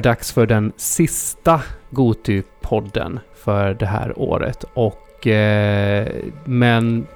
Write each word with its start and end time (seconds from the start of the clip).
Är 0.00 0.04
dags 0.04 0.32
för 0.32 0.46
den 0.46 0.72
sista 0.76 1.62
Goty-podden 1.90 3.18
för 3.34 3.74
det 3.74 3.86
här 3.86 4.18
året. 4.18 4.64
Och... 4.74 5.26
Eh, 5.26 6.08
men... 6.44 7.06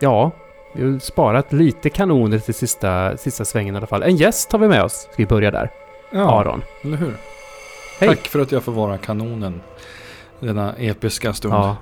Ja, 0.00 0.30
vi 0.74 0.92
har 0.92 0.98
sparat 0.98 1.52
lite 1.52 1.90
kanoner 1.90 2.38
till 2.38 2.54
sista, 2.54 3.16
sista 3.16 3.44
svängen 3.44 3.74
i 3.74 3.78
alla 3.78 3.86
fall. 3.86 4.02
En 4.02 4.16
gäst 4.16 4.52
har 4.52 4.58
vi 4.58 4.68
med 4.68 4.82
oss. 4.82 4.92
Ska 4.92 5.14
vi 5.16 5.26
börja 5.26 5.50
där? 5.50 5.70
Ja, 6.12 6.40
Aron. 6.40 6.62
eller 6.82 6.96
hur? 6.96 7.14
Hej. 7.98 8.08
Tack 8.08 8.28
för 8.28 8.40
att 8.40 8.52
jag 8.52 8.62
får 8.62 8.72
vara 8.72 8.98
kanonen. 8.98 9.60
Denna 10.38 10.74
episka 10.78 11.32
stund. 11.32 11.54
Ja, 11.54 11.76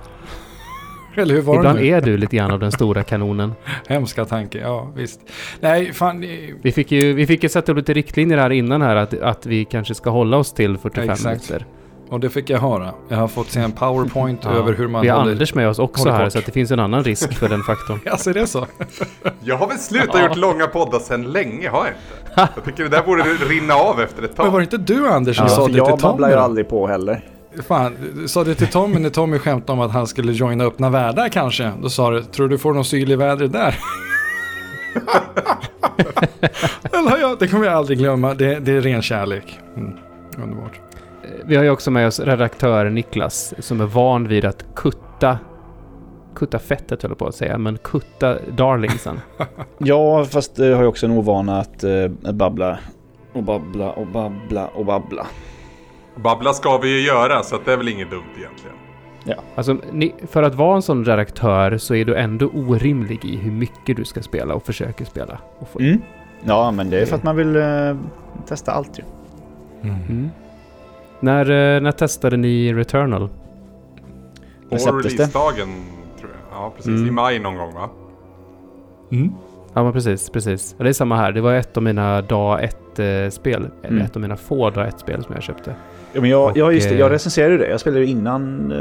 Eller 1.15 1.35
hur 1.35 1.41
var 1.41 1.55
ibland 1.55 1.77
det 1.79 1.83
nu? 1.83 1.87
är 1.89 2.01
du 2.01 2.17
lite 2.17 2.35
grann 2.35 2.51
av 2.51 2.59
den 2.59 2.71
stora 2.71 3.03
kanonen. 3.03 3.53
Hemska 3.87 4.25
tanke, 4.25 4.57
ja 4.57 4.91
visst. 4.95 5.19
Nej, 5.59 5.93
fan. 5.93 6.21
det- 6.21 6.53
Vi 6.61 6.71
fick 6.71 6.91
ju, 6.91 7.13
vi 7.13 7.27
fick 7.27 7.43
ju 7.43 7.49
sätta 7.49 7.71
upp 7.71 7.77
lite 7.77 7.93
riktlinjer 7.93 8.37
här 8.37 8.49
innan 8.49 8.81
här 8.81 8.95
att, 8.95 9.21
att 9.21 9.45
vi 9.45 9.65
kanske 9.65 9.95
ska 9.95 10.09
hålla 10.09 10.37
oss 10.37 10.53
till 10.53 10.77
45 10.77 11.09
Exakt. 11.09 11.25
minuter. 11.49 11.65
Och 12.09 12.19
det 12.19 12.29
fick 12.29 12.49
jag 12.49 12.59
höra. 12.59 12.93
Jag 13.09 13.17
har 13.17 13.27
fått 13.27 13.47
se 13.49 13.59
en 13.59 13.71
powerpoint 13.71 14.41
Ja. 14.43 14.51
över 14.51 14.73
hur 14.73 14.87
man 14.87 15.01
Vi 15.01 15.07
har 15.07 15.17
håller... 15.19 15.31
Anders 15.31 15.53
med 15.55 15.69
oss 15.69 15.79
också 15.79 16.09
här 16.09 16.23
kort. 16.23 16.33
så 16.33 16.39
att 16.39 16.45
det 16.45 16.51
finns 16.51 16.71
en 16.71 16.79
annan 16.79 17.03
risk 17.03 17.33
för 17.33 17.49
den 17.49 17.63
faktorn. 17.63 17.99
Alltså 18.11 18.29
är 18.29 18.33
det 18.33 18.47
så? 18.47 18.65
Jag 19.43 19.57
har 19.57 19.67
väl 19.67 19.77
slutat 19.77 20.09
Ja. 20.13 20.27
gjort 20.27 20.37
långa 20.37 20.67
poddar 20.67 20.99
sedan 20.99 21.23
länge, 21.23 21.69
har 21.69 21.85
jag 21.85 21.87
inte? 21.87 22.51
Jag 22.55 22.65
tycker 22.65 22.83
det 22.83 22.89
där 22.89 23.03
borde 23.03 23.23
rinna 23.23 23.73
av 23.73 24.01
efter 24.01 24.23
ett 24.23 24.37
Men 24.37 24.45
var 24.45 24.51
tag. 24.51 24.59
det 24.59 24.63
inte 24.77 24.93
du 24.93 25.07
Anders 25.09 25.37
som 25.37 25.45
Ja, 25.49 25.55
sa 25.55 25.67
det 25.67 25.77
jag 25.77 25.85
till 25.87 25.97
Tommy? 26.01 26.11
babblar 26.11 26.29
ju 26.29 26.35
aldrig 26.35 26.69
på 26.69 26.87
heller. 26.87 27.25
Fan, 27.67 27.95
du 28.15 28.27
sa 28.27 28.43
det 28.43 28.55
till 28.55 28.67
Tommy 28.67 28.99
när 28.99 29.09
Tommy 29.09 29.39
skämtade 29.39 29.71
om 29.71 29.79
att 29.79 29.91
han 29.91 30.07
skulle 30.07 30.31
joina 30.31 30.63
öppna 30.63 30.89
världar 30.89 31.29
kanske. 31.29 31.71
Då 31.81 31.89
sa 31.89 32.11
du, 32.11 32.23
tror 32.23 32.47
du 32.47 32.57
får 32.57 32.73
någon 32.73 32.85
syl 32.85 33.11
i 33.11 33.15
vädret 33.15 33.51
där? 33.51 33.75
Eller 36.91 37.17
ja, 37.21 37.35
det 37.39 37.47
kommer 37.47 37.65
jag 37.65 37.73
aldrig 37.73 37.97
glömma. 37.97 38.33
Det, 38.33 38.59
det 38.59 38.71
är 38.71 38.81
ren 38.81 39.01
kärlek. 39.01 39.59
Mm. 39.77 39.93
Underbart. 40.43 40.79
Vi 41.45 41.55
har 41.55 41.63
ju 41.63 41.69
också 41.69 41.91
med 41.91 42.07
oss 42.07 42.19
redaktör 42.19 42.89
Niklas 42.89 43.53
som 43.59 43.81
är 43.81 43.85
van 43.85 44.27
vid 44.27 44.45
att 44.45 44.65
kutta 44.75 45.37
Kutta 46.35 46.59
fettet 46.59 47.01
höll 47.01 47.11
jag 47.11 47.17
på 47.17 47.27
att 47.27 47.35
säga, 47.35 47.57
men 47.57 47.77
kutta 47.77 48.37
darlingsen. 48.57 49.19
Ja, 49.77 50.25
fast 50.25 50.55
det 50.55 50.73
har 50.73 50.81
jag 50.81 50.89
också 50.89 51.05
en 51.05 51.11
ovana 51.11 51.59
att 51.59 51.83
eh, 51.83 52.07
babbla 52.33 52.79
och 53.33 53.43
babbla 53.43 53.91
och 53.91 54.07
babbla 54.07 54.67
och 54.67 54.85
babbla. 54.85 55.27
Babbla 56.23 56.53
ska 56.53 56.77
vi 56.77 56.89
ju 56.99 57.07
göra, 57.07 57.43
så 57.43 57.55
att 57.55 57.65
det 57.65 57.73
är 57.73 57.77
väl 57.77 57.87
inget 57.87 58.11
dumt 58.11 58.23
egentligen. 58.37 58.75
Alltså, 59.55 59.77
ni, 59.91 60.15
för 60.27 60.43
att 60.43 60.55
vara 60.55 60.75
en 60.75 60.81
sån 60.81 61.05
redaktör 61.05 61.77
så 61.77 61.95
är 61.95 62.05
du 62.05 62.15
ändå 62.15 62.47
orimlig 62.47 63.25
i 63.25 63.37
hur 63.37 63.51
mycket 63.51 63.97
du 63.97 64.05
ska 64.05 64.21
spela 64.21 64.53
och 64.53 64.63
försöker 64.63 65.05
spela. 65.05 65.37
Och 65.59 65.69
få, 65.69 65.79
Mm. 65.79 66.01
Ja, 66.43 66.71
men 66.71 66.89
det 66.89 66.99
är 67.01 67.05
för 67.05 67.15
att 67.15 67.23
man 67.23 67.35
vill 67.35 67.55
eh, 67.55 67.95
testa 68.47 68.71
allt 68.71 68.99
ju. 68.99 69.03
Mm. 69.89 70.29
När, 71.19 71.75
eh, 71.75 71.81
när 71.81 71.91
testade 71.91 72.37
ni 72.37 72.73
Returnal? 72.73 73.29
På 74.69 74.75
releasedagen, 74.75 75.69
tror 76.19 76.31
jag. 76.31 76.59
Ja, 76.61 76.73
precis. 76.75 76.87
Mm. 76.89 77.07
I 77.07 77.11
maj 77.11 77.39
någon 77.39 77.57
gång, 77.57 77.73
va? 77.73 77.89
Mm. 79.11 79.33
Ja, 79.73 79.83
men 79.83 79.93
precis, 79.93 80.29
precis. 80.29 80.75
Det 80.77 80.89
är 80.89 80.93
samma 80.93 81.15
här. 81.15 81.31
Det 81.31 81.41
var 81.41 81.53
ett 81.53 81.77
av 81.77 81.83
mina 81.83 82.21
dag 82.21 82.63
1-spel. 83.03 83.67
Eller 83.83 83.89
Mm. 83.95 84.05
ett 84.05 84.15
av 84.15 84.21
mina 84.21 84.37
få 84.37 84.69
dag 84.69 84.87
1-spel 84.87 85.23
som 85.23 85.33
jag 85.35 85.43
köpte. 85.43 85.75
Ja, 86.13 86.21
men 86.21 86.29
jag, 86.29 86.45
Och, 86.51 86.57
ja, 86.57 86.71
just 86.71 86.89
det. 86.89 86.95
eh, 86.95 86.99
Jag 86.99 87.11
recenserade 87.11 87.51
ju 87.53 87.57
det. 87.57 87.69
Jag 87.69 87.79
spelade 87.79 88.05
ju 88.05 88.11
innan, 88.11 88.71
eh, 88.71 88.77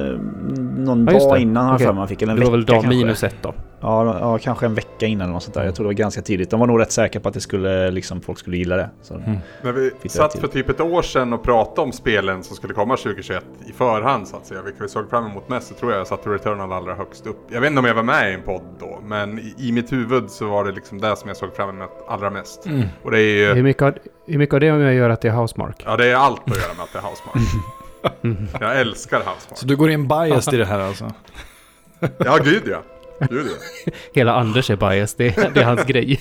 någon 0.85 1.09
Ja, 1.13 1.19
dag 1.19 1.39
innan 1.39 1.67
har 1.67 1.75
Okej. 1.75 1.87
för 1.87 1.93
mig 1.93 1.99
man 2.01 2.09
fick. 2.09 2.23
Eller 2.23 2.33
en 2.33 2.39
det 2.39 2.45
var 2.45 2.53
väl 2.53 2.65
dag 2.65 2.83
kanske. 2.83 2.89
minus 2.99 3.23
ett 3.25 3.37
då. 3.43 3.55
Ja, 3.81 4.19
ja, 4.21 4.39
kanske 4.39 4.67
en 4.67 4.75
vecka 4.75 5.07
innan 5.07 5.23
eller 5.25 5.33
något 5.33 5.43
sånt 5.43 5.55
där. 5.55 5.65
Jag 5.65 5.75
tror 5.75 5.85
det 5.85 5.89
var 5.89 5.93
ganska 5.93 6.23
tidigt. 6.23 6.51
De 6.51 6.61
var 6.61 6.67
nog 6.67 6.81
rätt 6.81 6.93
säkra 6.93 7.21
på 7.21 7.29
att 7.29 7.35
det 7.35 7.41
skulle, 7.41 7.91
liksom, 7.91 8.21
folk 8.21 8.39
skulle 8.39 8.57
gilla 8.57 8.77
det. 8.77 8.91
Så. 9.03 9.15
Mm. 9.15 9.37
När 9.63 9.73
vi 9.73 10.09
satt 10.09 10.39
för 10.39 10.47
typ 10.49 10.69
ett 10.69 10.81
år 10.81 11.03
sedan 11.03 11.33
och 11.33 11.43
pratade 11.43 11.81
om 11.81 11.93
spelen 11.93 12.43
som 12.43 12.57
skulle 12.57 12.75
komma 12.75 12.97
2021 12.97 13.45
i 13.69 13.73
förhand 13.73 14.29
så 14.29 14.37
att 14.37 14.47
säga, 14.47 14.63
vilka 14.63 14.83
vi 14.83 14.89
såg 14.89 15.11
fram 15.11 15.27
emot 15.27 15.49
mest, 15.49 15.69
så 15.69 15.75
tror 15.75 15.93
jag 15.93 16.01
jag 16.01 16.07
satte 16.07 16.31
Returnal 16.31 16.73
allra 16.73 16.95
högst 16.95 17.27
upp. 17.27 17.37
Jag 17.51 17.61
vet 17.61 17.69
inte 17.71 17.79
om 17.81 17.85
jag 17.85 17.95
var 17.95 18.03
med 18.03 18.31
i 18.31 18.35
en 18.35 18.43
podd 18.43 18.63
då, 18.81 18.99
men 19.07 19.39
i, 19.39 19.55
i 19.59 19.73
mitt 19.73 19.93
huvud 19.93 20.31
så 20.31 20.49
var 20.49 20.65
det 20.65 20.73
liksom 20.73 21.01
det 21.01 21.17
som 21.17 21.29
jag 21.29 21.37
såg 21.37 21.55
fram 21.57 21.69
emot 21.69 21.91
allra 22.09 22.31
mest. 22.31 22.67
Mm. 22.67 22.83
Och 23.03 23.11
det 23.11 23.21
är 23.21 23.49
Hur 23.49 23.57
ju, 23.57 23.63
mycket, 23.63 23.83
har, 23.83 23.95
hur 24.27 24.39
mycket 24.39 24.55
av 24.55 24.61
det 24.61 24.69
har 24.69 24.81
att 24.81 24.95
göra 24.95 25.13
att 25.13 25.21
det 25.21 25.29
är 25.29 25.33
Housemark? 25.33 25.83
ja 25.87 25.97
det 25.97 26.07
är 26.07 26.15
allt 26.15 26.41
att 26.51 26.57
göra 26.57 26.75
med 26.75 26.85
att 26.85 26.93
det 26.93 26.99
är 26.99 27.03
Housemark. 27.03 27.37
Mm. 28.25 28.49
Jag 28.61 28.81
älskar 28.81 29.17
Housemark. 29.17 29.59
Så 29.59 29.67
du 29.67 29.77
går 29.77 29.91
in 29.91 30.09
biased 30.09 30.55
i 30.55 30.57
det 30.57 30.65
här 30.67 30.79
alltså? 30.81 31.13
Ja, 32.19 32.39
gud 32.45 32.63
ja. 32.67 32.83
Gud 33.31 33.47
ja. 33.87 33.93
Hela 34.15 34.33
Anders 34.35 34.71
är 34.71 34.77
bias, 34.77 35.15
det, 35.15 35.55
det 35.55 35.61
är 35.61 35.65
hans 35.65 35.85
grej. 35.85 36.21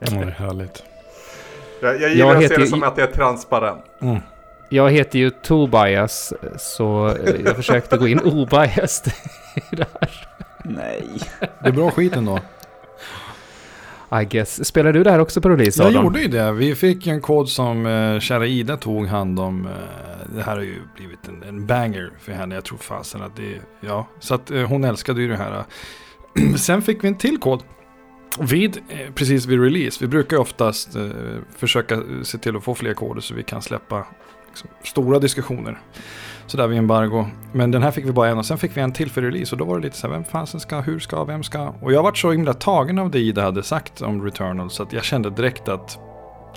Är 0.00 0.30
härligt. 0.30 0.82
Jag, 1.82 2.00
jag 2.00 2.10
gillar 2.10 2.30
att 2.36 2.42
heter 2.42 2.48
se 2.48 2.56
det 2.56 2.64
ju- 2.64 2.70
som 2.70 2.82
att 2.82 2.96
det 2.96 3.02
är 3.02 3.06
transparent. 3.06 3.84
Mm. 4.02 4.18
Jag 4.68 4.90
heter 4.90 5.18
ju 5.18 5.30
Tobias, 5.30 6.32
så 6.58 7.08
eh, 7.08 7.34
jag 7.44 7.56
försökte 7.56 7.96
gå 7.96 8.08
in 8.08 8.20
obiased 8.20 9.12
i 9.72 9.76
det 9.76 9.86
här. 10.00 10.10
Nej. 10.64 11.04
Det 11.62 11.68
är 11.68 11.72
bra 11.72 11.90
skit 11.90 12.16
ändå. 12.16 12.38
I 14.12 14.24
guess. 14.24 14.64
Spelar 14.66 14.92
du 14.92 15.02
det 15.02 15.10
här 15.10 15.18
också 15.18 15.40
på 15.40 15.48
release, 15.48 15.82
Jag 15.82 15.88
Adam? 15.90 16.04
gjorde 16.04 16.20
ju 16.20 16.28
det. 16.28 16.52
Vi 16.52 16.74
fick 16.74 17.06
en 17.06 17.20
kod 17.20 17.48
som 17.48 17.86
eh, 17.86 18.20
kära 18.20 18.46
Ida 18.46 18.76
tog 18.76 19.06
hand 19.06 19.40
om. 19.40 19.66
Eh, 19.66 19.72
det 20.36 20.42
här 20.42 20.56
har 20.56 20.62
ju 20.62 20.76
blivit 20.96 21.28
en, 21.28 21.42
en 21.42 21.66
banger 21.66 22.10
för 22.20 22.32
henne. 22.32 22.54
Jag 22.54 22.64
tror 22.64 22.78
fasen 22.78 23.22
att 23.22 23.36
det, 23.36 23.60
ja. 23.80 24.08
Så 24.20 24.34
att 24.34 24.50
eh, 24.50 24.62
hon 24.62 24.84
älskade 24.84 25.20
ju 25.22 25.28
det 25.28 25.36
här. 25.36 25.64
Sen 26.56 26.82
fick 26.82 27.04
vi 27.04 27.08
en 27.08 27.18
till 27.18 27.38
kod. 27.38 27.62
Vid, 28.40 28.76
eh, 28.88 29.12
precis 29.14 29.46
vid 29.46 29.60
release. 29.62 29.98
Vi 30.00 30.06
brukar 30.06 30.36
ju 30.36 30.40
oftast 30.40 30.96
eh, 30.96 31.02
försöka 31.56 32.02
se 32.22 32.38
till 32.38 32.56
att 32.56 32.64
få 32.64 32.74
fler 32.74 32.94
koder 32.94 33.20
så 33.20 33.34
vi 33.34 33.42
kan 33.42 33.62
släppa 33.62 34.06
liksom, 34.48 34.70
stora 34.84 35.18
diskussioner. 35.18 35.80
Sådär 36.50 36.66
vid 36.66 36.78
embargo. 36.78 37.26
Men 37.52 37.70
den 37.70 37.82
här 37.82 37.90
fick 37.90 38.04
vi 38.04 38.12
bara 38.12 38.28
en 38.28 38.38
och 38.38 38.46
sen 38.46 38.58
fick 38.58 38.76
vi 38.76 38.80
en 38.80 38.92
till 38.92 39.10
för 39.10 39.22
release. 39.22 39.54
Och 39.54 39.58
då 39.58 39.64
var 39.64 39.78
det 39.78 39.84
lite 39.84 39.96
så 39.96 40.06
här, 40.06 40.14
vem 40.14 40.24
fasen 40.24 40.60
ska, 40.60 40.80
hur 40.80 40.98
ska, 40.98 41.24
vem 41.24 41.42
ska? 41.42 41.74
Och 41.80 41.92
jag 41.92 42.02
varit 42.02 42.18
så 42.18 42.32
himla 42.32 42.54
tagen 42.54 42.98
av 42.98 43.10
det 43.10 43.18
Ida 43.18 43.42
hade 43.42 43.62
sagt 43.62 44.02
om 44.02 44.24
Returnal. 44.24 44.70
Så 44.70 44.82
att 44.82 44.92
jag 44.92 45.04
kände 45.04 45.30
direkt 45.30 45.68
att 45.68 45.98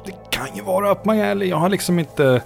det 0.06 0.12
kan 0.32 0.56
ju 0.56 0.62
vara 0.62 0.92
upp 0.92 1.06
my 1.06 1.22
alley. 1.22 1.50
Jag 1.50 1.58
har 1.58 1.70
liksom 1.70 2.00
inte 2.00 2.42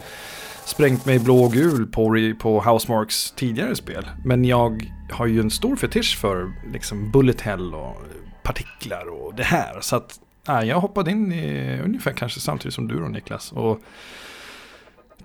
sprängt 0.66 1.06
mig 1.06 1.20
blå 1.20 1.44
och 1.44 1.52
gul 1.52 1.88
på, 1.88 2.34
på 2.40 2.62
Housemarks 2.62 3.32
tidigare 3.32 3.76
spel. 3.76 4.06
Men 4.26 4.46
jag 4.46 4.94
har 5.12 5.26
ju 5.26 5.40
en 5.40 5.52
stor 5.52 5.76
fetisch 5.76 6.18
för 6.18 6.52
liksom 6.74 7.12
bullet 7.12 7.42
hell 7.42 7.74
och 7.74 7.96
partiklar 8.44 9.22
och 9.22 9.36
det 9.36 9.44
här. 9.44 9.78
Så 9.82 9.96
att 9.96 10.20
nej, 10.48 10.68
jag 10.68 10.80
hoppade 10.80 11.12
in 11.12 11.32
i, 11.32 11.80
ungefär 11.86 12.12
kanske 12.12 12.40
samtidigt 12.40 12.74
som 12.74 12.88
du 12.88 13.00
då 13.00 13.08
Niklas. 13.08 13.52
Och 13.52 13.82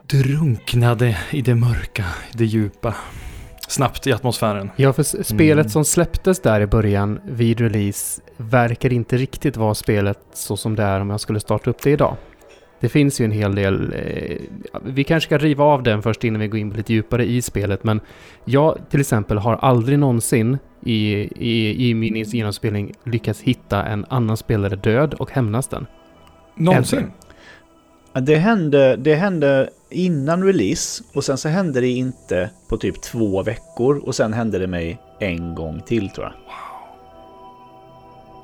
drunknade 0.07 1.19
i 1.31 1.43
det 1.43 1.55
mörka, 1.55 2.05
i 2.35 2.37
det 2.37 2.45
djupa. 2.45 2.95
Snabbt 3.69 4.07
i 4.07 4.13
atmosfären. 4.13 4.71
Ja, 4.77 4.93
för 4.93 5.03
spelet 5.03 5.65
Mm. 5.65 5.71
som 5.71 5.85
släpptes 5.85 6.41
där 6.41 6.61
i 6.61 6.67
början 6.67 7.21
vid 7.25 7.61
release 7.61 8.23
verkar 8.37 8.93
inte 8.93 9.17
riktigt 9.17 9.57
vara 9.57 9.75
spelet 9.75 10.19
så 10.35 10.57
som 10.57 10.77
det 10.77 10.83
är 10.83 11.01
om 11.01 11.11
jag 11.11 11.21
skulle 11.21 11.41
starta 11.41 11.71
upp 11.71 11.83
det 11.83 11.91
idag. 11.91 12.17
Det 12.81 12.89
finns 12.89 13.21
ju 13.21 13.25
en 13.25 13.31
hel 13.31 13.55
del... 13.55 13.93
Eh, 13.93 14.37
vi 14.85 15.05
kanske 15.05 15.29
ska 15.29 15.39
riva 15.39 15.65
av 15.65 15.83
den 15.83 16.03
först 16.03 16.25
innan 16.25 16.41
vi 16.41 16.49
går 16.49 16.61
in 16.61 16.71
lite 16.71 16.93
djupare 16.93 17.25
i 17.27 17.43
spelet, 17.43 17.85
men 17.85 18.01
jag 18.45 18.79
till 18.91 19.01
exempel 19.01 19.39
har 19.39 19.55
aldrig 19.57 19.99
någonsin 19.99 20.59
i, 20.85 21.13
i, 21.49 21.89
i 21.91 21.95
min 21.95 22.17
genomspelning 22.17 22.93
lyckats 23.05 23.41
hitta 23.41 23.85
en 23.85 24.05
annan 24.09 24.37
spelare 24.37 24.77
död 24.77 25.15
och 25.15 25.31
hämnas 25.31 25.69
den. 25.69 25.87
Någonsin. 26.57 27.11
Ja, 27.21 27.22
Det 28.21 28.37
hände, 28.37 28.97
det 28.97 29.15
hände 29.15 29.71
innan 29.91 30.45
release 30.45 31.05
och 31.15 31.25
sen 31.25 31.39
så 31.39 31.49
hände 31.49 31.81
det 31.81 31.89
inte 31.89 32.51
på 32.69 32.77
typ 32.77 33.03
två 33.03 33.43
veckor 33.43 33.99
och 33.99 34.15
sen 34.15 34.33
hände 34.33 34.59
det 34.59 34.67
mig 34.67 34.99
en 35.19 35.55
gång 35.55 35.81
till 35.81 36.11
tror 36.11 36.27
jag. 36.27 36.35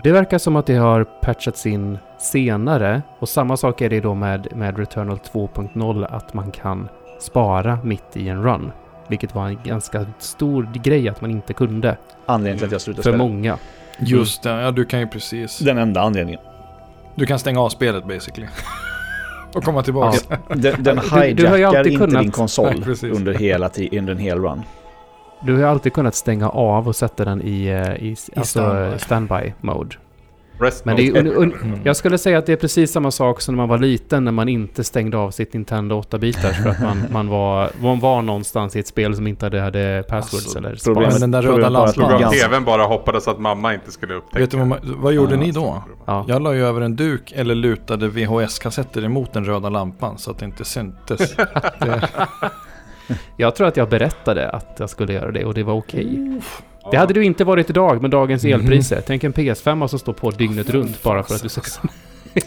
Det 0.03 0.13
verkar 0.13 0.39
som 0.39 0.57
att 0.57 0.67
det 0.67 0.75
har 0.75 1.05
patchats 1.05 1.67
in 1.67 1.99
senare 2.19 3.03
och 3.19 3.29
samma 3.29 3.57
sak 3.57 3.81
är 3.81 3.91
det 3.91 4.01
då 4.01 4.15
med, 4.15 4.57
med 4.57 4.79
Returnal 4.79 5.19
2.0 5.33 6.07
att 6.11 6.35
man 6.35 6.51
kan 6.51 6.89
spara 7.21 7.79
mitt 7.85 8.17
i 8.17 8.29
en 8.29 8.43
run. 8.43 8.73
Vilket 9.09 9.35
var 9.35 9.47
en 9.47 9.59
ganska 9.65 10.07
stor 10.19 10.71
grej 10.75 11.09
att 11.09 11.21
man 11.21 11.31
inte 11.31 11.53
kunde 11.53 11.97
Anledningen 12.27 12.59
till 12.59 12.67
att 12.67 12.73
jag 12.73 12.81
slutade 12.81 13.03
för 13.03 13.11
spela. 13.11 13.25
många. 13.25 13.59
Just 13.99 14.43
det, 14.43 14.51
ja 14.51 14.71
du 14.71 14.85
kan 14.85 15.01
ju 15.01 15.07
precis. 15.07 15.59
Den 15.59 15.79
enda 15.79 16.01
anledningen. 16.01 16.41
Du 17.15 17.27
kan 17.27 17.39
stänga 17.39 17.61
av 17.61 17.69
spelet 17.69 18.05
basically. 18.05 18.47
och 19.55 19.65
komma 19.65 19.83
tillbaka. 19.83 20.19
Den, 20.49 20.83
den 20.83 20.97
Du- 21.13 21.33
du 21.35 21.47
har 21.47 21.57
ju 21.57 21.59
hijackar 21.59 21.79
alltid 21.79 21.93
inte 21.93 22.07
kunnat- 22.07 22.23
din 22.23 22.31
konsol 22.31 22.85
Nej, 23.03 23.11
under, 23.11 23.35
hela 23.35 23.71
under 23.93 24.13
en 24.13 24.19
hel 24.19 24.39
run. 24.39 24.63
Du 25.43 25.53
har 25.53 25.59
ju 25.61 25.67
alltid 25.67 25.93
kunnat 25.93 26.15
stänga 26.15 26.49
av 26.49 26.89
och 26.89 26.97
sätta 26.97 27.25
den 27.25 27.43
i, 27.43 27.67
eh, 27.67 27.95
i, 28.07 28.17
alltså 28.37 28.59
standby. 28.99 28.99
standby 28.99 29.53
mode. 29.61 29.97
Rest 30.61 30.85
Men 30.85 30.97
det 30.97 31.09
är, 31.09 31.17
un, 31.19 31.27
un, 31.53 31.81
jag 31.85 31.97
skulle 31.97 32.19
säga 32.19 32.39
att 32.39 32.47
det 32.47 32.53
är 32.53 32.57
precis 32.57 32.93
samma 32.93 33.11
sak 33.11 33.41
som 33.41 33.55
när 33.55 33.57
man 33.57 33.69
var 33.69 33.79
liten 33.79 34.25
när 34.25 34.33
man 34.33 34.49
inte 34.49 34.85
stängde 34.85 35.17
av 35.19 35.31
sitt 35.31 35.53
Nintendo 35.53 36.01
8-bitars 36.01 36.63
för 36.63 36.69
att 36.71 36.81
man, 36.83 37.05
man, 37.13 37.29
var, 37.29 37.71
man 37.81 38.01
var 38.01 38.23
någonstans 38.23 38.77
i 38.77 38.81
ett 38.81 38.87
spel 38.87 39.17
som 39.17 39.27
inte 39.27 39.47
hade, 39.47 39.61
hade 39.61 40.05
passwords 40.09 40.45
Alltså, 40.45 40.59
eller 40.59 40.69
problemet- 40.85 41.13
sparat. 41.13 41.13
Men 41.13 41.21
den 41.21 41.31
där 41.31 41.43
röda 41.43 41.89
Slog 41.93 42.11
lampan. 42.11 42.25
av 42.25 42.31
tvn 42.33 42.65
bara 42.65 42.83
hoppades 42.85 43.29
att 43.29 43.39
mamma 43.41 43.75
inte 43.75 43.91
skulle 43.91 44.15
upptäcka. 44.15 44.39
Vet 44.39 44.51
du 44.51 44.93
vad, 44.97 45.13
gjorde 45.13 45.37
ni 45.37 45.51
då? 45.51 45.83
Ja. 46.05 46.25
Jag 46.29 46.43
la 46.43 46.55
ju 46.55 46.65
över 46.67 46.81
en 46.81 46.97
duk 46.97 47.33
eller 47.37 47.55
lutade 47.55 48.09
VHS-kassetter 48.09 49.05
emot 49.05 49.33
den 49.33 49.45
röda 49.45 49.69
lampan 49.69 50.19
så 50.19 50.31
att 50.31 50.39
det 50.39 50.45
inte 50.45 50.65
syntes. 50.65 51.37
det, 51.81 52.09
Jag 53.37 53.55
tror 53.57 53.67
att 53.69 53.77
jag 53.77 53.89
berättade 53.89 54.51
att 54.51 54.77
jag 54.79 54.91
skulle 54.91 55.13
göra 55.13 55.31
det 55.31 55.45
och 55.45 55.55
det 55.55 55.63
var 55.63 55.75
okej. 55.75 56.41
Det 56.91 56.97
hade 56.97 57.15
du 57.15 57.25
inte 57.25 57.45
varit 57.45 57.71
idag 57.71 58.03
med 58.03 58.11
dagens 58.11 58.45
Mhm. 58.45 58.53
elpriser. 58.55 59.03
Tänk 59.07 59.25
en 59.25 59.33
PS5 59.33 59.87
som 59.89 59.99
står 59.99 60.13
på 60.13 60.31
dygnet 60.31 60.71
runt 60.71 61.03
bara 61.03 61.23
för 61.23 61.35
att 61.35 61.43
du 61.43 61.49
ska... 61.49 61.61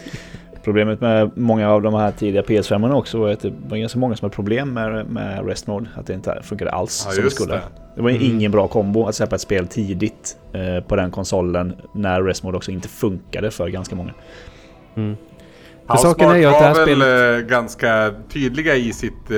Problemet 0.64 1.00
med 1.00 1.30
många 1.36 1.70
av 1.70 1.82
de 1.82 1.94
här 1.94 2.10
tidiga 2.12 2.42
PS5 2.42 2.92
också 2.94 3.18
var 3.18 3.28
att 3.30 3.40
det 3.40 3.52
var 3.68 3.76
ganska 3.76 3.98
många 3.98 4.16
som 4.16 4.24
hade 4.26 4.34
problem 4.34 4.72
med, 4.74 5.06
med 5.10 5.46
Rest 5.46 5.66
Mode. 5.66 5.86
Att 5.96 6.06
det 6.06 6.14
inte 6.14 6.40
funkade 6.42 6.70
alls 6.70 7.04
Ja, 7.08 7.12
som 7.12 7.24
det 7.24 7.30
skulle. 7.30 7.52
det. 7.52 7.60
Det 7.96 8.02
var 8.02 8.10
Mm. 8.10 8.22
ingen 8.22 8.50
bra 8.52 8.68
kombo 8.68 9.06
att 9.06 9.14
släppa 9.14 9.34
ett 9.34 9.40
spel 9.40 9.66
tidigt 9.66 10.36
eh, 10.52 10.84
på 10.84 10.96
den 10.96 11.10
konsolen 11.10 11.72
när 11.94 12.22
Rest 12.22 12.42
Mode 12.42 12.56
också 12.56 12.70
inte 12.70 12.88
funkade 12.88 13.50
för 13.50 13.68
ganska 13.68 13.96
många. 13.96 14.12
Mm. 14.96 15.16
För 15.88 15.96
saken 15.96 16.30
är 16.30 16.36
ju 16.36 16.44
att 16.44 16.52
det 16.52 16.58
här 16.66 16.74
var 16.74 16.86
väl 16.86 16.96
spelet... 16.96 17.42
eh, 17.42 17.48
ganska 17.48 18.14
tydliga 18.32 18.74
i 18.76 18.92
sitt, 18.92 19.30
eh, 19.30 19.36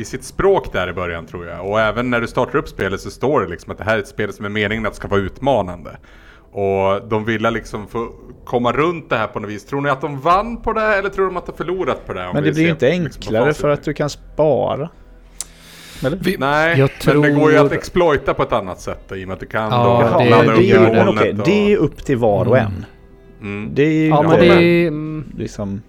i 0.00 0.04
sitt 0.06 0.24
språk 0.24 0.72
där 0.72 0.88
i 0.88 0.92
början 0.92 1.26
tror 1.26 1.46
jag. 1.46 1.68
Och 1.70 1.80
även 1.80 2.10
när 2.10 2.20
du 2.20 2.26
startar 2.26 2.58
upp 2.58 2.68
spelet 2.68 3.00
så 3.00 3.10
står 3.10 3.40
det 3.40 3.48
liksom 3.48 3.72
att 3.72 3.78
det 3.78 3.84
här 3.84 3.94
är 3.96 4.00
ett 4.00 4.08
spel 4.08 4.32
som 4.32 4.44
är 4.44 4.48
meningen 4.48 4.86
att 4.86 4.94
ska 4.96 5.08
vara 5.08 5.20
utmanande. 5.20 5.96
Och 6.52 7.08
de 7.08 7.24
ville 7.24 7.50
liksom 7.50 7.86
få 7.88 8.08
komma 8.44 8.72
runt 8.72 9.10
det 9.10 9.16
här 9.16 9.26
på 9.26 9.40
något 9.40 9.50
vis. 9.50 9.64
Tror 9.66 9.80
ni 9.80 9.90
att 9.90 10.00
de 10.00 10.20
vann 10.20 10.62
på 10.62 10.72
det 10.72 10.80
här 10.80 10.98
eller 10.98 11.08
tror 11.08 11.26
de 11.26 11.36
att 11.36 11.46
de 11.46 11.56
förlorat 11.56 12.06
på 12.06 12.12
det? 12.12 12.26
om 12.26 12.30
Men 12.34 12.44
det 12.44 12.52
blir 12.52 12.64
ju 12.64 12.70
inte 12.70 12.98
liksom 12.98 13.20
enklare 13.22 13.44
facit 13.44 13.60
för 13.60 13.68
att 13.68 13.84
du 13.84 13.92
kan 13.94 14.10
spara. 14.10 14.88
Vi, 16.20 16.36
Nej, 16.38 16.78
Jag 16.78 16.90
men 17.06 17.22
det 17.22 17.30
går 17.30 17.50
ju 17.50 17.56
tror- 17.56 17.66
att 17.66 17.72
exploita 17.72 18.34
på 18.34 18.42
ett 18.42 18.52
annat 18.52 18.80
sätt 18.80 18.98
då, 19.08 19.16
i 19.16 19.24
och 19.24 19.28
med 19.28 19.34
att 19.34 19.40
du 19.40 19.46
kan 19.46 19.70
Ja, 19.70 20.10
då 20.12 20.18
det- 20.18 20.30
ladda 20.30 20.52
upp 20.52 20.58
det 20.58 21.32
det. 21.32 21.40
och- 21.40 21.44
det 21.46 21.72
är 21.72 21.76
upp 21.76 22.04
till 22.04 22.16
var 22.16 22.48
och 22.48 22.58
en. 22.58 22.66
Mm. 22.66 22.84
Det 23.70 23.82
är 23.82 23.92
ju 23.92 24.08
Ja, 24.08 24.22
men 24.22 24.38
det 24.40 24.46
är... 24.46 24.86
mm, 24.88 25.24
liksom... 25.38 25.82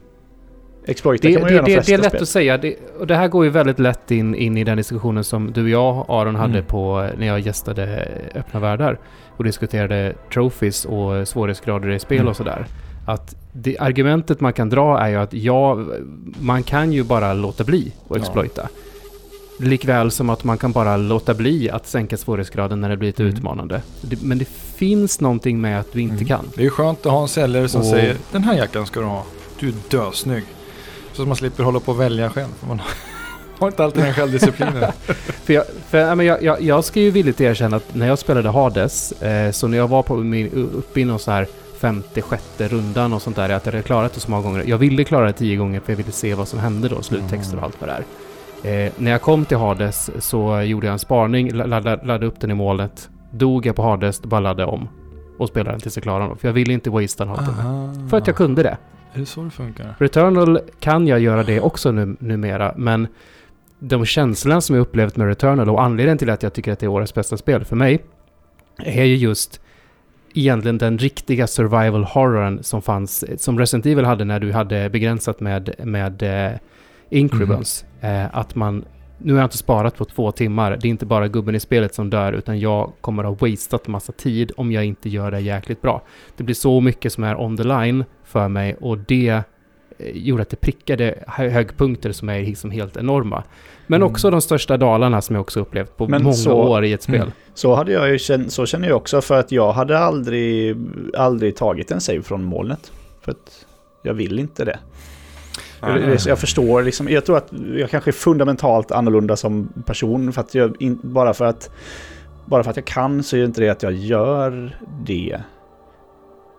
Exploita 0.85 1.27
Det, 1.27 1.33
kan 1.33 1.41
man 1.41 1.47
det, 1.49 1.55
göra 1.55 1.65
det, 1.65 1.75
de 1.75 1.81
det 1.85 1.93
är 1.93 1.97
lätt 1.97 2.07
spel. 2.07 2.21
att 2.21 2.29
säga. 2.29 2.57
Det, 2.57 2.75
och 2.99 3.07
det 3.07 3.15
här 3.15 3.27
går 3.27 3.43
ju 3.43 3.49
väldigt 3.49 3.79
lätt 3.79 4.11
in, 4.11 4.35
in 4.35 4.57
i 4.57 4.63
den 4.63 4.77
diskussionen 4.77 5.23
som 5.23 5.51
du 5.51 5.63
och 5.63 5.69
jag, 5.69 6.05
Aron, 6.07 6.35
hade 6.35 6.53
Mm. 6.53 6.65
på 6.65 7.09
när 7.17 7.27
jag 7.27 7.39
gästade 7.39 8.07
Öppna 8.35 8.59
Världar 8.59 8.99
och 9.37 9.43
diskuterade 9.43 10.13
trophies 10.33 10.85
och 10.85 11.27
svårighetsgrader 11.27 11.89
i 11.89 11.99
spel 11.99 12.17
Mm. 12.17 12.27
och 12.29 12.35
sådär. 12.35 12.65
Att 13.07 13.35
det 13.53 13.77
argumentet 13.77 14.39
man 14.41 14.53
kan 14.53 14.69
dra 14.69 14.99
är 14.99 15.09
ju 15.09 15.15
att 15.15 15.33
ja, 15.33 15.79
man 16.41 16.63
kan 16.63 16.91
ju 16.91 17.03
bara 17.03 17.33
låta 17.33 17.63
bli 17.63 17.91
att 18.09 18.17
Ja. 18.17 18.23
Likväl 19.63 20.11
som 20.11 20.29
att 20.29 20.43
man 20.43 20.57
kan 20.57 20.71
bara 20.71 20.97
låta 20.97 21.33
bli 21.33 21.69
att 21.69 21.87
sänka 21.87 22.17
svårighetsgraden 22.17 22.81
när 22.81 22.89
det 22.89 22.97
blir 22.97 23.09
lite 23.09 23.23
Mm. 23.23 23.35
utmanande. 23.35 23.81
Men 24.21 24.37
det 24.37 24.45
finns 24.75 25.19
någonting 25.21 25.61
med 25.61 25.79
att 25.79 25.91
du 25.93 26.01
inte 26.01 26.13
Mm. 26.15 26.27
kan. 26.27 26.45
Det 26.55 26.61
är 26.61 26.63
ju 26.63 26.69
skönt 26.69 27.05
att 27.05 27.11
ha 27.11 27.21
en 27.21 27.27
säljare 27.27 27.69
som 27.69 27.81
Och- 27.81 27.87
säger 27.87 28.15
den 28.31 28.43
här 28.43 28.55
jackan 28.57 28.85
ska 28.85 28.99
du 28.99 29.05
ha. 29.05 29.23
Du 29.59 29.67
är 29.67 29.73
dösnygg. 29.89 30.43
Så 31.13 31.25
man 31.25 31.35
slipper 31.35 31.63
hålla 31.63 31.79
på 31.79 31.91
och 31.91 31.99
välja 32.01 32.29
själv. 32.29 32.49
Man 32.67 32.81
har 33.59 33.67
inte 33.67 33.83
alltid 33.83 34.03
den 34.03 34.13
självdisciplinen. 34.13 34.91
För, 35.43 35.53
jag, 35.53 35.63
för 35.89 36.21
jag, 36.23 36.43
jag, 36.43 36.61
jag 36.61 36.83
ska 36.85 36.99
ju 36.99 37.11
villigt 37.11 37.41
erkänna 37.41 37.77
att 37.77 37.95
när 37.95 38.07
jag 38.07 38.19
spelade 38.19 38.49
Hades, 38.49 39.11
eh, 39.11 39.51
så 39.51 39.67
när 39.67 39.77
jag 39.77 39.87
var 39.87 40.03
på 40.03 40.15
min, 40.15 40.69
uppe 40.73 40.99
i 41.01 41.05
någon 41.05 41.19
så 41.19 41.31
här 41.31 41.47
femte, 41.79 42.21
sjätte 42.21 42.67
rundan 42.67 43.13
och 43.13 43.21
sånt 43.21 43.35
där, 43.35 43.49
att 43.49 43.65
jag 43.65 43.73
hade 43.73 43.83
klarat 43.83 44.13
det 44.13 44.19
så 44.19 44.31
många 44.31 44.43
gånger. 44.43 44.63
Jag 44.67 44.77
ville 44.77 45.03
klara 45.03 45.25
det 45.25 45.33
tio 45.33 45.55
gånger 45.55 45.79
för 45.79 45.91
jag 45.91 45.97
ville 45.97 46.11
se 46.11 46.33
vad 46.35 46.47
som 46.47 46.59
hände 46.59 46.89
då, 46.89 47.01
sluttexter 47.01 47.57
och 47.57 47.63
allt 47.63 47.75
vad 47.79 47.89
det 47.89 47.93
är. 47.93 48.03
Eh, 48.63 48.91
när 48.97 49.11
jag 49.11 49.21
kom 49.21 49.45
till 49.45 49.57
Hades 49.57 50.11
så 50.25 50.61
gjorde 50.61 50.87
jag 50.87 50.93
en 50.93 50.99
spaning, 50.99 51.51
la- 51.53 51.65
laddade, 51.65 52.05
laddade 52.05 52.25
upp 52.25 52.39
den 52.39 52.51
i 52.51 52.53
målet. 52.53 53.09
Dog 53.31 53.65
jag 53.65 53.75
på 53.75 53.81
Hades, 53.83 54.21
bara 54.21 54.39
laddade 54.39 54.71
om. 54.71 54.87
Och 55.37 55.47
spelade 55.47 55.71
den 55.71 55.79
tills 55.79 55.97
jag 55.97 56.03
klarade 56.03 56.27
den. 56.29 56.37
För 56.37 56.47
jag 56.47 56.53
ville 56.53 56.73
inte 56.73 56.89
wastea. 56.89 57.25
Aha. 57.27 57.93
För 58.09 58.17
att 58.17 58.27
jag 58.27 58.35
kunde 58.35 58.63
det. 58.63 58.77
Är 59.13 59.19
det 59.19 59.25
så 59.25 59.43
det 59.43 59.49
funkar? 59.49 59.95
Returnal 59.99 60.59
kan 60.79 61.07
jag 61.07 61.19
göra 61.19 61.43
det 61.43 61.59
också 61.61 61.91
nu, 61.91 62.15
numera, 62.19 62.73
men 62.77 63.07
de 63.79 64.05
känslorna 64.05 64.61
som 64.61 64.75
jag 64.75 64.81
upplevt 64.81 65.15
med 65.17 65.27
Returnal 65.27 65.69
och 65.69 65.83
anledningen 65.83 66.17
till 66.17 66.29
att 66.29 66.43
jag 66.43 66.53
tycker 66.53 66.71
att 66.73 66.79
det 66.79 66.85
är 66.85 66.87
årets 66.87 67.13
bästa 67.13 67.37
spel 67.37 67.65
för 67.65 67.75
mig 67.75 67.99
är 68.83 69.03
ju 69.03 69.15
just 69.15 69.61
egentligen 70.33 70.77
den 70.77 70.97
riktiga 70.97 71.47
survival 71.47 72.03
horrorn 72.03 72.59
som 72.63 72.81
fanns, 72.81 73.43
som 73.43 73.59
Resident 73.59 73.85
Evil 73.85 74.05
hade 74.05 74.25
när 74.25 74.39
du 74.39 74.51
hade 74.51 74.89
begränsat 74.89 75.39
med, 75.39 75.73
med 75.83 76.23
eh, 76.51 76.51
Ink 77.09 77.33
Mhm. 77.33 77.41
Eh, 78.03 78.25
att 78.37 78.55
man, 78.55 78.85
nu 79.17 79.33
har 79.33 79.39
jag 79.39 79.45
inte 79.45 79.57
sparat 79.57 79.97
på 79.97 80.05
två 80.05 80.31
timmar, 80.31 80.71
det 80.81 80.87
är 80.87 80.89
inte 80.89 81.05
bara 81.05 81.27
gubben 81.27 81.55
i 81.55 81.59
spelet 81.59 81.95
som 81.95 82.09
dör, 82.09 82.33
utan 82.33 82.59
jag 82.59 82.91
kommer 83.01 83.23
att 83.23 83.39
ha 83.41 83.47
wasted 83.49 83.79
massa 83.85 84.11
tid 84.11 84.51
om 84.57 84.71
jag 84.71 84.85
inte 84.85 85.09
gör 85.09 85.31
det 85.31 85.39
jäkligt 85.39 85.81
bra. 85.81 86.01
Det 86.37 86.43
blir 86.43 86.55
så 86.55 86.81
mycket 86.81 87.13
som 87.13 87.23
är 87.23 87.41
on 87.41 87.57
the 87.57 87.63
line 87.63 88.05
för 88.23 88.47
mig 88.47 88.75
och 88.81 88.97
det 88.97 89.29
eh, 89.29 89.41
gjorde 90.13 90.41
att 90.41 90.49
det 90.49 90.55
prickade 90.61 91.15
hö- 91.27 91.49
högpunkter 91.49 92.11
som 92.11 92.29
är 92.29 92.41
liksom 92.41 92.71
helt 92.71 92.97
enorma. 92.97 93.43
Men 93.87 94.01
Mm. 94.01 94.11
också 94.11 94.29
de 94.31 94.41
största 94.41 94.77
dalarna 94.77 95.21
som 95.21 95.35
jag 95.35 95.41
också 95.41 95.59
upplevt 95.59 95.97
på 95.97 96.07
Men 96.07 96.23
många 96.23 96.33
så- 96.33 96.53
år 96.53 96.85
i 96.85 96.93
ett 96.93 97.03
spel. 97.03 97.15
Mm. 97.15 97.31
Så, 97.53 97.75
hade 97.75 97.91
jag 97.91 98.09
ju 98.09 98.19
känt, 98.19 98.51
så 98.51 98.65
känner 98.65 98.87
jag 98.87 98.97
också 98.97 99.21
för 99.21 99.39
att 99.39 99.51
jag 99.51 99.71
hade 99.73 99.99
aldrig, 99.99 100.75
aldrig 101.17 101.55
tagit 101.55 101.91
en 101.91 102.01
save 102.01 102.21
från 102.21 102.43
molnet. 102.43 102.91
För 103.21 103.31
att 103.31 103.65
jag 104.03 104.13
vill 104.13 104.39
inte 104.39 104.65
det. 104.65 104.79
Nej. 105.87 106.17
Jag 106.27 106.39
förstår 106.39 106.83
liksom, 106.83 107.09
jag 107.09 107.25
tror 107.25 107.37
att 107.37 107.53
jag 107.75 107.89
kanske 107.89 108.09
är 108.09 108.11
fundamentalt 108.11 108.91
annorlunda 108.91 109.35
som 109.35 109.67
person. 109.85 110.33
För 110.33 110.41
att 110.41 110.55
jag, 110.55 110.81
in, 110.81 110.99
bara, 111.03 111.33
för 111.33 111.45
att, 111.45 111.71
bara 112.45 112.63
för 112.63 112.69
att 112.71 112.77
jag 112.77 112.85
kan 112.85 113.23
så 113.23 113.35
är 113.35 113.39
det 113.39 113.45
inte 113.45 113.61
det 113.61 113.69
att 113.69 113.83
jag 113.83 113.93
gör 113.93 114.77
det. 115.05 115.41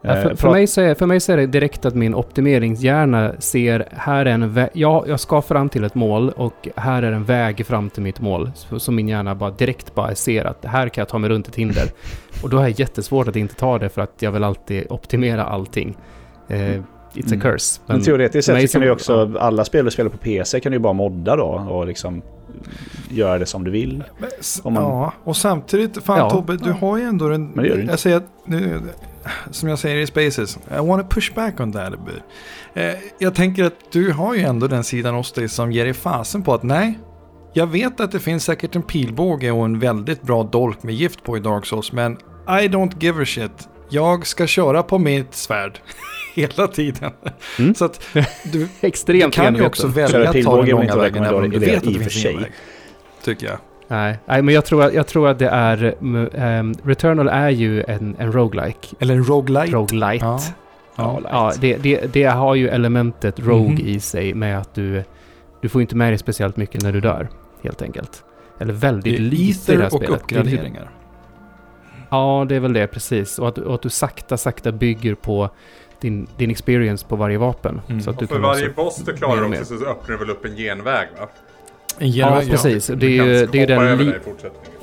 Ja, 0.03 0.11
Eh, 0.11 0.23
för, 0.23 0.29
för, 0.29 0.37
prat- 0.37 0.53
mig 0.53 0.67
så 0.67 0.81
är, 0.81 0.95
för 0.95 1.07
mig 1.07 1.21
så 1.21 1.33
är 1.33 1.37
det 1.37 1.47
direkt 1.47 1.85
att 1.85 1.95
min 1.95 2.15
optimeringshjärna 2.15 3.33
ser 3.39 3.89
här 3.93 4.27
är 4.27 4.31
en 4.31 4.53
väg. 4.53 4.71
Ja, 4.73 5.05
jag 5.07 5.21
ska 5.21 5.43
fram 5.43 5.69
till 5.69 5.85
ett 5.85 5.95
mål 5.95 6.31
och 6.37 6.69
här 6.77 7.03
är 7.03 7.13
en 7.13 7.25
väg 7.25 7.67
fram 7.67 7.91
till 7.91 8.03
mitt 8.03 8.21
mål. 8.21 8.51
Så, 8.55 8.81
som 8.81 8.95
min 8.95 9.09
hjärna 9.09 9.35
bara 9.35 9.51
direkt 9.51 9.95
bara 9.95 10.15
ser 10.15 10.45
att 10.45 10.65
här 10.65 10.89
kan 10.89 11.03
jag 11.03 11.09
ta 11.09 11.19
mig 11.19 11.31
runt 11.31 11.49
ett 11.49 11.57
hinder. 11.57 11.85
Och 12.43 12.51
då 12.51 12.59
är 12.59 12.65
det 12.65 12.79
jättesvårt 12.79 13.29
att 13.29 13.37
inte 13.37 13.55
ta 13.55 13.79
det 13.79 13.89
för 13.89 14.03
att 14.03 14.13
jag 14.19 14.33
vill 14.33 14.45
alltid 14.45 14.87
optimera 14.91 15.45
allting. 15.45 15.97
Eh, 16.49 16.83
it's 17.15 17.27
Mm. 17.27 17.39
a 17.39 17.43
curse. 17.43 17.81
Men, 17.87 18.03
teoretiskt 18.03 18.47
för 18.47 18.53
mig 18.53 18.63
sett 18.63 18.71
så 18.71 18.75
kan 18.75 18.81
du 18.81 18.87
ju 18.87 18.93
också, 18.93 19.39
alla 19.39 19.65
spel 19.65 19.85
du 19.85 19.91
spelar 19.91 20.11
på 20.11 20.17
PC 20.19 20.61
kan 20.61 20.73
du 20.73 20.77
ju 20.77 20.83
bara 20.83 20.93
modda 20.93 21.37
då 21.37 21.45
och 21.47 21.87
liksom 21.87 22.23
göra 23.11 23.39
det 23.39 23.47
som 23.47 23.65
du 23.65 23.71
vill. 23.71 24.05
Men 24.65 24.73
man- 24.75 24.83
Ja, 24.83 25.13
och 25.25 25.37
samtidigt, 25.37 26.05
fan 26.05 26.19
Ja. 26.19 26.31
Tobbe, 26.31 26.57
du 26.57 26.71
har 26.73 26.99
ju 26.99 27.05
ändå 27.05 27.29
den... 27.29 27.47
Men 27.51 27.63
det 27.63 27.69
gör 27.69 27.75
du 27.77 27.81
inte. 27.81 27.93
Jag 27.93 28.01
säger 28.01 28.17
att, 28.17 28.27
nu, 28.45 28.81
som 29.51 29.69
jag 29.69 29.79
säger 29.79 29.97
i 29.97 30.07
Spaces, 30.07 30.59
I 30.71 30.87
want 30.87 31.03
to 31.03 31.15
push 31.15 31.35
back 31.35 31.61
on 31.61 31.73
that 31.73 31.93
a 31.93 31.97
bit. 32.07 32.23
Eh, 32.75 32.95
jag 33.19 33.35
tänker 33.35 33.65
att 33.65 33.75
du 33.93 34.13
har 34.13 34.35
ju 34.35 34.41
ändå 34.41 34.67
den 34.67 34.85
sidan 34.85 35.15
hos 35.15 35.33
dig 35.33 35.49
som 35.49 35.73
ger 35.73 35.85
dig 35.85 35.95
fasen 35.95 36.43
på 36.43 36.55
att 36.55 36.63
nej, 36.63 36.99
jag 37.53 37.67
vet 37.67 38.01
att 38.01 38.13
det 38.13 38.21
finns 38.21 38.45
säkert 38.45 38.77
en 38.77 38.83
pilbåge 38.83 39.51
och 39.51 39.65
en 39.65 39.79
väldigt 39.79 40.23
bra 40.23 40.43
dolk 40.43 40.83
med 40.83 40.95
gift 40.95 41.23
på 41.25 41.37
i 41.37 41.41
Dark 41.41 41.67
Souls, 41.67 41.93
men 41.93 42.13
I 42.49 42.69
don't 42.69 42.93
give 43.01 43.23
a 43.23 43.27
shit. 43.27 43.69
Jag 43.91 44.27
ska 44.27 44.47
köra 44.47 44.83
på 44.83 44.99
mitt 44.99 45.35
svärd 45.35 45.79
hela 46.35 46.67
tiden. 46.69 47.11
Mm. 47.59 47.75
Så 47.75 47.85
att 47.85 48.01
du, 48.13 48.25
du 48.53 48.69
Extremt 48.81 49.35
kan 49.35 49.57
ju 49.57 49.67
också 49.67 49.87
välja 49.87 50.29
att 50.31 50.43
ta 50.43 50.57
den 50.63 50.69
långa 50.71 50.97
vägen 50.97 51.25
även 51.25 51.45
om 51.45 51.51
du 51.51 51.59
vet 51.59 51.77
att 51.77 51.83
det 51.83 51.89
och 51.89 51.95
finns 51.95 52.25
ingen 52.25 52.35
sig. 52.35 52.37
väg. 52.37 52.53
Tycker 53.25 53.47
jag. 53.47 53.57
Nej, 53.89 54.19
nej, 54.27 54.43
men 54.43 54.55
jag 54.55 54.65
tror, 54.65 54.83
att- 54.85 54.95
jag 54.95 55.07
tror 55.07 55.29
att 55.29 55.39
det 55.39 55.49
är... 55.49 55.95
mm, 56.01 56.29
ehm, 56.35 56.75
Returnal 56.85 57.29
är 57.29 57.49
ju 57.51 57.83
en, 57.83 58.17
en 58.19 58.33
roguelike. 58.33 58.89
Eller 58.99 59.15
en 59.15 59.25
roguelite. 59.25 59.77
Roguelite. 59.77 60.25
Ja. 60.25 60.41
Ja, 60.97 61.21
Ja, 61.31 61.53
det, 61.61 61.77
det, 61.77 62.13
det 62.13 62.25
har 62.25 62.55
ju 62.55 62.69
elementet 62.69 63.41
Rogue 63.41 63.71
Mhm. 63.71 63.87
i 63.87 64.01
sig 64.01 64.35
med 64.35 64.59
att 64.59 64.75
du, 64.75 65.05
du 65.63 65.69
får 65.69 65.81
inte 65.81 65.97
med 65.97 66.11
dig 66.11 66.19
speciellt 66.19 66.57
mycket 66.57 66.83
när 66.83 66.93
du 66.93 67.01
dör, 67.01 67.29
helt 67.63 67.83
enkelt. 67.83 68.25
Eller 68.61 68.73
väldigt 68.73 69.21
lite 69.21 69.73
i 69.73 69.77
det 69.77 69.83
här 69.83 69.95
och 69.95 70.03
spelet. 70.03 70.23
Det 70.29 70.35
är 70.35 70.39
det. 70.39 70.43
uppgraderingar. 70.51 70.91
Ja, 72.11 72.47
det 72.49 72.55
är 72.57 72.61
väl 72.61 72.73
det, 72.73 72.87
precis. 72.87 73.39
Och 73.39 73.49
att, 73.49 73.59
och 73.59 73.75
att 73.75 73.83
du 73.83 73.89
sakta, 73.89 74.37
sakta 74.37 74.73
bygger 74.73 75.15
på 75.15 75.51
din, 76.01 76.27
din 76.37 76.51
experience 76.51 77.07
på 77.07 77.17
varje 77.17 77.39
vapen. 77.39 77.81
Mm. 77.89 78.01
Så 78.03 78.11
att 78.11 78.19
du 78.19 78.25
Och 78.25 78.29
för 78.29 78.37
kan 78.37 78.43
varje 78.43 78.69
boss 78.69 78.97
du 78.97 79.13
klarar 79.17 79.49
mer. 79.49 79.61
också 79.61 79.79
så 79.79 79.85
öppnar 79.87 80.13
det 80.13 80.21
väl 80.25 80.31
upp 80.31 80.45
en 80.45 80.57
genväg 80.57 81.09
va? 81.21 81.29
En 81.99 82.11
Ja, 82.11 82.29
genväg, 82.29 82.51
precis. 82.51 82.87
Du 82.87 82.95
Det 82.97 83.07
är 83.07 83.11
ju, 83.25 83.47
det 83.47 83.63
är 83.63 83.67
den, 83.67 83.99
li, 83.99 84.13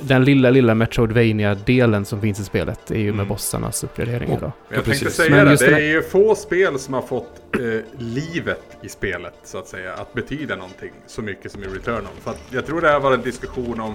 den 0.00 0.24
lilla, 0.24 0.50
lilla 0.50 0.74
Metroidvania-delen 0.74 2.04
som 2.04 2.20
finns 2.20 2.40
i 2.40 2.44
spelet. 2.44 2.80
Det 2.88 2.94
är 2.94 2.98
ju 2.98 3.06
med 3.06 3.14
Mm. 3.14 3.28
bossarnas 3.28 3.84
uppgraderingar 3.84 4.38
Ja, 4.40 4.52
jag 4.68 4.84
tänkte 4.84 4.90
precis. 5.04 5.14
säga 5.16 5.30
Men 5.36 5.46
det, 5.46 5.56
det 5.56 5.74
är 5.76 5.80
ju 5.92 6.02
få 6.02 6.34
spel 6.34 6.78
som 6.78 6.94
har 6.94 7.02
fått 7.02 7.40
eh, 7.60 7.80
livet 7.98 8.62
i 8.82 8.88
spelet 8.88 9.34
så 9.44 9.58
att 9.58 9.66
säga 9.68 9.92
att 9.94 10.12
betyda 10.14 10.56
någonting 10.56 10.92
så 11.06 11.22
mycket 11.22 11.52
som 11.52 11.62
i 11.62 11.66
Returnal. 11.66 12.12
För 12.24 12.30
att 12.30 12.40
jag 12.50 12.66
tror 12.66 12.80
det 12.80 12.88
här 12.88 13.00
var 13.00 13.12
en 13.12 13.22
diskussion 13.22 13.80
om 13.80 13.94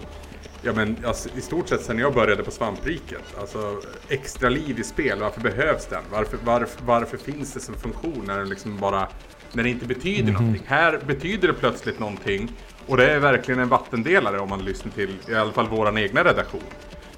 Ja 0.61 0.73
men 0.73 0.97
alltså, 1.05 1.29
i 1.37 1.41
stort 1.41 1.69
sett 1.69 1.81
sen 1.81 1.99
jag 1.99 2.13
började 2.13 2.43
på 2.43 2.51
svampriket. 2.51 3.23
Alltså 3.39 3.81
extra 4.09 4.49
liv 4.49 4.79
i 4.79 4.83
spel, 4.83 5.19
varför 5.19 5.41
behövs 5.41 5.85
den? 5.85 6.03
Varför, 6.11 6.37
varför, 6.45 6.81
varför 6.85 7.17
finns 7.17 7.53
det 7.53 7.59
som 7.59 7.75
funktion 7.75 8.23
när 8.27 8.37
den 8.37 8.49
liksom 8.49 8.77
bara 8.77 9.07
när 9.51 9.63
det 9.63 9.69
inte 9.69 9.85
betyder 9.85 10.23
Mhm. 10.23 10.33
någonting. 10.33 10.63
Här 10.67 10.99
betyder 11.07 11.47
det 11.47 11.53
plötsligt 11.53 11.99
någonting 11.99 12.51
och 12.87 12.97
det 12.97 13.11
är 13.11 13.19
verkligen 13.19 13.59
en 13.59 13.69
vattendelare 13.69 14.39
om 14.39 14.49
man 14.49 14.65
lyssnar 14.65 14.91
till 14.91 15.15
i 15.29 15.35
alla 15.35 15.51
fall 15.51 15.67
våran 15.67 15.97
egna 15.97 16.23
redaktion. 16.23 16.61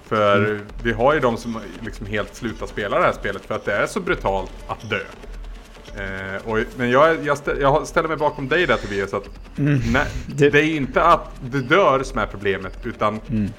För 0.06 0.46
Mm. 0.46 0.66
vi 0.84 0.92
har 0.92 1.14
ju 1.14 1.20
de 1.20 1.38
som 1.38 1.60
liksom 1.82 2.06
helt 2.06 2.36
slutar 2.36 2.68
spela 2.68 3.00
det 3.00 3.06
här 3.06 3.14
spelet 3.14 3.46
för 3.46 3.56
att 3.56 3.66
det 3.66 3.74
är 3.74 3.88
så 3.88 4.00
brutalt 4.00 4.52
att 4.68 4.90
dö. 4.90 5.00
Eh, 5.98 6.50
och, 6.52 6.58
men 6.78 6.90
jag, 6.90 7.26
jag, 7.26 7.38
stä, 7.38 7.54
jag 7.62 7.88
ställer 7.88 8.08
mig 8.08 8.18
bakom 8.18 8.48
dig 8.48 8.68
där 8.68 8.78
Tobias. 8.78 9.14
Att 9.14 9.30
nej, 9.56 9.78
det... 10.28 10.48
Mm. 10.48 10.52
Det- 10.52 10.60
är 10.60 10.76
inte 10.76 11.04
att 11.04 11.32
du 11.52 11.62
dör 11.62 12.04
som 12.04 12.20
är 12.20 12.26
problemet. 12.26 12.86
Utan 12.86 13.20
Mm. 13.30 13.50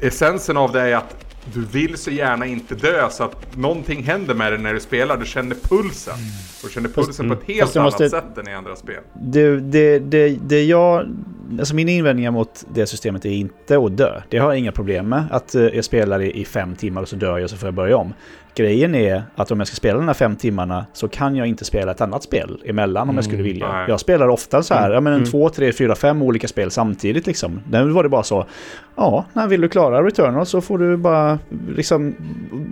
essensen 0.00 0.56
av 0.56 0.72
det 0.72 0.80
är 0.80 0.96
att 0.96 1.16
du 1.54 1.64
vill 1.64 1.96
så 1.96 2.10
gärna 2.10 2.46
inte 2.46 2.74
dö. 2.74 3.10
Så 3.10 3.24
att 3.24 3.56
någonting 3.56 4.02
händer 4.02 4.34
med 4.34 4.52
dig 4.52 4.60
när 4.60 4.74
du 4.74 4.80
spelar. 4.80 5.16
Du 5.16 5.26
känner 5.26 5.56
pulsen. 5.68 6.14
Och 6.62 6.68
du 6.68 6.70
känner 6.74 6.88
pulsen 6.88 7.28
på 7.28 7.34
ett 7.34 7.44
helt 7.46 7.60
Fast 7.60 7.74
jag 7.74 7.82
annat 7.82 7.92
måste- 7.92 8.10
sätt 8.10 8.38
än 8.38 8.48
i 8.48 8.54
andra 8.54 8.76
spel. 8.76 9.00
Det, 9.22 9.60
det, 9.60 9.98
det, 9.98 10.28
det 10.28 10.64
jag... 10.64 11.06
Alltså 11.58 11.74
mina 11.74 11.90
invändningar 11.90 12.30
mot 12.30 12.64
det 12.74 12.86
systemet 12.86 13.24
är 13.24 13.30
inte 13.30 13.78
att 13.78 13.96
dö. 13.96 14.20
Det 14.28 14.38
har 14.38 14.48
jag 14.52 14.58
inga 14.58 14.72
problem 14.72 15.08
med. 15.08 15.24
Att 15.30 15.54
eh, 15.54 15.62
jag 15.62 15.84
spelar 15.84 16.20
i, 16.22 16.40
i 16.40 16.44
fem 16.44 16.74
timmar 16.76 17.02
och 17.02 17.08
så 17.08 17.16
dör 17.16 17.38
jag 17.38 17.44
och 17.44 17.50
så 17.50 17.56
får 17.56 17.66
jag 17.66 17.74
börja 17.74 17.96
om. 17.96 18.14
Grejen 18.54 18.94
är 18.94 19.22
att 19.36 19.50
om 19.50 19.60
jag 19.60 19.66
ska 19.66 19.74
spela 19.74 19.98
de 19.98 20.06
här 20.06 20.14
fem 20.14 20.36
timmarna 20.36 20.86
så 20.92 21.08
kan 21.08 21.36
jag 21.36 21.46
inte 21.46 21.64
spela 21.64 21.90
ett 21.92 22.00
annat 22.00 22.22
spel 22.22 22.62
emellan 22.64 23.08
om 23.08 23.14
jag 23.14 23.24
skulle 23.24 23.42
vilja. 23.42 23.72
nej. 23.72 23.84
Jag 23.88 24.00
spelar 24.00 24.28
ofta 24.28 24.62
så 24.62 24.74
här, 24.74 24.90
ja 24.90 25.00
men 25.00 25.12
en 25.12 25.18
Mm. 25.18 25.30
två, 25.30 25.48
tre, 25.48 25.72
fyra, 25.72 25.94
fem 25.94 26.22
olika 26.22 26.48
spel 26.48 26.70
samtidigt 26.70 27.26
liksom. 27.26 27.60
Nu 27.70 27.88
var 27.90 28.02
det 28.02 28.08
bara 28.08 28.22
så, 28.22 28.46
ja, 28.96 29.24
när 29.32 29.48
vill 29.48 29.60
du 29.60 29.68
klara 29.68 30.06
Returnal 30.06 30.46
så 30.46 30.60
får 30.60 30.78
du 30.78 30.96
bara 30.96 31.38
liksom... 31.76 32.14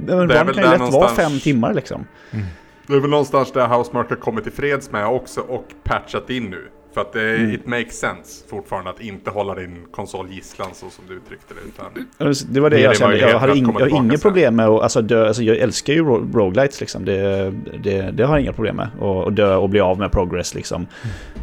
Det 0.06 0.12
är 0.12 0.16
väl 0.16 0.54
kan 0.54 0.64
ju 0.64 0.70
lätt 0.70 0.92
vara 0.92 1.08
fem 1.08 1.38
timmar 1.38 1.74
liksom. 1.74 2.06
Det 2.86 2.94
är 2.96 3.00
väl 3.00 3.10
någonstans 3.10 3.52
där 3.52 3.66
Housemark 3.66 4.08
har 4.08 4.16
kommit 4.16 4.44
till 4.44 4.52
freds 4.52 4.90
med 4.90 5.06
också 5.06 5.40
och 5.40 5.66
patchat 5.84 6.30
in 6.30 6.44
nu. 6.50 6.68
För 6.94 7.00
att 7.00 7.12
det, 7.12 7.36
Mm. 7.36 7.50
it 7.54 7.66
makes 7.66 7.98
sense 7.98 8.44
fortfarande 8.48 8.90
att 8.90 9.00
inte 9.00 9.30
hålla 9.30 9.54
din 9.54 9.86
konsol 9.92 10.28
gisslan 10.30 10.68
så 10.74 10.90
som 10.90 11.04
du 11.08 11.14
uttryckte 11.14 11.54
det. 11.54 11.60
Utan 11.68 12.44
Det 12.54 12.60
var 12.60 12.70
det 12.70 12.80
jag 12.80 12.96
kände. 12.96 13.18
Jag 13.18 13.30
att 13.34 13.40
har 13.40 13.88
inget 13.96 14.22
problem 14.22 14.56
med 14.56 14.66
att 14.68 14.82
alltså, 14.82 15.02
dö. 15.02 15.26
Alltså, 15.26 15.42
jag 15.42 15.56
älskar 15.56 15.92
ju 15.92 16.04
ro- 16.04 16.30
roguelites 16.34 16.80
liksom. 16.80 17.04
Det, 17.04 17.50
det, 17.82 18.10
det 18.10 18.22
har 18.24 18.34
jag 18.34 18.42
inga 18.42 18.52
problem 18.52 18.76
med. 18.76 18.88
Och, 19.00 19.24
och 19.24 19.32
dö 19.32 19.56
och 19.56 19.68
bli 19.68 19.80
av 19.80 19.98
med 19.98 20.12
progress 20.12 20.54
liksom. 20.54 20.86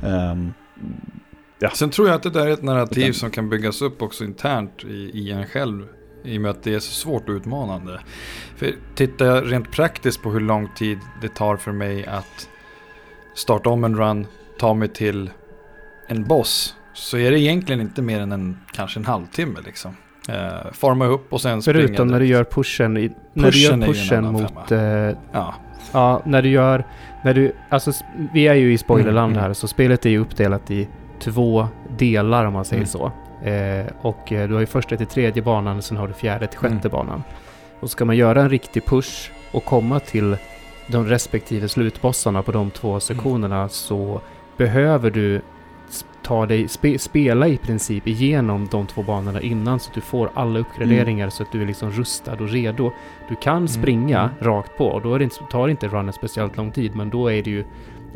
Ehm, 0.04 0.54
Sen 1.74 1.90
tror 1.90 2.08
jag 2.08 2.16
att 2.16 2.24
det 2.24 2.30
där 2.30 2.48
är 2.48 2.52
ett 2.52 2.62
narrativ 2.64 3.04
Utan- 3.04 3.14
som 3.14 3.32
kan 3.32 3.50
byggas 3.50 3.82
upp 3.82 4.02
också 4.02 4.24
internt 4.24 4.84
i, 4.84 5.12
i 5.14 5.32
en 5.32 5.46
själv. 5.46 5.84
I 6.24 6.38
och 6.38 6.42
med 6.42 6.52
att 6.52 6.64
det 6.64 6.74
är 6.74 6.80
så 6.80 6.92
svårt 6.92 7.30
och 7.30 7.36
utmanande. 7.36 8.00
För 8.56 8.72
tittar 8.96 9.26
jag 9.26 9.52
rent 9.52 9.72
praktiskt 9.72 10.22
på 10.24 10.32
hur 10.32 10.40
lång 10.40 10.70
tid 10.76 11.00
det 11.22 11.28
tar 11.36 11.58
för 11.58 11.72
mig 11.72 12.06
att 12.06 12.50
starta 13.36 13.70
om 13.70 13.84
en 13.84 13.98
run, 13.98 14.28
ta 14.60 14.74
mig 14.74 14.88
till 14.88 15.30
en 16.08 16.24
boss. 16.24 16.76
Så 16.94 17.18
är 17.18 17.32
det 17.32 17.40
egentligen 17.40 17.82
inte 17.82 18.02
mer 18.02 18.20
än 18.20 18.32
en, 18.32 18.58
kanske 18.74 19.00
en 19.00 19.06
halvtimme 19.06 19.60
liksom. 19.66 19.98
Eh, 20.30 20.72
forma 20.72 21.06
upp 21.06 21.34
och 21.34 21.42
sen 21.42 21.62
springa. 21.62 21.80
Förutom 21.80 22.08
när 22.08 22.20
du 22.20 22.26
gör 22.26 22.44
pushen, 22.44 22.98
i, 22.98 23.12
när 23.34 23.52
du 23.52 23.60
gör 23.60 23.78
Pushen 23.78 24.32
mot... 24.32 24.72
Eh, 24.72 24.80
Ja, 25.32 25.54
ja, 25.92 26.22
när 26.26 26.42
du 26.42 26.50
gör... 26.50 26.84
När 27.24 27.34
du, 27.34 27.52
alltså, 27.70 27.92
vi 28.34 28.48
är 28.48 28.54
ju 28.54 28.74
i 28.74 28.78
spoilerland 28.78 29.32
Mm, 29.32 29.38
mm. 29.38 29.44
här, 29.44 29.54
så 29.54 29.68
spelet 29.68 30.06
är 30.06 30.10
ju 30.10 30.20
uppdelat 30.20 30.72
i 30.72 30.88
två 31.20 31.68
delar 31.98 32.46
om 32.46 32.54
man 32.54 32.66
säger 32.66 32.82
Mm. 32.82 32.88
så. 32.88 33.12
Eh, 33.50 33.86
och 34.02 34.32
eh, 34.32 34.48
du 34.48 34.54
har 34.54 34.60
ju 34.62 34.66
första 34.66 34.98
till 34.98 35.08
tredje 35.08 35.44
banan, 35.44 35.82
sen 35.82 35.98
har 35.98 36.08
du 36.08 36.14
fjärde 36.14 36.48
till 36.48 36.60
sjätte 36.60 36.76
Mm. 36.76 36.92
banan. 36.92 37.24
Och 37.80 37.90
ska 37.90 38.06
man 38.06 38.16
göra 38.18 38.42
en 38.42 38.50
riktig 38.50 38.86
push 38.86 39.32
och 39.52 39.66
komma 39.66 40.00
till 40.00 40.38
de 40.88 41.06
respektive 41.06 41.68
slutbossarna 41.68 42.42
på 42.44 42.52
de 42.52 42.72
två 42.72 43.00
sektionerna 43.00 43.70
så 43.70 44.22
behöver 44.58 45.12
du 45.12 45.42
ta 46.24 46.46
dig, 46.46 46.68
spe, 46.68 47.00
spela 47.00 47.48
i 47.48 47.58
princip 47.58 48.08
igenom 48.08 48.68
de 48.72 48.88
två 48.88 49.04
banorna 49.04 49.42
innan 49.42 49.80
så 49.80 49.90
att 49.90 49.96
du 49.96 50.02
får 50.02 50.30
alla 50.34 50.60
uppgraderingar 50.60 51.30
så 51.30 51.44
att 51.44 51.52
du 51.52 51.62
är 51.62 51.66
liksom 51.66 51.92
rustad 51.92 52.34
och 52.34 52.50
redo. 52.50 52.92
Du 53.30 53.36
kan 53.36 53.68
springa 53.68 54.20
Mm. 54.20 54.32
rakt 54.42 54.78
på 54.78 54.86
och 54.88 55.02
då 55.02 55.14
är 55.14 55.18
det 55.20 55.24
inte, 55.24 55.36
tar 55.52 55.68
det 55.68 55.72
inte 55.72 55.88
runnen 55.88 56.14
speciellt 56.14 56.58
lång 56.58 56.72
tid 56.72 56.96
men 56.96 57.10
då 57.10 57.32
är 57.32 57.44
det 57.44 57.50
ju 57.50 57.64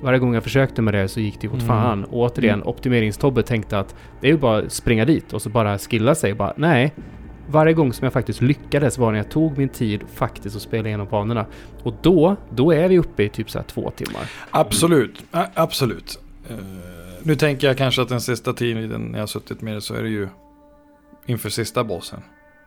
varje 0.02 0.20
gång 0.20 0.34
jag 0.34 0.44
försökte 0.44 0.82
med 0.82 0.94
det 0.94 1.08
så 1.08 1.20
gick 1.20 1.42
det 1.42 1.48
åt 1.48 1.54
Mm. 1.54 1.68
fan. 1.68 2.04
Och 2.04 2.14
återigen, 2.20 2.56
Mm. 2.56 2.68
optimeringstobbe 2.68 3.44
tänkte 3.44 3.80
att 3.80 3.96
det 4.22 4.28
är 4.28 4.32
ju 4.32 4.38
bara 4.38 4.58
att 4.58 4.72
springa 4.72 5.06
dit 5.06 5.34
och 5.34 5.42
så 5.42 5.50
bara 5.50 5.78
skilla 5.78 6.16
sig. 6.16 6.34
Bara, 6.34 6.54
nej, 6.58 6.94
varje 7.48 7.74
gång 7.74 7.94
som 7.94 8.04
jag 8.06 8.14
faktiskt 8.14 8.42
lyckades 8.42 8.98
var 8.98 9.12
när 9.12 9.18
jag 9.20 9.30
tog 9.30 9.58
min 9.58 9.70
tid 9.70 10.02
faktiskt 10.14 10.56
och 10.56 10.62
spelade 10.62 10.90
igenom 10.90 11.08
banorna. 11.12 11.46
Och 11.84 11.94
då, 12.02 12.36
då 12.50 12.72
är 12.74 12.90
vi 12.90 13.00
uppe 13.00 13.24
i 13.24 13.30
typ 13.30 13.50
så 13.52 13.60
här 13.60 13.66
två 13.66 13.90
timmar. 13.90 14.22
absolut. 14.52 15.24
A- 15.32 15.46
absolut. 15.54 16.20
Eh, 16.52 16.66
nu 17.24 17.36
tänker 17.36 17.68
jag 17.68 17.78
kanske 17.78 18.02
att 18.02 18.10
den 18.10 18.22
sista 18.22 18.54
tiden 18.54 19.02
när 19.02 19.18
jag 19.18 19.22
har 19.22 19.28
suttit 19.28 19.62
med 19.62 19.74
det 19.74 19.82
så 19.82 19.94
är 19.94 20.04
det 20.04 20.10
ju 20.10 20.28
inför 21.26 21.50
sista 21.50 21.84
bossen. 21.84 22.22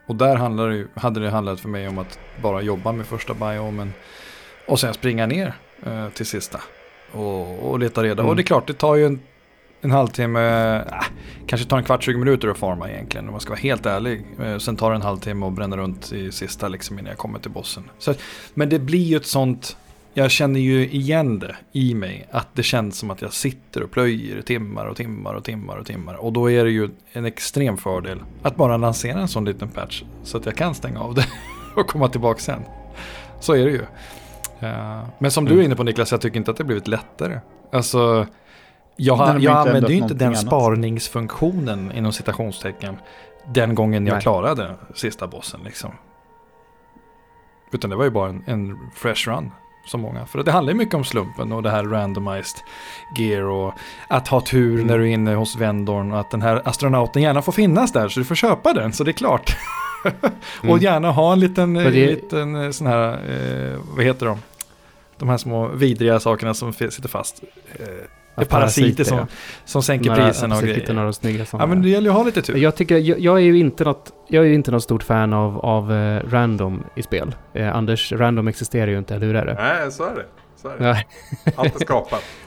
Och 0.07 0.17
där 0.17 0.37
handlar 0.37 0.69
det 0.69 0.87
hade 0.95 1.21
det 1.21 1.31
handlat 1.31 1.61
för 1.61 1.69
mig 1.69 1.88
om 1.88 1.99
att 1.99 2.19
bara 2.43 2.62
jobba 2.62 2.93
med 2.93 3.07
första 3.07 3.35
biomen 3.35 3.93
och 4.69 4.81
sen 4.81 4.95
springa 4.95 5.26
ner 5.26 5.55
eh, 5.87 6.09
till 6.09 6.26
sista 6.26 6.61
och, 7.12 7.71
och 7.71 7.79
leta 7.79 8.03
reda. 8.03 8.23
Mm. 8.23 8.31
Och 8.31 8.37
det 8.37 8.43
är 8.43 8.45
klart, 8.45 8.67
det 8.67 8.73
tar 8.73 8.95
ju 8.95 9.07
en, 9.07 9.21
en 9.81 9.91
halvtimme, 9.91 10.76
äh, 10.76 11.05
kanske 11.47 11.69
tar 11.69 11.79
en 11.79 11.85
kvart, 11.85 12.03
20 12.03 12.19
minuter 12.19 12.49
att 12.49 12.59
farma 12.59 12.91
egentligen 12.91 13.26
om 13.26 13.33
man 13.33 13.41
ska 13.41 13.50
vara 13.50 13.61
helt 13.61 13.87
ärlig. 13.87 14.26
Eh, 14.43 14.59
sen 14.59 14.76
tar 14.76 14.91
det 14.91 14.97
en 14.97 15.03
halvtimme 15.03 15.47
att 15.47 15.53
bränna 15.53 15.76
runt 15.76 16.12
i 16.12 16.33
sista 16.33 16.69
liksom 16.69 16.99
innan 16.99 17.09
jag 17.09 17.19
kommer 17.19 17.38
till 17.38 17.50
bossen. 17.50 17.91
Så, 17.99 18.14
men 18.55 18.69
det 18.69 18.79
blir 18.79 19.05
ju 19.05 19.17
ett 19.17 19.26
sånt, 19.26 19.76
jag 20.14 20.30
känner 20.30 20.61
ju 20.61 20.88
igen 20.88 21.38
det 21.38 21.56
i 21.73 21.94
mig, 21.94 22.26
att 22.30 22.49
det 22.54 22.62
känns 22.62 22.99
som 22.99 23.11
att 23.11 23.23
jag 23.23 23.33
sitter 23.33 23.83
och 23.83 23.90
plöjer 23.90 24.42
timmar 24.42 24.87
och 24.87 24.97
timmar 24.97 25.35
och 25.35 25.44
timmar 25.44 25.76
och 25.76 25.87
timmar. 25.87 26.14
Och 26.14 26.33
då 26.33 26.50
är 26.50 26.64
det 26.64 26.71
ju 26.71 26.88
en 27.12 27.25
extrem 27.25 27.76
fördel 27.76 28.18
att 28.42 28.56
bara 28.56 28.76
lansera 28.76 29.21
en 29.21 29.28
sån 29.28 29.44
liten 29.44 29.68
patch 29.68 30.02
så 30.23 30.37
att 30.38 30.47
jag 30.47 30.56
kan 30.56 30.75
stänga 30.75 31.00
av 31.00 31.14
det 31.14 31.26
och 31.76 31.87
komma 31.88 32.09
tillbaka 32.09 32.40
sen. 32.40 32.61
Så 33.40 33.54
är 33.54 33.64
det 33.64 33.71
ju. 33.71 33.83
Eh, 34.61 35.04
men 35.18 35.30
som 35.30 35.44
du 35.44 35.50
är 35.50 35.54
Mm. 35.54 35.64
inne 35.66 35.76
på 35.76 35.83
Niklas, 35.83 36.12
jag 36.12 36.21
tycker 36.21 36.37
inte 36.37 36.50
att 36.50 36.56
det 36.56 36.64
blivit 36.64 36.88
lättare. 36.88 37.38
Alltså, 37.73 38.26
jag, 38.97 39.14
har, 39.14 39.26
har 39.26 39.40
jag 39.40 39.56
använde 39.56 39.92
ju 39.92 39.99
inte 39.99 40.14
den 40.14 40.28
annat. 40.28 40.40
sparningsfunktionen 40.40 41.92
inom 41.92 42.12
citationstecken 42.12 42.97
den 43.54 43.75
gången 43.75 44.06
jag 44.06 44.12
Nej. 44.14 44.23
klarade 44.23 44.75
sista 44.94 45.26
bossen 45.26 45.61
liksom. 45.64 45.90
Utan 47.73 47.90
det 47.90 47.97
var 47.97 48.04
ju 48.04 48.11
bara 48.11 48.28
en, 48.28 48.42
en 48.47 48.78
fresh 48.94 49.28
run. 49.28 49.50
Som 49.87 50.00
många. 50.00 50.26
För 50.26 50.43
det 50.43 50.53
handlar 50.53 50.73
ju 50.73 50.79
mycket 50.79 50.95
om 50.95 51.05
slumpen 51.05 51.53
och 51.53 51.62
det 51.62 51.71
här 51.71 51.85
randomized 51.85 52.59
gear 53.17 53.43
och 53.43 53.75
att 54.09 54.29
ha 54.29 54.41
tur 54.41 54.75
Mm. 54.75 54.87
när 54.87 54.99
du 54.99 55.05
är 55.05 55.12
inne 55.12 55.35
hos 55.35 55.57
vendorn 55.57 56.12
och 56.12 56.21
att 56.21 56.31
den 56.31 56.43
här 56.43 56.62
astronauten 56.64 57.23
gärna 57.23 57.43
får 57.43 57.53
finnas 57.53 57.93
där 57.93 58.09
så 58.09 58.21
du 58.21 58.25
får 58.25 58.35
köpa 58.35 58.73
den 58.73 58.93
så 58.93 59.05
det 59.05 59.11
är 59.11 59.12
klart. 59.12 59.57
och 60.59 60.64
Mm. 60.64 60.79
gärna 60.79 61.11
ha 61.11 61.33
en 61.33 61.41
liten, 61.41 61.75
det- 61.75 61.91
liten 61.91 62.57
eh, 62.64 62.71
sån 62.71 62.87
här, 62.87 63.09
eh, 63.12 63.79
vad 63.97 64.05
heter 64.05 64.26
de? 64.26 64.38
De 65.19 65.29
här 65.29 65.37
små 65.37 65.69
vidriga 65.69 66.21
sakerna 66.21 66.55
som 66.55 66.73
sitter 66.73 67.09
fast. 67.09 67.43
Eh, 67.79 67.87
det 68.37 68.43
är 68.43 68.45
parasiter 68.45 69.05
som, 69.05 69.26
som 69.64 69.83
sänker 69.83 70.11
här 70.11 70.26
priserna 70.26 70.57
och 70.57 70.62
grejer. 70.62 70.93
Några 70.93 71.12
snygga 71.12 71.45
sådana. 71.45 71.62
Ja 71.62 71.67
men 71.67 71.83
det 71.83 71.88
gäller 71.88 72.07
ju 72.07 72.11
att 72.11 72.17
ha 72.17 72.25
lite 72.25 72.43
tur. 72.43 72.57
Jag 72.57 72.76
tycker, 72.76 72.99
jag, 72.99 73.19
jag 73.19 73.37
är 73.37 73.43
ju 73.43 73.59
inte 73.59 73.85
något, 73.85 74.12
jag 74.29 74.45
är 74.45 74.49
ju 74.49 74.55
inte 74.55 74.71
något 74.71 74.83
stort 74.83 75.03
fan 75.03 75.33
av, 75.33 75.59
av 75.59 75.93
eh, 75.93 76.23
random 76.31 76.85
i 76.97 77.03
spel. 77.03 77.35
Eh, 77.55 77.76
Anders, 77.76 78.12
random 78.12 78.49
existerar 78.49 78.87
ju 78.87 78.99
inte, 78.99 79.14
eller 79.14 79.26
hur 79.26 79.37
är 79.37 79.47
det? 79.47 79.55
Nej, 79.55 79.93
så 79.93 80.05
är 80.05 80.14
det. 80.14 80.25
Så 80.62 80.69
är 80.69 80.79
det. 80.79 80.85
Nej. 80.85 81.07
Allt 81.57 81.75
är 81.75 81.81
skapat. 81.81 82.23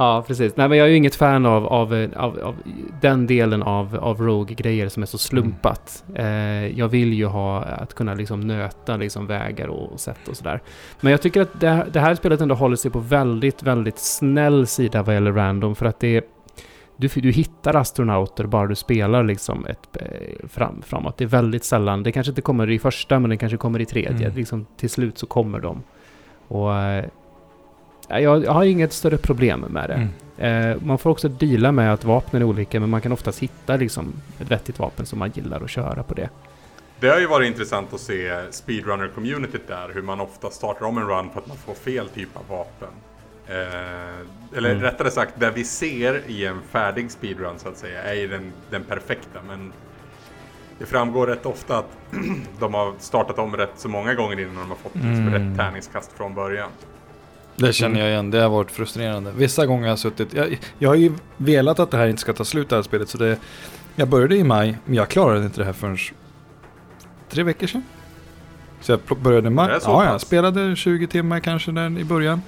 Ja, 0.00 0.24
precis. 0.26 0.56
Nej, 0.56 0.68
men 0.68 0.78
jag 0.78 0.86
är 0.86 0.90
ju 0.90 0.96
inget 0.96 1.14
fan 1.14 1.46
av, 1.46 1.66
av, 1.66 1.94
eh, 1.94 2.10
av, 2.16 2.38
av 2.38 2.56
den 3.00 3.26
delen 3.26 3.62
av, 3.62 3.96
av 3.96 4.20
Rogue-grejer 4.20 4.88
som 4.88 5.02
är 5.02 5.06
så 5.06 5.18
slumpat. 5.18 6.04
Eh, 6.14 6.78
jag 6.78 6.88
vill 6.88 7.12
ju 7.12 7.26
ha 7.26 7.62
att 7.62 7.94
kunna 7.94 8.14
liksom 8.14 8.40
nöta 8.40 8.96
liksom 8.96 9.26
vägar 9.26 9.68
och 9.68 10.00
sätt 10.00 10.28
och 10.28 10.36
sådär. 10.36 10.60
Men 11.00 11.10
jag 11.10 11.22
tycker 11.22 11.42
att 11.42 11.60
det, 11.60 11.86
det 11.92 12.00
här 12.00 12.14
spelet 12.14 12.40
ändå 12.40 12.54
håller 12.54 12.76
sig 12.76 12.90
på 12.90 12.98
väldigt, 12.98 13.62
väldigt 13.62 13.98
snäll 13.98 14.66
sida 14.66 15.02
vad 15.02 15.14
gäller 15.14 15.32
random 15.32 15.74
för 15.74 15.86
att 15.86 16.00
det 16.00 16.16
är 16.16 16.22
du, 16.96 17.08
du 17.08 17.30
hittar 17.30 17.76
astronauter 17.76 18.46
bara 18.46 18.66
du 18.66 18.74
spelar 18.74 19.24
liksom 19.24 19.66
ett, 19.66 19.96
eh, 19.96 20.48
fram, 20.48 20.82
framåt. 20.82 21.16
Det 21.18 21.24
är 21.24 21.28
väldigt 21.28 21.64
sällan, 21.64 22.02
det 22.02 22.12
kanske 22.12 22.30
inte 22.30 22.42
kommer 22.42 22.70
i 22.70 22.78
första 22.78 23.18
men 23.18 23.30
det 23.30 23.36
kanske 23.36 23.56
kommer 23.56 23.80
i 23.80 23.86
tredje. 23.86 24.26
Mm. 24.26 24.36
Liksom, 24.36 24.66
till 24.76 24.90
slut 24.90 25.18
så 25.18 25.26
kommer 25.26 25.60
de. 25.60 25.82
Och 26.48 26.74
eh, 26.74 27.04
jag, 28.18 28.44
jag 28.44 28.52
har 28.52 28.64
inget 28.64 28.92
större 28.92 29.16
problem 29.16 29.60
med 29.60 29.90
det. 29.90 29.94
Mm. 30.38 30.70
Eh, 30.72 30.76
man 30.82 30.98
får 30.98 31.10
också 31.10 31.28
deala 31.28 31.72
med 31.72 31.92
att 31.92 32.04
vapnen 32.04 32.42
är 32.42 32.46
olika, 32.46 32.80
men 32.80 32.90
man 32.90 33.00
kan 33.00 33.12
oftast 33.12 33.38
hitta 33.38 33.76
liksom 33.76 34.12
ett 34.40 34.50
vettigt 34.50 34.78
vapen 34.78 35.06
som 35.06 35.18
man 35.18 35.30
gillar 35.34 35.60
att 35.64 35.70
köra 35.70 36.02
på 36.02 36.14
det. 36.14 36.28
Det 37.00 37.08
har 37.08 37.18
ju 37.20 37.26
varit 37.26 37.46
intressant 37.46 37.94
att 37.94 38.00
se 38.00 38.30
speedrunner-communityt 38.50 39.66
där, 39.68 39.90
hur 39.94 40.02
man 40.02 40.20
ofta 40.20 40.50
startar 40.50 40.86
om 40.86 40.98
en 40.98 41.06
run 41.08 41.30
för 41.30 41.40
att 41.40 41.46
man 41.48 41.56
får 41.56 41.74
fel 41.74 42.08
typ 42.08 42.28
av 42.36 42.42
vapen. 42.56 42.88
Eh, 43.46 44.56
eller 44.56 44.70
Mm. 44.70 44.82
rättare 44.82 45.10
sagt, 45.10 45.34
det 45.40 45.50
vi 45.50 45.64
ser 45.64 46.22
i 46.26 46.46
en 46.46 46.60
färdig 46.70 47.10
speedrun 47.10 47.54
så 47.58 47.68
att 47.68 47.76
säga, 47.76 48.02
är 48.02 48.14
ju 48.14 48.28
den, 48.28 48.52
den 48.70 48.84
perfekta. 48.84 49.38
Men 49.48 49.72
det 50.78 50.86
framgår 50.86 51.26
rätt 51.26 51.46
ofta 51.46 51.78
att 51.78 51.96
de 52.60 52.74
har 52.74 52.92
startat 52.98 53.38
om 53.38 53.56
rätt 53.56 53.72
så 53.76 53.88
många 53.88 54.14
gånger 54.14 54.40
innan 54.40 54.54
de 54.56 54.68
har 54.68 54.76
fått 54.76 54.94
Mm. 54.94 55.30
rätt 55.32 55.58
tärningskast 55.58 56.12
från 56.12 56.34
början. 56.34 56.70
Det 57.60 57.72
känner 57.72 58.00
jag 58.00 58.08
igen, 58.08 58.30
det 58.30 58.38
har 58.38 58.48
varit 58.48 58.70
frustrerande. 58.70 59.32
Vissa 59.36 59.66
gånger 59.66 59.82
har 59.82 59.88
jag 59.88 59.98
suttit, 59.98 60.34
jag, 60.34 60.58
jag 60.78 60.88
har 60.88 60.96
ju 60.96 61.12
velat 61.36 61.78
att 61.78 61.90
det 61.90 61.96
här 61.96 62.06
inte 62.06 62.20
ska 62.20 62.32
ta 62.32 62.44
slut 62.44 62.68
det 62.68 62.76
här 62.76 62.82
spelet 62.82 63.08
så 63.08 63.18
det, 63.18 63.38
jag 63.96 64.08
började 64.08 64.36
i 64.36 64.44
maj, 64.44 64.78
men 64.84 64.94
jag 64.94 65.08
klarade 65.08 65.44
inte 65.44 65.60
det 65.60 65.64
här 65.64 65.72
förrän 65.72 65.98
tre 67.28 67.42
veckor 67.42 67.66
sedan. 67.66 67.82
Så 68.80 68.92
jag 68.92 69.18
började 69.18 69.46
i 69.46 69.50
maj, 69.50 69.78
ja, 69.84 70.04
jag 70.04 70.20
spelade 70.20 70.76
20 70.76 71.06
timmar 71.06 71.40
kanske 71.40 71.72
där 71.72 71.98
i 71.98 72.04
början. 72.04 72.42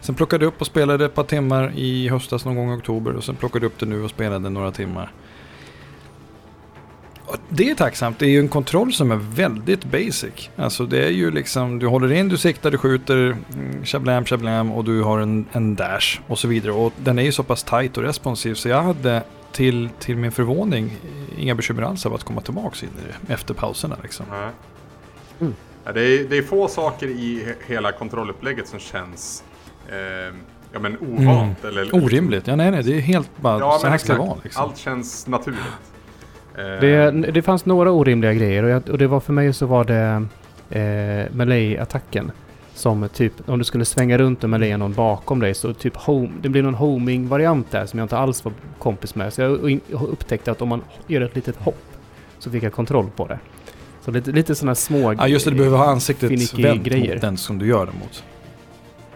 Sen 0.00 0.14
plockade 0.14 0.44
jag 0.44 0.48
upp 0.48 0.60
och 0.60 0.66
spelade 0.66 1.04
ett 1.04 1.14
par 1.14 1.24
timmar 1.24 1.72
i 1.76 2.08
höstas 2.08 2.44
någon 2.44 2.56
gång 2.56 2.72
i 2.72 2.76
oktober 2.76 3.12
och 3.16 3.24
sen 3.24 3.36
plockade 3.36 3.64
jag 3.64 3.72
upp 3.72 3.78
det 3.78 3.86
nu 3.86 4.02
och 4.02 4.10
spelade 4.10 4.50
några 4.50 4.70
timmar. 4.70 5.12
Det 7.48 7.70
är 7.70 7.74
tacksamt, 7.74 8.18
det 8.18 8.26
är 8.26 8.30
ju 8.30 8.38
en 8.40 8.48
kontroll 8.48 8.92
som 8.92 9.10
är 9.10 9.16
väldigt 9.16 9.84
basic. 9.84 10.50
Alltså 10.56 10.86
det 10.86 11.04
är 11.04 11.10
ju 11.10 11.30
liksom, 11.30 11.78
du 11.78 11.86
håller 11.86 12.12
in, 12.12 12.28
du 12.28 12.36
siktar, 12.36 12.70
du 12.70 12.78
skjuter, 12.78 13.16
mm, 13.54 13.84
shablam, 13.84 14.24
shablam 14.24 14.72
och 14.72 14.84
du 14.84 15.02
har 15.02 15.18
en, 15.18 15.46
en 15.52 15.74
dash 15.74 16.20
och 16.26 16.38
så 16.38 16.48
vidare. 16.48 16.72
Och 16.72 16.92
den 16.96 17.18
är 17.18 17.22
ju 17.22 17.32
så 17.32 17.42
pass 17.42 17.62
tight 17.62 17.96
och 17.96 18.02
responsiv 18.02 18.54
så 18.54 18.68
jag 18.68 18.82
hade 18.82 19.22
till, 19.52 19.88
till 19.98 20.16
min 20.16 20.32
förvåning 20.32 20.96
inga 21.38 21.54
bekymmer 21.54 21.82
alls 21.82 22.06
av 22.06 22.14
att 22.14 22.24
komma 22.24 22.40
tillbaka 22.40 22.86
in 22.86 22.92
i 23.04 23.26
det 23.26 23.32
efter 23.32 23.54
pauserna 23.54 23.96
liksom. 24.02 24.26
Mm. 25.40 25.54
Ja, 25.84 25.92
det, 25.92 26.00
är, 26.00 26.24
det 26.24 26.38
är 26.38 26.42
få 26.42 26.68
saker 26.68 27.06
i 27.06 27.44
he- 27.46 27.54
hela 27.72 27.92
kontrollupplägget 27.92 28.68
som 28.68 28.78
känns 28.78 29.44
eh, 29.88 30.36
ja, 30.72 30.78
men 30.78 30.98
ovant. 30.98 31.64
Eller, 31.64 31.94
Orimligt, 31.94 32.46
ja 32.46 32.56
nej 32.56 32.70
nej, 32.70 32.82
det 32.82 32.96
är 32.96 33.00
helt 33.00 33.30
bara 33.36 33.58
Ja, 33.58 33.78
så 33.80 33.86
här 33.86 33.98
ska 33.98 34.12
det 34.12 34.18
vara 34.18 34.38
liksom. 34.44 34.62
Allt 34.62 34.76
känns 34.78 35.26
naturligt. 35.26 35.60
Eh, 36.58 36.80
Det, 36.80 37.10
det 37.10 37.42
fanns 37.42 37.66
några 37.66 37.90
orimliga 37.90 38.32
grejer 38.34 38.62
och, 38.62 38.70
jag, 38.70 38.88
och 38.88 38.98
det 38.98 39.06
var 39.06 39.20
för 39.20 39.32
mig 39.32 39.52
så 39.52 39.66
var 39.66 39.84
det 39.84 40.26
eh, 40.70 41.32
melee-attacken. 41.32 42.30
Som 42.74 43.08
typ, 43.08 43.32
om 43.46 43.58
du 43.58 43.64
skulle 43.64 43.84
svänga 43.84 44.18
runt 44.18 44.44
och 44.44 44.50
melee 44.50 44.76
någon 44.76 44.92
bakom 44.92 45.40
dig 45.40 45.54
så 45.54 45.72
typ 45.74 45.96
home, 45.96 46.28
det 46.42 46.48
blir 46.48 46.62
någon 46.62 46.74
homing-variant 46.74 47.70
där 47.70 47.86
som 47.86 47.98
jag 47.98 48.04
inte 48.04 48.16
alls 48.18 48.44
var 48.44 48.52
kompis 48.78 49.14
med. 49.14 49.32
Så 49.32 49.40
jag 49.42 49.80
upptäckte 49.90 50.50
att 50.50 50.62
om 50.62 50.68
man 50.68 50.82
gör 51.06 51.20
ett 51.20 51.34
litet 51.34 51.56
hopp 51.56 51.84
så 52.38 52.50
fick 52.50 52.62
jag 52.62 52.72
kontroll 52.72 53.10
på 53.16 53.26
det. 53.26 53.38
Så 54.04 54.10
lite, 54.10 54.30
lite 54.32 54.54
sådana 54.54 54.74
små 54.74 55.12
Ja 55.12 55.28
just 55.28 55.44
det, 55.44 55.50
du 55.50 55.56
behöver 55.56 55.78
ha 55.78 55.86
ansiktet 55.86 56.30
vänt 56.58 56.84
grejer. 56.84 57.12
mot 57.14 57.20
den 57.20 57.36
som 57.36 57.58
du 57.58 57.66
gör 57.66 57.86
det 57.86 57.92
mot. 57.92 58.24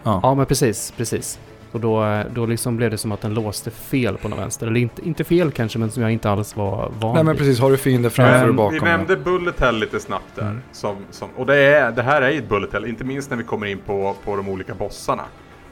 Ja. 0.03 0.19
Ja 0.23 0.35
men 0.35 0.45
precis, 0.45 0.93
precis. 0.97 1.39
Och 1.71 1.79
då, 1.79 2.23
då 2.33 2.45
liksom 2.45 2.77
blev 2.77 2.91
det 2.91 2.97
som 2.97 3.11
att 3.11 3.21
den 3.21 3.33
låste 3.33 3.71
fel 3.71 4.17
på 4.17 4.29
något 4.29 4.39
vänster. 4.39 4.67
Eller 4.67 4.79
inte, 4.79 5.07
inte 5.07 5.23
fel 5.23 5.51
kanske, 5.51 5.79
men 5.79 5.91
som 5.91 6.03
jag 6.03 6.11
inte 6.11 6.29
alls 6.29 6.55
var 6.55 6.91
van 6.99 7.13
Nej 7.15 7.23
men 7.23 7.33
vid. 7.33 7.37
precis, 7.39 7.59
har 7.59 7.71
du 7.71 7.77
fiender 7.77 8.09
framför 8.09 8.49
och 8.49 8.55
bakom. 8.55 8.73
vi 8.73 8.79
nämnde 8.79 9.17
Bullet 9.17 9.59
Hell 9.59 9.75
lite 9.79 9.99
snabbt 9.99 10.35
där. 10.35 10.41
Mm. 10.41 10.61
Som, 10.71 10.95
som, 11.11 11.29
och 11.35 11.45
det, 11.45 11.55
är, 11.55 11.91
det 11.91 12.03
här 12.03 12.21
är 12.21 12.29
ju 12.31 12.37
ett 12.37 12.49
Bullet 12.49 12.73
Hell, 12.73 12.85
inte 12.85 13.03
minst 13.03 13.29
när 13.29 13.37
vi 13.37 13.43
kommer 13.43 13.65
in 13.67 13.77
på, 13.85 14.15
på 14.25 14.35
de 14.35 14.49
olika 14.49 14.73
bossarna. 14.73 15.23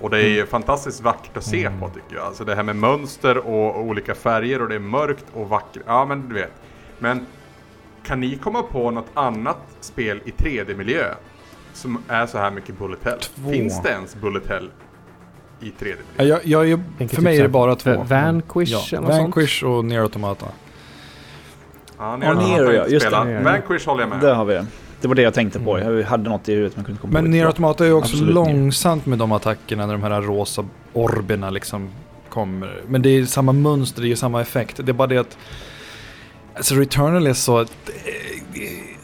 Och 0.02 0.10
det 0.10 0.18
är 0.18 0.30
ju 0.30 0.46
fantastiskt 0.46 1.02
vackert 1.02 1.38
att 1.38 1.44
se 1.44 1.66
Mm. 1.66 1.80
på 1.80 1.90
tycker 1.90 2.16
jag. 2.16 2.26
Alltså 2.26 2.44
det 2.46 2.56
här 2.56 2.64
med 2.64 2.76
mönster 2.76 3.38
och, 3.38 3.76
och 3.76 3.82
olika 3.84 4.16
färger 4.16 4.62
och 4.62 4.70
det 4.70 4.76
är 4.76 4.80
mörkt 4.80 5.26
och 5.34 5.50
vackert. 5.50 5.82
Ja 5.86 6.06
men 6.06 6.30
du 6.30 6.36
vet. 6.36 6.52
Men 7.00 7.26
kan 8.06 8.20
ni 8.20 8.36
komma 8.38 8.64
på 8.64 8.92
något 8.92 9.10
annat 9.14 9.58
spel 9.80 10.22
i 10.26 10.32
3D-miljö 10.32 11.04
som 11.74 11.98
är 12.08 12.26
så 12.26 12.38
här 12.38 12.52
mycket 12.52 12.80
Bullet 12.80 13.00
Hell? 13.04 13.20
Två. 13.20 13.52
Finns 13.52 13.82
det 13.84 13.90
ens 13.90 14.16
Bullet 14.16 14.48
Hell 14.48 14.70
i 15.62 15.66
3D-miljö? 15.66 15.96
Ja, 16.18 16.24
jag, 16.24 16.46
jag, 16.46 16.70
är- 16.72 16.84
Tänker 16.98 17.08
för 17.08 17.16
typ 17.16 17.24
mig 17.24 17.38
är 17.38 17.44
det 17.44 17.50
bara 17.50 17.76
två. 17.76 17.90
Va- 17.98 18.04
Vanquish 18.10 18.70
ja. 18.72 18.84
eller 18.92 19.02
något 19.02 19.16
sånt? 19.16 19.22
Vanquish 19.36 19.64
och 19.64 19.86
Nier 19.86 20.00
Automata. 20.02 20.46
Ja, 21.98 22.20
Ja, 22.22 22.34
Nero, 22.34 22.72
ja, 22.72 22.88
just 22.88 23.10
det. 23.12 23.42
Vanquish 23.44 23.86
håller 23.86 24.02
jag 24.02 24.10
med. 24.10 24.20
Där 24.20 24.34
har 24.36 24.46
vi 24.46 24.54
det. 24.54 24.66
Det 25.02 25.08
var 25.08 25.16
det 25.16 25.22
jag 25.22 25.34
tänkte 25.34 25.60
på. 25.60 25.78
Mm. 25.78 25.98
Jag 25.98 26.06
hade 26.06 26.30
något 26.30 26.50
i 26.50 26.54
huvudet 26.54 26.76
men 26.76 26.86
kunde 26.86 27.02
komma 27.02 27.14
Men 27.14 27.24
på 27.24 27.30
Nier 27.30 27.42
det. 27.42 27.48
Automata 27.48 27.84
är 27.84 27.88
ju 27.88 27.94
också 27.94 28.14
Absolut 28.14 28.34
långsamt 28.34 29.06
med 29.06 29.20
de 29.20 29.32
attackerna 29.32 29.86
när 29.86 29.94
de 29.94 30.04
här 30.04 30.22
rosa 30.22 30.66
orberna 30.94 31.50
liksom 31.50 31.90
kommer. 32.30 32.82
Men 32.88 33.02
det 33.02 33.10
är 33.10 33.26
samma 33.26 33.52
mönster, 33.52 34.02
det 34.02 34.08
är 34.08 34.10
ju 34.10 34.16
samma 34.16 34.42
effekt. 34.42 34.80
Det 34.84 34.92
är 34.92 34.94
bara 34.94 35.08
det 35.08 35.18
att 35.18 35.38
Alltså 36.56 36.76
Returnal 36.76 37.28
är 37.28 37.34
så... 37.34 37.64
Det, 37.64 37.70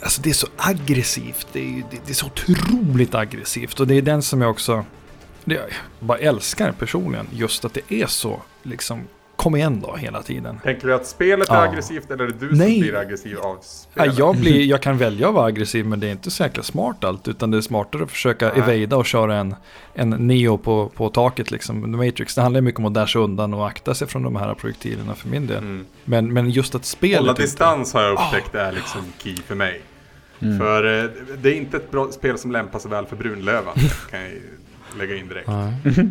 alltså 0.01 0.21
det 0.21 0.29
är 0.29 0.33
så 0.33 0.47
aggressivt. 0.57 1.47
Det 1.53 1.59
är, 1.59 1.83
det, 1.91 1.97
det 2.05 2.09
är 2.11 2.13
så 2.13 2.25
otroligt 2.25 3.15
aggressivt. 3.15 3.79
Och 3.79 3.87
det 3.87 3.95
är 3.95 4.01
den 4.01 4.21
som 4.21 4.41
jag 4.41 4.51
också... 4.51 4.85
Det, 5.45 5.53
jag 5.53 5.63
bara 5.99 6.17
älskar 6.17 6.71
personligen. 6.71 7.27
Just 7.31 7.65
att 7.65 7.73
det 7.73 7.93
är 7.93 8.05
så 8.07 8.41
liksom... 8.63 9.01
Kom 9.35 9.55
igen 9.55 9.81
då 9.81 9.95
hela 9.95 10.21
tiden. 10.23 10.59
Tänker 10.63 10.87
du 10.87 10.93
att 10.93 11.07
spelet 11.07 11.49
är 11.49 11.53
Ja. 11.55 11.61
aggressivt 11.61 12.11
eller 12.11 12.23
är 12.23 12.27
det 12.27 12.33
du 12.33 12.55
Nej. 12.55 12.71
som 12.71 12.81
blir 12.81 12.95
aggressiv 12.95 13.37
av 13.39 13.57
spelet? 13.61 14.17
jag, 14.17 14.35
blir, 14.35 14.65
jag 14.65 14.81
kan 14.81 14.97
välja 14.97 15.27
att 15.27 15.33
vara 15.33 15.45
aggressiv 15.45 15.85
men 15.85 15.99
det 15.99 16.07
är 16.07 16.11
inte 16.11 16.31
så 16.31 16.43
jäkla 16.43 16.63
smart 16.63 17.03
allt. 17.03 17.27
Utan 17.27 17.51
det 17.51 17.57
är 17.57 17.61
smartare 17.61 18.03
att 18.03 18.11
försöka 18.11 18.51
Nej. 18.55 18.63
evada 18.83 18.97
och 18.97 19.05
köra 19.05 19.35
en, 19.35 19.55
en 19.93 20.09
Neo 20.09 20.57
på, 20.57 20.89
på 20.89 21.09
taket 21.09 21.51
liksom. 21.51 21.81
The 21.81 22.05
Matrix. 22.05 22.35
Det 22.35 22.41
handlar 22.41 22.61
mycket 22.61 22.79
om 22.79 22.85
att 22.85 22.93
dasha 22.93 23.19
undan 23.19 23.53
och 23.53 23.67
akta 23.67 23.95
sig 23.95 24.07
från 24.07 24.23
de 24.23 24.35
här 24.35 24.53
projektilerna 24.53 25.15
för 25.15 25.29
min 25.29 25.47
del. 25.47 25.57
Mm. 25.57 25.85
Men, 26.05 26.33
men 26.33 26.49
just 26.49 26.75
att 26.75 26.85
spelet... 26.85 27.19
Hålla 27.19 27.33
distans 27.33 27.93
har 27.93 28.01
jag 28.01 28.13
upptäckt 28.13 28.55
är 28.55 28.71
liksom 28.71 29.01
key 29.17 29.35
för 29.35 29.55
mig. 29.55 29.81
Mm. 30.39 30.59
För 30.59 31.03
eh, 31.03 31.09
det 31.37 31.49
är 31.49 31.55
inte 31.55 31.77
ett 31.77 31.91
bra 31.91 32.11
spel 32.11 32.37
som 32.37 32.51
lämpar 32.51 32.79
sig 32.79 32.91
väl 32.91 33.05
för 33.05 33.15
Brunlövan. 33.15 33.73
kan 34.09 34.19
jag 34.21 34.29
ju 34.29 34.41
lägga 34.99 35.15
in 35.15 35.27
direkt. 35.27 35.47
Ja. 35.47 35.63
Eh, 35.67 35.71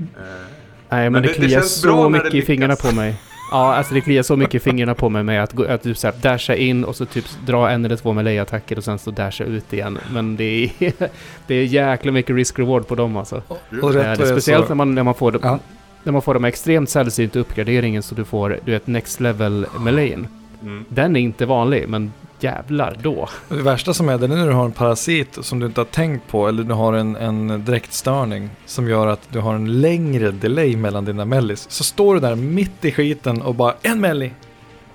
Nej 0.88 1.10
men, 1.10 1.12
Men 1.12 1.22
det, 1.22 1.28
det- 1.28 1.34
det 1.40 1.46
kliar 1.46 1.60
bra 1.60 1.66
så 1.66 2.04
det 2.04 2.10
mycket 2.10 2.34
i 2.34 2.42
fingrarna 2.42 2.76
på 2.76 2.92
mig. 2.94 3.14
Ja, 3.50 3.74
alltså 3.74 3.94
det 3.94 4.00
kliar 4.00 4.22
så 4.22 4.36
mycket 4.36 4.54
i 4.54 4.58
fingrarna 4.60 4.94
på 4.94 5.08
mig 5.08 5.22
med 5.22 5.42
att, 5.42 5.52
gå, 5.52 5.64
att 5.64 5.82
du 5.82 5.94
så 5.94 6.06
här 6.06 6.14
dasha 6.22 6.54
in 6.54 6.84
och 6.84 6.96
så 6.96 7.04
typ 7.06 7.24
dra 7.46 7.70
en 7.70 7.84
eller 7.84 7.96
två 7.96 8.12
melee-attacker 8.12 8.76
och 8.78 8.84
sen 8.84 8.98
så 8.98 9.10
dasha 9.10 9.44
ut 9.44 9.72
igen. 9.72 9.98
Men 10.12 10.36
det 10.36 10.44
är, 10.78 10.92
det 11.46 11.54
är 11.54 11.64
jäkla 11.64 12.12
mycket 12.12 12.36
risk-reward 12.36 12.82
på 12.86 12.94
dem 12.94 13.16
alltså. 13.16 13.42
Och 13.48 13.58
Ja, 13.70 13.76
rätt 13.86 13.92
det 13.94 14.02
vad 14.02 14.20
är 14.20 14.26
speciellt 14.32 14.64
så- 14.66 14.68
när 14.68 14.74
man, 14.76 14.94
när 14.94 15.02
man 15.02 15.14
får 15.14 15.32
de, 15.32 15.38
Ja. 15.42 15.58
när 16.02 16.12
man 16.12 16.22
får 16.22 16.34
de 16.34 16.44
extremt 16.44 16.90
sällsynta 16.90 17.38
uppgraderingen 17.38 18.02
så 18.02 18.14
du 18.14 18.24
får, 18.24 18.58
du 18.64 18.72
vet, 18.72 18.86
next 18.86 19.20
level 19.20 19.66
meleén. 19.80 20.26
mm. 20.62 20.84
Den 20.88 21.16
är 21.16 21.20
inte 21.20 21.46
vanlig, 21.46 21.88
men 21.88 22.12
jävlar 22.42 22.96
då. 23.02 23.28
Det 23.48 23.62
värsta 23.62 23.94
som 23.94 24.08
är 24.08 24.18
det 24.18 24.26
är 24.26 24.28
när 24.28 24.46
du 24.46 24.52
har 24.52 24.64
en 24.64 24.72
parasit 24.72 25.38
som 25.40 25.58
du 25.58 25.66
inte 25.66 25.80
har 25.80 25.86
tänkt 25.86 26.28
på 26.28 26.48
eller 26.48 26.62
du 26.62 26.74
har 26.74 26.92
en, 26.92 27.16
en 27.16 27.64
direktstörning 27.64 28.50
som 28.66 28.88
gör 28.88 29.06
att 29.06 29.20
du 29.28 29.38
har 29.38 29.54
en 29.54 29.80
längre 29.80 30.30
delay 30.30 30.76
mellan 30.76 31.04
dina 31.04 31.24
mellis. 31.24 31.66
Så 31.70 31.84
står 31.84 32.14
du 32.14 32.20
där 32.20 32.34
mitt 32.34 32.84
i 32.84 32.92
skiten 32.92 33.42
och 33.42 33.54
bara 33.54 33.74
en 33.82 34.00
melli. 34.00 34.32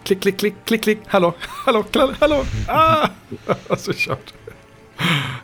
Klick, 0.03 0.21
klick, 0.21 0.37
klick, 0.37 0.55
klick, 0.65 0.83
klick. 0.83 0.99
Hallå, 1.07 1.33
hallå, 1.39 1.83
hallå, 1.93 2.13
hallå. 2.19 2.43
Ah! 2.67 3.07
Alltså 3.69 3.91
kört. 3.95 4.33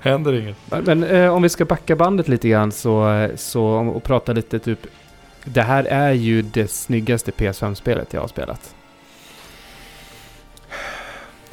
Händer 0.01 0.33
inget. 0.33 0.57
Men 0.85 1.03
eh, 1.03 1.35
om 1.35 1.41
vi 1.41 1.49
ska 1.49 1.65
backa 1.65 1.95
bandet 1.95 2.27
lite 2.27 2.49
grann 2.49 2.71
så, 2.71 3.27
så 3.35 3.63
och 3.65 4.03
prata 4.03 4.33
lite 4.33 4.59
typ. 4.59 4.79
Det 5.43 5.61
här 5.61 5.83
är 5.83 6.11
ju 6.11 6.41
det 6.41 6.71
snyggaste 6.71 7.31
PS5-spelet 7.31 8.13
jag 8.13 8.21
har 8.21 8.27
spelat. 8.27 8.75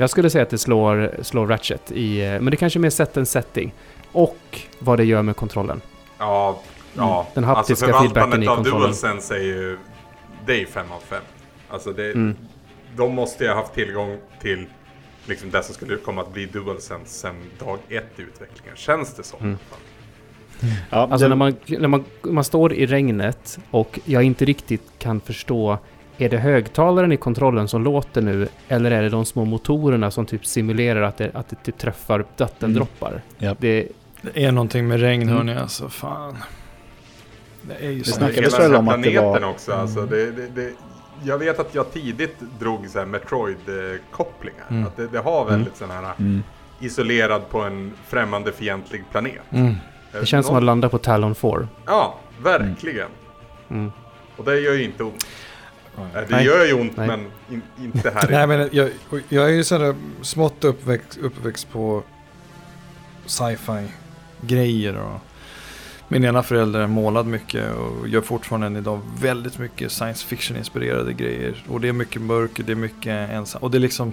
Jag 0.01 0.11
skulle 0.11 0.31
säga 0.31 0.43
att 0.43 0.51
det 0.51 0.59
slår, 0.59 1.11
slår 1.23 1.47
Ratchet 1.47 1.93
i, 1.93 2.21
eh, 2.21 2.31
men 2.31 2.45
det 2.45 2.57
kanske 2.57 2.79
är 2.79 2.81
mer 2.81 2.91
set 2.91 3.17
en 3.17 3.27
setting. 3.27 3.73
Och 4.13 4.61
vad 4.79 4.99
det 4.99 5.05
gör 5.05 5.23
med 5.23 5.37
kontrollen. 5.37 5.81
Ja, 6.19 6.61
ja. 6.97 7.27
Den 7.35 7.45
haptiska 7.45 7.87
alltså 7.87 8.03
feedbacken 8.03 8.43
i 8.43 8.47
förvaltandet 8.47 8.49
av 8.51 8.57
kontrollen. 8.57 8.81
DualSense 8.81 9.35
är 9.35 9.43
ju... 9.43 9.79
Det 10.47 10.63
är 10.63 10.67
5 10.67 10.87
av 10.93 11.01
5. 11.01 11.23
Alltså 11.69 11.93
det... 11.93 12.05
Mm. 12.13 12.37
De 12.97 13.15
måste 13.15 13.45
ju 13.45 13.51
ha 13.51 13.57
haft 13.57 13.75
tillgång 13.75 14.19
till 14.41 14.67
liksom 15.27 15.51
det 15.51 15.63
som 15.63 15.75
skulle 15.75 15.97
komma 15.97 16.21
att 16.21 16.33
bli 16.33 16.47
DualSense 16.47 17.15
sen 17.19 17.35
dag 17.59 17.79
ett 17.89 18.19
i 18.19 18.23
utvecklingen. 18.23 18.77
Känns 18.77 19.15
det 19.15 19.23
som. 19.23 19.41
Mm. 19.41 19.57
Ja, 20.91 20.99
Alltså 20.99 21.19
det- 21.19 21.29
när 21.29 21.37
man, 21.37 21.57
när 21.67 21.89
man, 21.89 22.05
man 22.23 22.45
står 22.45 22.73
i 22.73 22.87
regnet 22.87 23.59
och 23.71 24.01
jag 24.05 24.23
inte 24.23 24.45
riktigt 24.45 24.83
kan 24.99 25.21
förstå 25.21 25.79
är 26.21 26.29
det 26.29 26.39
högtalaren 26.39 27.13
i 27.13 27.17
kontrollen 27.17 27.69
som 27.69 27.83
låter 27.85 28.23
nu 28.23 28.49
eller 28.69 28.91
är 28.91 29.03
det 29.03 29.09
de 29.09 29.25
små 29.25 29.45
motorerna 29.45 30.11
som 30.11 30.27
typ 30.27 30.47
simulerar 30.47 31.03
att 31.03 31.17
det, 31.17 31.31
att 31.35 31.49
det 31.49 31.57
typ 31.57 31.79
träffar 31.79 32.25
vattendroppar? 32.37 33.23
Ja. 33.39 33.55
Det, 33.59 33.89
Det 34.23 34.45
är 34.45 34.53
någonting 34.53 34.89
med 34.89 35.01
regn 35.01 35.23
Mm. 35.23 35.35
hörni, 35.37 35.55
alltså 35.57 35.89
fan. 35.89 36.37
Det 37.63 37.87
är 37.87 37.91
ju 37.91 37.99
Det 37.99 38.05
så. 38.05 38.13
snackades 38.13 38.55
Hela 38.55 38.59
väl 38.59 38.71
den 38.71 38.81
om 38.81 38.89
att 38.89 39.03
det 39.03 39.11
planeten 39.11 39.43
var- 39.43 39.51
också. 39.51 39.73
Alltså 39.73 40.07
det, 40.07 40.31
det, 40.31 40.47
det, 40.49 40.73
jag 41.25 41.39
vet 41.39 41.61
att 41.61 41.75
jag 41.75 41.93
tidigt 41.93 42.37
drog 42.59 42.89
så 42.89 42.99
här 42.99 43.07
Metroid-kopplingar. 43.07 44.65
Mm. 44.71 44.87
Att 44.87 44.97
det, 44.97 45.07
det 45.07 45.19
har 45.19 45.45
väldigt 45.45 45.77
sån 45.77 45.91
här 45.91 46.13
Mm. 46.19 46.43
isolerad 46.81 47.49
på 47.51 47.61
en 47.61 47.93
främmande 48.09 48.53
fientlig 48.53 49.05
planet. 49.11 49.33
Mm. 49.51 49.75
det 50.13 50.27
känns 50.27 50.47
som 50.47 50.57
att 50.57 50.63
landa 50.63 50.89
på 50.89 50.99
Talon 50.99 51.35
4. 51.35 51.69
Ja, 51.87 52.15
verkligen. 52.43 53.09
Mm. 53.71 53.93
Och 54.37 54.45
det 54.45 54.61
gör 54.61 54.73
ju 54.75 54.85
inte 54.85 55.05
ont. 55.05 55.27
Nej, 55.97 56.09
Det 56.13 56.27
Nej. 56.37 56.47
gör 56.47 56.67
ju 56.67 56.73
ont 56.73 56.97
Nej. 56.97 57.07
men 57.07 57.27
in, 57.51 57.63
inte 57.79 58.11
här. 58.11 58.29
Nej 58.31 58.47
men 58.47 58.69
jag, 58.73 58.91
jag 59.29 59.45
är 59.45 59.53
ju 59.55 59.65
sådär 59.65 59.95
smått 60.23 60.65
uppväxt, 60.65 61.19
uppväxt 61.19 61.71
på 61.73 62.03
sci-fi 63.27 63.87
grejer 64.41 64.97
och 64.97 65.19
min 66.09 66.25
ena 66.25 66.43
förälder 66.43 66.81
är 66.81 66.87
målad 66.87 67.27
mycket 67.27 67.75
och 67.75 68.09
gör 68.09 68.21
fortfarande 68.21 68.67
än 68.67 68.77
idag 68.77 69.01
väldigt 69.21 69.59
mycket 69.59 69.93
science 69.93 70.27
fiction 70.27 70.57
inspirerade 70.57 71.13
grejer. 71.13 71.65
Och 71.69 71.81
det 71.81 71.89
är 71.89 71.93
mycket 71.93 72.23
mörker, 72.23 72.63
det 72.63 72.73
är 72.73 72.77
mycket 72.77 73.31
ensam. 73.31 73.63
Och 73.63 73.71
det 73.71 73.79
är 73.79 73.81
liksom 73.81 74.13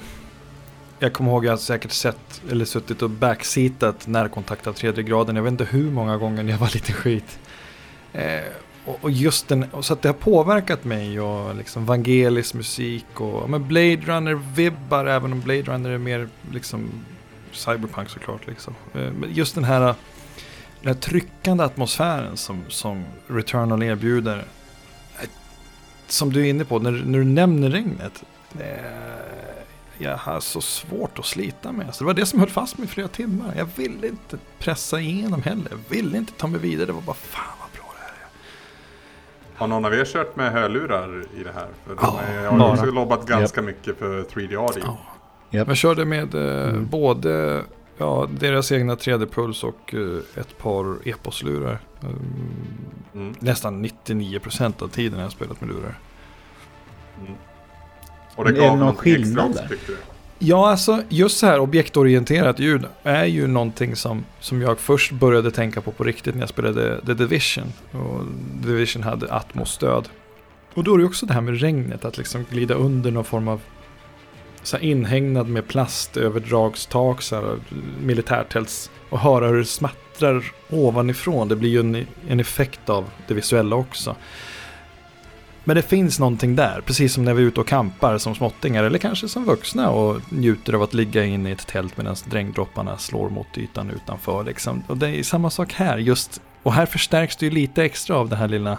jag 0.99 1.13
kommer 1.13 1.31
ihåg 1.31 1.45
att 1.45 1.49
jag 1.49 1.59
säkert 1.59 1.91
sett 1.91 2.41
eller 2.51 2.65
suttit 2.65 3.01
och 3.01 3.09
backseatat 3.09 4.07
närkontakt 4.07 4.67
av 4.67 4.73
tredje 4.73 5.03
graden. 5.03 5.35
Jag 5.35 5.43
vet 5.43 5.51
inte 5.51 5.65
hur 5.65 5.91
många 5.91 6.17
gånger 6.17 6.43
när 6.43 6.51
jag 6.51 6.59
var 6.59 6.71
lite 6.73 6.93
skit. 6.93 7.39
Eh, 8.13 8.39
och, 8.87 8.97
och 9.01 9.11
just 9.11 9.47
den, 9.47 9.63
och 9.71 9.85
så 9.85 9.93
att 9.93 10.01
det 10.01 10.09
har 10.09 10.13
påverkat 10.13 10.83
mig 10.83 11.19
och 11.19 11.55
liksom 11.55 11.85
Vangelis 11.85 12.53
musik 12.53 13.21
och 13.21 13.49
men 13.49 13.67
Blade 13.67 13.95
Runner-vibbar, 13.95 15.05
även 15.05 15.33
om 15.33 15.41
Blade 15.41 15.61
Runner 15.61 15.89
är 15.89 15.97
mer 15.97 16.29
liksom 16.51 16.89
cyberpunk 17.51 18.09
såklart. 18.09 18.47
Liksom. 18.47 18.75
Eh, 18.93 19.11
men 19.11 19.33
just 19.33 19.55
den 19.55 19.63
här, 19.63 19.79
den 20.81 20.93
här 20.93 20.93
tryckande 20.93 21.63
atmosfären 21.63 22.37
som, 22.37 22.63
som 22.67 23.05
Returnal 23.27 23.83
erbjuder. 23.83 24.45
Eh, 25.19 25.29
som 26.07 26.33
du 26.33 26.41
är 26.45 26.49
inne 26.49 26.65
på, 26.65 26.79
när, 26.79 26.91
när 26.91 27.19
du 27.19 27.25
nämner 27.25 27.69
regnet. 27.69 28.23
Eh, 28.59 28.67
jag 29.97 30.17
har 30.17 30.39
så 30.39 30.61
svårt 30.61 31.19
att 31.19 31.25
slita 31.25 31.71
med. 31.71 31.81
Så 31.81 31.87
alltså, 31.87 32.03
det 32.03 32.07
var 32.07 32.13
det 32.13 32.25
som 32.25 32.39
höll 32.39 32.49
fast 32.49 32.77
mig 32.77 32.85
i 32.85 32.89
flera 32.89 33.07
timmar. 33.07 33.53
Jag 33.57 33.67
ville 33.75 34.07
inte 34.07 34.37
pressa 34.59 34.99
igenom 34.99 35.41
heller. 35.41 35.67
Jag 35.69 35.95
ville 35.97 36.17
inte 36.17 36.33
ta 36.33 36.47
mig 36.47 36.59
vidare. 36.59 36.85
Det 36.85 36.93
var 36.93 37.01
bara 37.01 37.15
fan 37.15 37.56
har 39.57 39.67
någon 39.67 39.85
av 39.85 39.93
er 39.93 40.05
kört 40.05 40.35
med 40.35 40.51
hörlurar 40.51 41.23
i 41.35 41.43
det 41.43 41.51
här? 41.55 41.67
För 41.85 41.95
Ja, 42.01 42.19
de 42.27 42.33
är, 42.37 42.43
jag 42.43 42.51
har 42.51 42.59
bara. 42.59 42.71
också 42.71 42.85
lobbat 42.85 43.25
ganska 43.27 43.61
mycket 43.61 43.97
för 43.99 44.23
3D 44.23 44.55
Audio. 44.67 44.81
Ja. 44.85 44.97
Japp. 45.49 45.67
Jag 45.67 45.77
körde 45.77 46.05
med 46.05 46.35
eh, 46.35 46.69
Mm. 46.69 46.87
både 46.87 47.63
ja, 47.97 48.27
deras 48.39 48.71
egna 48.71 48.95
3D-puls 48.95 49.63
och 49.63 49.93
eh, 49.93 50.39
ett 50.41 50.57
par 50.57 51.07
Epos-lurar. 51.07 51.79
Mm, 52.01 52.15
Mm. 53.13 53.33
nästan 53.39 53.85
99% 53.85 54.81
av 54.83 54.87
tiden 54.87 55.15
har 55.15 55.21
jag 55.23 55.31
spelat 55.31 55.61
med 55.61 55.69
lurar. 55.69 55.99
Mm. 57.21 57.33
Och 58.35 58.45
det 58.45 58.51
Men 58.51 58.55
är 58.61 58.61
det 58.61 58.67
gav 58.67 58.77
någon 58.77 58.95
skillnad 58.95 59.53
där? 59.53 59.69
Ja, 60.39 60.69
alltså 60.69 61.01
just 61.09 61.37
så 61.37 61.45
här 61.45 61.59
objektorienterat 61.59 62.59
ljud 62.59 62.85
är 63.03 63.25
ju 63.25 63.47
någonting 63.47 63.95
som, 63.95 64.25
som 64.39 64.61
jag 64.61 64.79
först 64.79 65.11
började 65.11 65.51
tänka 65.51 65.81
på 65.81 65.91
på 65.91 66.03
riktigt 66.03 66.35
när 66.35 66.41
jag 66.41 66.49
spelade 66.49 67.01
The 67.05 67.13
Division. 67.13 67.73
Och 67.91 68.23
The 68.63 68.69
Division 68.69 69.03
hade 69.03 69.33
Atmos-stöd. 69.33 70.09
Och 70.73 70.83
då 70.83 70.93
är 70.93 70.97
det 70.97 71.05
också 71.05 71.25
det 71.25 71.33
här 71.33 71.41
med 71.41 71.61
regnet, 71.61 72.05
att 72.05 72.17
liksom 72.17 72.45
glida 72.51 72.73
under 72.73 73.11
någon 73.11 73.23
form 73.23 73.47
av 73.47 73.61
så 74.63 74.77
här 74.77 74.83
inhägnad 74.83 75.47
med 75.47 75.67
plastöverdragstak, 75.67 77.21
så 77.21 77.35
här, 77.35 77.59
militärtälts 78.01 78.91
och 79.09 79.19
höra 79.19 79.47
hur 79.47 79.57
det 79.57 79.65
smattrar 79.65 80.51
ovanifrån. 80.69 81.47
Det 81.47 81.55
blir 81.55 81.69
ju 81.69 81.79
en, 81.79 82.07
en 82.27 82.39
effekt 82.39 82.89
av 82.89 83.05
det 83.27 83.33
visuella 83.33 83.75
också. 83.75 84.15
Men 85.67 85.75
det 85.75 85.81
finns 85.81 86.19
någonting 86.19 86.55
där, 86.55 86.81
precis 86.85 87.13
som 87.13 87.25
när 87.25 87.33
vi 87.33 87.43
är 87.43 87.47
ute 87.47 87.59
och 87.59 87.67
kampar 87.67 88.17
som 88.17 88.35
småttingar 88.35 88.83
eller 88.83 88.99
kanske 88.99 89.27
som 89.27 89.45
vuxna 89.45 89.89
och 89.89 90.21
njuter 90.29 90.73
av 90.73 90.81
att 90.83 90.93
ligga 90.93 91.23
inne 91.23 91.49
i 91.49 91.51
ett 91.51 91.67
tält 91.67 91.97
medan 91.97 92.15
regndropparna 92.29 92.97
slår 92.97 93.29
mot 93.29 93.57
ytan 93.57 93.89
utanför. 93.89 94.43
Liksom. 94.43 94.83
Och 94.87 94.97
det 94.97 95.09
är 95.09 95.23
samma 95.23 95.49
sak 95.49 95.73
här, 95.73 95.97
just, 95.97 96.41
och 96.63 96.73
här 96.73 96.85
förstärks 96.85 97.35
det 97.35 97.45
ju 97.45 97.51
lite 97.51 97.83
extra 97.83 98.15
av 98.15 98.29
den 98.29 98.39
här 98.39 98.47
lilla 98.47 98.77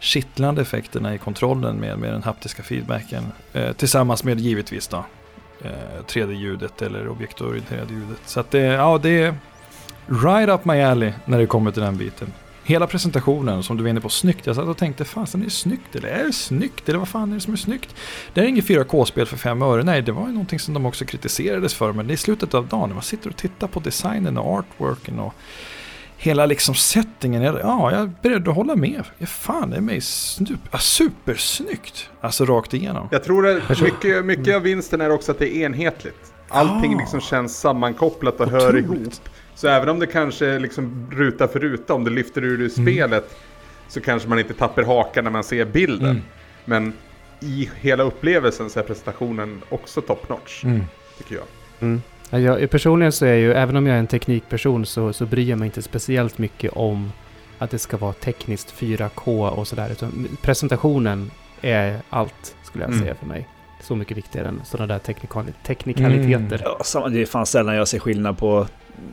kittlande 0.00 0.62
effekterna 0.62 1.14
i 1.14 1.18
kontrollen 1.18 1.76
med, 1.76 1.98
med 1.98 2.12
den 2.12 2.22
haptiska 2.22 2.62
feedbacken. 2.62 3.24
Eh, 3.52 3.72
tillsammans 3.72 4.24
med 4.24 4.40
givetvis 4.40 4.88
då 4.88 5.04
eh, 5.64 6.04
3D-ljudet 6.06 6.82
eller 6.82 7.08
objektorienterade 7.08 7.94
ljudet. 7.94 8.20
Så 8.26 8.40
att 8.40 8.50
det, 8.50 8.60
ja, 8.60 8.98
det 9.02 9.22
är 9.22 9.34
right 10.06 10.48
up 10.48 10.64
my 10.64 10.80
alley 10.82 11.12
när 11.24 11.38
det 11.38 11.46
kommer 11.46 11.70
till 11.70 11.82
den 11.82 11.96
biten. 11.96 12.32
Hela 12.70 12.86
presentationen 12.86 13.62
som 13.62 13.76
du 13.76 13.82
var 13.82 13.90
inne 13.90 14.00
på, 14.00 14.08
snyggt. 14.08 14.46
Jag 14.46 14.56
satt 14.56 14.64
och 14.68 14.76
tänkte, 14.76 15.04
fasen 15.04 15.40
är 15.40 15.44
det 15.44 15.50
snyggt 15.50 15.96
eller 15.96 16.08
är 16.08 16.24
det 16.24 16.32
snyggt 16.32 16.88
eller 16.88 16.98
vad 16.98 17.08
fan 17.08 17.30
är 17.30 17.34
det 17.34 17.40
som 17.40 17.52
är 17.52 17.56
snyggt? 17.56 17.94
Det 18.34 18.40
är 18.40 18.44
inget 18.44 18.64
4K-spel 18.64 19.26
för 19.26 19.36
fem 19.36 19.62
öre, 19.62 19.82
nej 19.84 20.02
det 20.02 20.12
var 20.12 20.26
ju 20.26 20.32
någonting 20.32 20.58
som 20.58 20.74
de 20.74 20.86
också 20.86 21.04
kritiserades 21.04 21.74
för. 21.74 21.92
Men 21.92 22.10
i 22.10 22.16
slutet 22.16 22.54
av 22.54 22.66
dagen 22.66 22.88
när 22.88 22.94
man 22.94 23.02
sitter 23.02 23.30
och 23.30 23.36
tittar 23.36 23.66
på 23.66 23.80
designen 23.80 24.38
och 24.38 24.58
artworken 24.58 25.18
och 25.18 25.34
hela 26.16 26.46
liksom 26.46 26.74
settingen. 26.74 27.42
Ja, 27.42 27.90
jag 27.92 28.00
är 28.00 28.12
beredd 28.22 28.48
att 28.48 28.54
hålla 28.54 28.76
med. 28.76 29.02
Ja, 29.18 29.26
fan, 29.26 29.70
det 29.70 29.76
är 29.76 29.80
mig 29.80 30.00
snup, 30.00 30.60
ja, 30.70 30.78
supersnyggt. 30.78 32.08
Alltså 32.20 32.44
rakt 32.44 32.74
igenom. 32.74 33.08
Jag 33.10 33.24
tror 33.24 33.46
att 33.48 33.80
mycket, 33.80 34.24
mycket 34.24 34.56
av 34.56 34.62
vinsten 34.62 35.00
är 35.00 35.10
också 35.10 35.32
att 35.32 35.38
det 35.38 35.56
är 35.56 35.66
enhetligt. 35.66 36.32
Allting 36.48 36.94
Ah. 36.94 36.98
liksom 36.98 37.20
känns 37.20 37.58
sammankopplat 37.60 38.34
och 38.40 38.46
Otroligt. 38.46 38.62
hör 38.64 38.76
ihop. 38.78 39.12
Så 39.60 39.68
även 39.68 39.88
om 39.88 39.98
det 39.98 40.06
kanske 40.06 40.58
liksom 40.58 41.06
ruta 41.12 41.48
för 41.48 41.60
ruta, 41.60 41.94
om 41.94 42.04
det 42.04 42.10
lyfter 42.10 42.44
ur 42.44 42.60
ur 42.60 42.68
spelet, 42.68 43.36
så 43.88 44.00
kanske 44.00 44.28
man 44.28 44.38
inte 44.38 44.54
tappar 44.54 44.82
hakan 44.82 45.24
när 45.24 45.30
man 45.30 45.44
ser 45.44 45.64
bilden. 45.64 46.10
Mm. 46.10 46.22
Men 46.64 46.92
i 47.40 47.70
hela 47.80 48.02
upplevelsen 48.02 48.70
så 48.70 48.78
är 48.80 48.84
presentationen 48.84 49.62
också 49.68 50.00
top 50.00 50.28
notch, 50.28 50.64
Mm. 50.64 50.80
tycker 51.18 51.34
jag. 51.34 51.44
Mm. 51.80 52.02
Ja, 52.30 52.38
Jag, 52.38 52.70
personligen 52.70 53.12
så 53.12 53.26
är 53.26 53.34
ju, 53.34 53.52
även 53.52 53.76
om 53.76 53.86
jag 53.86 53.94
är 53.94 53.98
en 54.00 54.06
teknikperson 54.06 54.86
så, 54.86 55.12
så 55.12 55.26
bryr 55.26 55.50
jag 55.50 55.58
mig 55.58 55.66
inte 55.66 55.82
speciellt 55.82 56.38
mycket 56.38 56.72
om 56.72 57.12
att 57.58 57.70
det 57.70 57.78
ska 57.78 57.96
vara 57.96 58.12
tekniskt 58.12 58.74
4K 58.78 59.48
och 59.50 59.68
sådär. 59.68 59.96
Presentationen 60.42 61.30
är 61.62 61.96
allt, 62.10 62.56
skulle 62.62 62.84
jag 62.84 62.90
Mm. 62.92 63.02
säga 63.04 63.14
för 63.14 63.26
mig. 63.26 63.48
Så 63.82 63.96
mycket 63.96 64.16
viktigare 64.16 64.48
än 64.48 64.60
sådana 64.64 64.86
där 64.86 64.98
teknikali- 64.98 65.52
teknikaliteter. 65.66 66.60
Ja, 66.64 66.78
samma- 66.84 67.08
det 67.08 67.22
är 67.22 67.26
fan 67.26 67.46
sällan 67.46 67.74
jag 67.74 67.88
ser 67.88 67.98
skillnad 67.98 68.38
på 68.38 68.60
eh, 68.60 68.66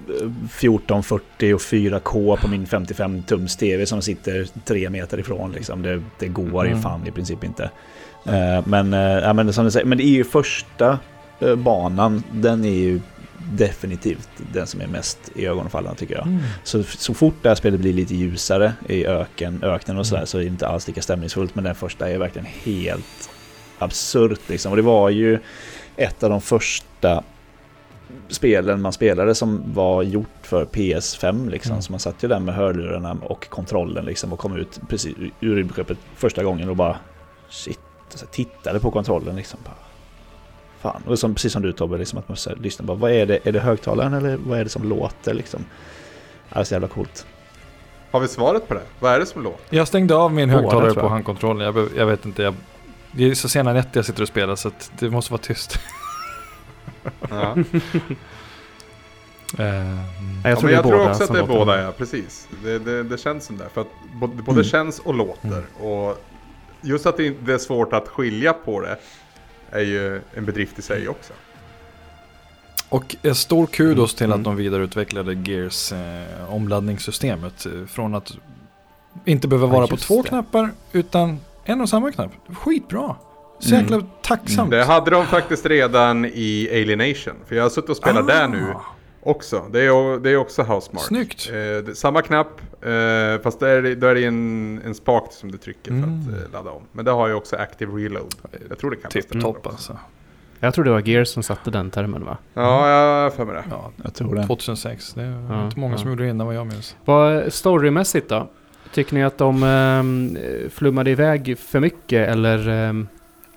1440 0.09 1.53
och 1.53 1.61
4K 1.61 2.37
på 2.37 2.47
min 2.47 2.67
55 2.67 3.23
tums 3.23 3.55
TV 3.57 3.85
som 3.85 4.01
sitter 4.01 4.47
tre 4.65 4.89
meter 4.89 5.19
ifrån. 5.19 5.51
Liksom. 5.51 5.81
Det, 5.81 6.01
det 6.19 6.27
går 6.27 6.65
ju 6.65 6.71
Mm. 6.71 6.83
fan 6.83 7.07
i 7.07 7.11
princip 7.11 7.43
inte. 7.43 7.63
Eh, 8.25 8.67
men, 8.67 8.93
eh, 8.93 8.99
ja, 8.99 9.33
men, 9.33 9.53
som 9.53 9.65
du 9.65 9.71
säger, 9.71 9.85
men 9.85 9.97
det 9.97 10.03
är 10.03 10.09
ju 10.15 10.23
första 10.23 10.99
eh, 11.39 11.55
banan, 11.55 12.23
den 12.31 12.65
är 12.65 12.73
ju 12.73 12.99
definitivt 13.51 14.29
den 14.53 14.67
som 14.67 14.81
är 14.81 14.87
mest 14.87 15.19
i 15.35 15.45
ögonfallande 15.45 15.99
tycker 15.99 16.15
jag. 16.15 16.27
Mm. 16.27 16.39
Så, 16.63 16.83
så 16.83 17.13
fort 17.13 17.35
det 17.41 17.49
här 17.49 17.55
spelet 17.55 17.79
blir 17.79 17.93
lite 17.93 18.15
ljusare 18.15 18.73
i 18.89 19.05
öken, 19.05 19.59
öknen 19.63 19.97
och 19.97 20.07
sådär 20.07 20.19
Mm. 20.19 20.27
så 20.27 20.37
är 20.37 20.41
det 20.41 20.47
inte 20.47 20.67
alls 20.67 20.87
lika 20.87 21.01
stämningsfullt. 21.01 21.55
Men 21.55 21.63
den 21.63 21.75
första 21.75 22.09
är 22.09 22.17
verkligen 22.17 22.47
helt 22.63 23.29
absurt 23.79 24.39
liksom. 24.47 24.71
Och 24.71 24.75
det 24.75 24.81
var 24.83 25.09
ju 25.09 25.39
ett 25.95 26.23
av 26.23 26.29
de 26.29 26.41
första 26.41 27.23
spelen 28.29 28.81
man 28.81 28.93
spelade 28.93 29.35
som 29.35 29.73
var 29.73 30.03
gjort 30.03 30.27
för 30.41 30.65
PS5 30.65 31.49
liksom. 31.49 31.71
Mm. 31.71 31.81
Så 31.81 31.91
man 31.91 31.99
satt 31.99 32.23
ju 32.23 32.27
där 32.27 32.39
med 32.39 32.55
hörlurarna 32.55 33.17
och 33.21 33.49
kontrollen 33.49 34.05
liksom 34.05 34.33
och 34.33 34.39
kom 34.39 34.55
ut 34.55 34.79
precis 34.89 35.15
ur 35.39 35.55
rymdskeppet 35.55 35.97
första 36.15 36.43
gången 36.43 36.69
och 36.69 36.75
bara 36.75 36.97
shit. 37.49 37.79
Och 38.13 38.19
så 38.19 38.25
tittade 38.25 38.79
på 38.79 38.91
kontrollen 38.91 39.35
liksom. 39.35 39.59
Bara, 39.63 39.75
fan. 40.79 41.01
Och 41.07 41.19
som, 41.19 41.33
precis 41.33 41.53
som 41.53 41.61
du 41.61 41.71
Tobbe, 41.71 41.97
liksom, 41.97 42.19
att 42.19 42.27
man 42.27 42.37
så 42.37 42.49
här, 42.49 42.57
lyssnar 42.57 42.85
bara, 42.85 42.97
vad 42.97 43.11
är 43.11 43.25
det? 43.25 43.47
Är 43.47 43.51
det 43.51 43.59
högtalaren 43.59 44.13
eller 44.13 44.37
vad 44.37 44.59
är 44.59 44.63
det 44.63 44.69
som 44.69 44.89
låter 44.89 45.33
liksom? 45.33 45.65
Ja, 46.49 46.53
det 46.53 46.59
är 46.59 46.63
så 46.63 46.73
jävla 46.73 46.87
coolt. 46.87 47.25
Har 48.11 48.19
vi 48.19 48.27
svaret 48.27 48.67
på 48.67 48.73
det? 48.73 48.81
Vad 48.99 49.13
är 49.13 49.19
det 49.19 49.25
som 49.25 49.43
låter? 49.43 49.77
Jag 49.77 49.87
stängde 49.87 50.15
av 50.15 50.33
min 50.33 50.49
Båda, 50.49 50.61
högtalare 50.61 50.93
på 50.93 51.07
handkontrollen. 51.07 51.65
Jag, 51.65 51.89
jag 51.97 52.05
vet 52.05 52.25
inte, 52.25 52.43
jag, 52.43 52.55
det 53.11 53.31
är 53.31 53.35
så 53.35 53.49
sena 53.49 53.73
nätter 53.73 53.97
jag 53.97 54.05
sitter 54.05 54.21
och 54.21 54.27
spelar 54.27 54.55
så 54.55 54.67
att 54.67 54.91
det 54.99 55.09
måste 55.09 55.31
vara 55.31 55.41
tyst. 55.41 55.79
Ja. 57.29 57.29
Ja, 57.29 57.55
Ja, 60.43 60.49
jag 60.49 60.59
tror 60.59 60.69
är 60.69 60.73
jag 60.73 60.83
tror 60.83 60.97
båda 60.97 61.09
också 61.11 61.23
att 61.23 61.33
det 61.33 61.39
är 61.39 61.45
båda, 61.47 61.81
ja. 61.83 61.91
Precis. 61.91 62.47
Det, 62.63 62.79
det, 62.79 63.03
det 63.03 63.17
känns 63.17 63.45
som 63.45 63.57
det. 63.57 63.69
För 63.73 63.81
att 63.81 63.87
både, 64.13 64.33
både 64.35 64.51
Mm. 64.51 64.63
känns 64.63 64.99
och 64.99 65.13
låter. 65.13 65.63
Och 65.79 66.23
just 66.81 67.05
att 67.05 67.17
det 67.17 67.27
är 67.53 67.57
svårt 67.57 67.93
att 67.93 68.07
skilja 68.07 68.53
på 68.53 68.81
det 68.81 68.97
är 69.71 69.81
ju 69.81 70.21
en 70.33 70.45
bedrift 70.45 70.79
i 70.79 70.81
sig 70.81 71.07
också. 71.07 71.33
Och 72.89 73.15
en 73.21 73.35
stor 73.35 73.65
kudos 73.65 74.15
till 74.15 74.25
Mm. 74.25 74.39
att 74.39 74.43
de 74.43 74.55
vidareutvecklade 74.55 75.33
Gears 75.33 75.91
eh, 75.91 76.53
omladdningssystemet. 76.53 77.65
eh, 77.65 77.85
Från 77.87 78.15
att 78.15 78.37
inte 79.25 79.47
behöva 79.47 79.67
Ja, 79.67 79.73
vara 79.73 79.87
på 79.87 79.93
just 79.93 80.03
två 80.07 80.21
det. 80.21 80.27
knappar 80.29 80.69
utan 80.91 81.39
en 81.63 81.81
och 81.81 81.89
samma 81.89 82.11
knapp. 82.11 82.31
Skitbra. 82.53 83.15
Så 83.59 83.75
Mm. 83.75 83.81
jäkla 83.81 84.01
tacksamt. 84.21 84.71
Det 84.71 84.83
hade 84.83 85.11
de 85.11 85.25
faktiskt 85.25 85.65
redan 85.65 86.25
i 86.25 86.69
Alienation. 86.71 87.33
För 87.47 87.55
jag 87.55 87.63
har 87.63 87.69
suttit 87.69 87.89
och 87.89 87.97
spelat 87.97 88.27
där 88.27 88.47
nu 88.47 88.73
också. 89.23 89.63
Det 89.71 89.81
är, 89.85 90.19
det 90.19 90.29
är 90.31 90.37
också 90.37 90.61
Housemark. 90.63 91.05
Snyggt. 91.05 91.49
Eh, 91.87 91.93
samma 91.93 92.21
knapp, 92.21 92.61
eh, 92.81 93.41
fast 93.43 93.59
där 93.59 93.67
är 93.67 93.81
det, 93.81 93.95
då 93.95 94.07
är 94.07 94.15
det 94.15 94.25
en, 94.25 94.81
en 94.85 94.95
spak 94.95 95.27
som 95.33 95.51
du 95.51 95.57
trycker 95.57 95.91
för 95.91 95.97
Mm. 95.97 96.19
att 96.21 96.27
eh, 96.45 96.51
ladda 96.53 96.69
om. 96.71 96.81
Men 96.91 97.05
det 97.05 97.11
har 97.11 97.27
ju 97.27 97.33
också 97.33 97.55
Active 97.55 97.91
Reload. 97.97 98.35
Jag 98.69 98.77
tror 98.79 98.91
det 98.91 98.97
kan 98.97 99.11
Tipptopp 99.11 99.67
alltså. 99.67 99.97
Jag 100.59 100.73
tror 100.73 100.85
det 100.85 100.91
var 100.91 101.07
Gears 101.07 101.27
som 101.27 101.43
satte 101.43 101.71
den 101.71 101.91
termen 101.91 102.25
va? 102.25 102.37
Ja, 102.53 102.89
jag 102.89 103.23
har 103.23 103.29
för 103.29 103.45
mig 103.45 103.55
det. 103.55 103.63
Ja, 103.69 103.91
Jag 104.03 104.13
tror 104.13 104.35
det. 104.35 104.47
2006. 104.47 105.13
Det 105.13 105.21
är 105.21 105.45
Ja, 105.49 105.65
inte 105.65 105.79
många 105.79 105.93
ja. 105.93 105.97
som 105.97 106.09
gjorde 106.09 106.23
det 106.23 106.29
innan 106.29 106.47
vad 106.47 106.55
jag 106.55 106.67
minns. 106.67 106.95
Vad 107.05 107.53
storymässigt 107.53 108.29
då? 108.29 108.49
Tycker 108.93 109.13
ni 109.15 109.23
att 109.23 109.37
de 109.37 109.63
ehm, 109.63 110.37
flummade 110.69 111.11
iväg 111.11 111.57
för 111.59 111.79
mycket 111.79 112.29
eller, 112.29 112.67
ehm, 112.69 113.07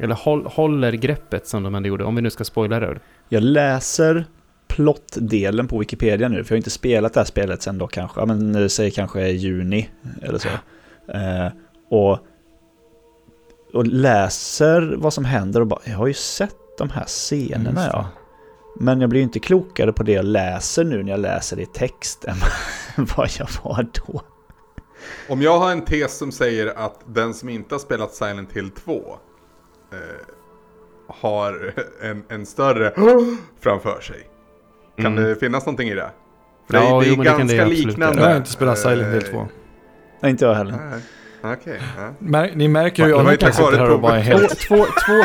eller 0.00 0.14
håll, 0.14 0.46
håller 0.46 0.92
greppet 0.92 1.46
som 1.46 1.62
de 1.62 1.74
ändå 1.74 1.88
gjorde? 1.88 2.04
Om 2.04 2.14
vi 2.14 2.22
nu 2.22 2.30
ska 2.30 2.44
spoila 2.44 2.80
det. 2.80 2.98
Jag 3.28 3.42
läser 3.42 4.24
plottdelen 4.68 5.68
på 5.68 5.78
Wikipedia 5.78 6.28
nu, 6.28 6.44
för 6.44 6.52
jag 6.52 6.56
har 6.56 6.58
inte 6.58 6.70
spelat 6.70 7.14
det 7.14 7.20
här 7.20 7.24
spelet 7.24 7.62
sen 7.62 7.78
då 7.78 7.86
kanske, 7.86 8.20
ja, 8.20 8.26
men 8.26 8.70
säg 8.70 8.90
kanske 8.90 9.28
juni 9.28 9.88
eller 10.22 10.38
så. 10.38 10.48
Eh, 11.12 11.52
och, 11.90 12.18
och 13.72 13.86
läser 13.86 14.94
vad 14.96 15.12
som 15.12 15.24
händer 15.24 15.60
och 15.60 15.66
bara, 15.66 15.80
jag 15.84 15.96
har 15.96 16.06
ju 16.06 16.14
sett 16.14 16.56
de 16.78 16.90
här 16.90 17.04
scenerna 17.04 17.88
ja. 17.92 18.08
Men 18.76 19.00
jag 19.00 19.10
blir 19.10 19.20
ju 19.20 19.24
inte 19.24 19.40
klokare 19.40 19.92
på 19.92 20.02
det 20.02 20.12
jag 20.12 20.24
läser 20.24 20.84
nu 20.84 21.02
när 21.02 21.10
jag 21.10 21.20
läser 21.20 21.56
det 21.56 21.62
i 21.62 21.66
text 21.66 22.24
än 22.24 22.36
vad 23.16 23.30
jag 23.38 23.48
var 23.62 23.86
då. 23.92 24.22
Om 25.28 25.42
jag 25.42 25.58
har 25.58 25.72
en 25.72 25.84
tes 25.84 26.18
som 26.18 26.32
säger 26.32 26.66
att 26.66 27.00
den 27.06 27.34
som 27.34 27.48
inte 27.48 27.74
har 27.74 27.80
spelat 27.80 28.14
Silent 28.14 28.52
Hill 28.52 28.70
2 28.70 29.18
eh, 29.92 29.98
har 31.08 31.72
en, 32.02 32.22
en 32.28 32.46
större 32.46 32.92
framför 33.60 34.00
sig. 34.00 34.16
Kan 34.96 35.06
Mm. 35.06 35.24
det 35.24 35.36
finnas 35.36 35.66
någonting 35.66 35.88
i 35.88 35.94
det? 35.94 36.10
För 36.70 36.76
Ja, 36.76 36.80
det, 36.82 36.86
är- 36.86 37.00
det 37.00 37.06
jo, 37.06 37.12
är 37.14 37.18
det 37.18 37.24
kan 37.24 37.34
det 37.34 37.38
ganska 37.38 37.62
absolut 37.62 37.86
liknande. 37.86 38.22
Jag 38.22 38.28
har 38.28 38.36
inte 38.36 38.50
spelat 38.50 38.78
Silent 38.78 39.14
Hill 39.14 39.22
2. 39.32 39.38
Eh, 39.38 39.44
Nej, 40.20 40.30
inte 40.30 40.44
jag 40.44 40.54
heller. 40.54 40.72
nej. 41.42 41.52
Okej. 41.54 41.80
ja. 41.98 42.14
Mär, 42.18 42.50
ni 42.54 42.68
märker 42.68 43.02
ju 43.06 43.08
Det 43.12 43.18
att 43.18 43.24
var 43.24 43.30
ju 43.32 43.36
jag 43.40 43.40
tack 43.40 43.58
vare 43.60 43.70
sitter 43.72 43.84
här 43.84 43.90
och 43.94 44.00
bara 44.00 44.16
är 44.16 44.20
helt... 44.20 44.58
Två, 44.58 44.76
två, 44.76 45.22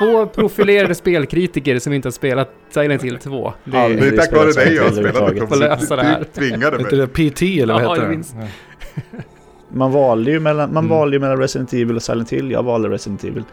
två 0.00 0.26
profilerade 0.26 0.94
spelkritiker 0.94 1.78
som 1.78 1.92
inte 1.92 2.06
har 2.08 2.12
spelat 2.12 2.50
Silent 2.70 3.02
Hill 3.02 3.18
2. 3.18 3.52
Det 3.64 3.76
är, 3.78 3.88
Det 3.88 4.06
är 4.06 4.16
tack 4.16 4.32
vare 4.32 4.52
dig 4.52 4.74
jag 4.74 4.82
har 4.84 4.90
spelat 4.90 5.34
det. 5.34 5.46
Får 5.46 5.56
lösa 5.56 5.96
det 5.96 6.02
här. 6.02 6.18
Du 6.18 6.24
tvingade 6.40 6.78
Heter 6.78 6.96
mig. 6.96 7.06
det 7.14 7.30
PT 7.30 7.42
eller 7.42 7.74
vad 7.74 7.82
Ja, 7.82 7.94
heter 7.94 8.08
det? 8.38 8.48
Man 9.68 9.92
valde 9.92 10.30
ju 10.30 10.40
mellan, 10.40 10.72
man 10.74 10.84
Mm. 10.84 10.98
valde 10.98 11.16
ju 11.16 11.20
mellan 11.20 11.38
Resident 11.38 11.72
Evil 11.72 11.96
och 11.96 12.02
Silent 12.02 12.32
Hill. 12.32 12.50
Jag 12.50 12.62
valde 12.62 12.88
Resident 12.88 13.24
Evil. 13.24 13.44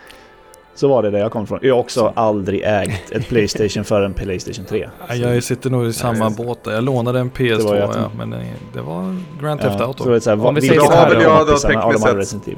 Så 0.76 0.88
var 0.88 1.04
det 1.04 1.10
där 1.12 1.20
jag 1.20 1.32
kom 1.32 1.44
ifrån. 1.44 1.60
Jag 1.62 1.74
har 1.76 1.80
också 1.80 2.14
aldrig 2.16 2.62
ägt 2.66 3.12
ett 3.12 3.28
Playstation 3.30 3.84
förrän 3.84 4.14
Playstation 4.14 4.66
3. 4.66 4.90
Ja, 5.08 5.16
Jag 5.16 5.44
sitter 5.44 5.70
nog 5.70 5.86
i 5.86 5.94
samma 5.94 6.30
det. 6.30 6.36
båt 6.36 6.64
där. 6.64 6.72
Jag 6.74 6.84
lånade 6.84 7.20
en 7.20 7.32
PS2 7.32 7.58
Det 7.58 7.64
var 7.64 7.76
ju 7.76 7.82
att- 7.82 7.96
ja, 7.96 8.12
men 8.18 8.30
det, 8.30 8.44
det 8.74 8.82
var 8.82 9.16
Grand 9.42 9.62
Theft 9.62 9.76
Ja, 9.80 9.86
Auto. 9.86 10.04
så 10.04 10.10
det 10.10 10.22
så 10.22 10.30
här, 10.30 10.46
Om 10.46 10.56
vi 10.56 10.62
säger 10.62 10.82
så 10.82 10.92
här 10.92 11.16
då. 11.16 11.22
Ja, 11.22 11.40
då 11.40 11.46
kompisarna 11.46 11.82
av 11.84 11.92
tekniskt 11.92 12.30
sett-? 12.32 12.58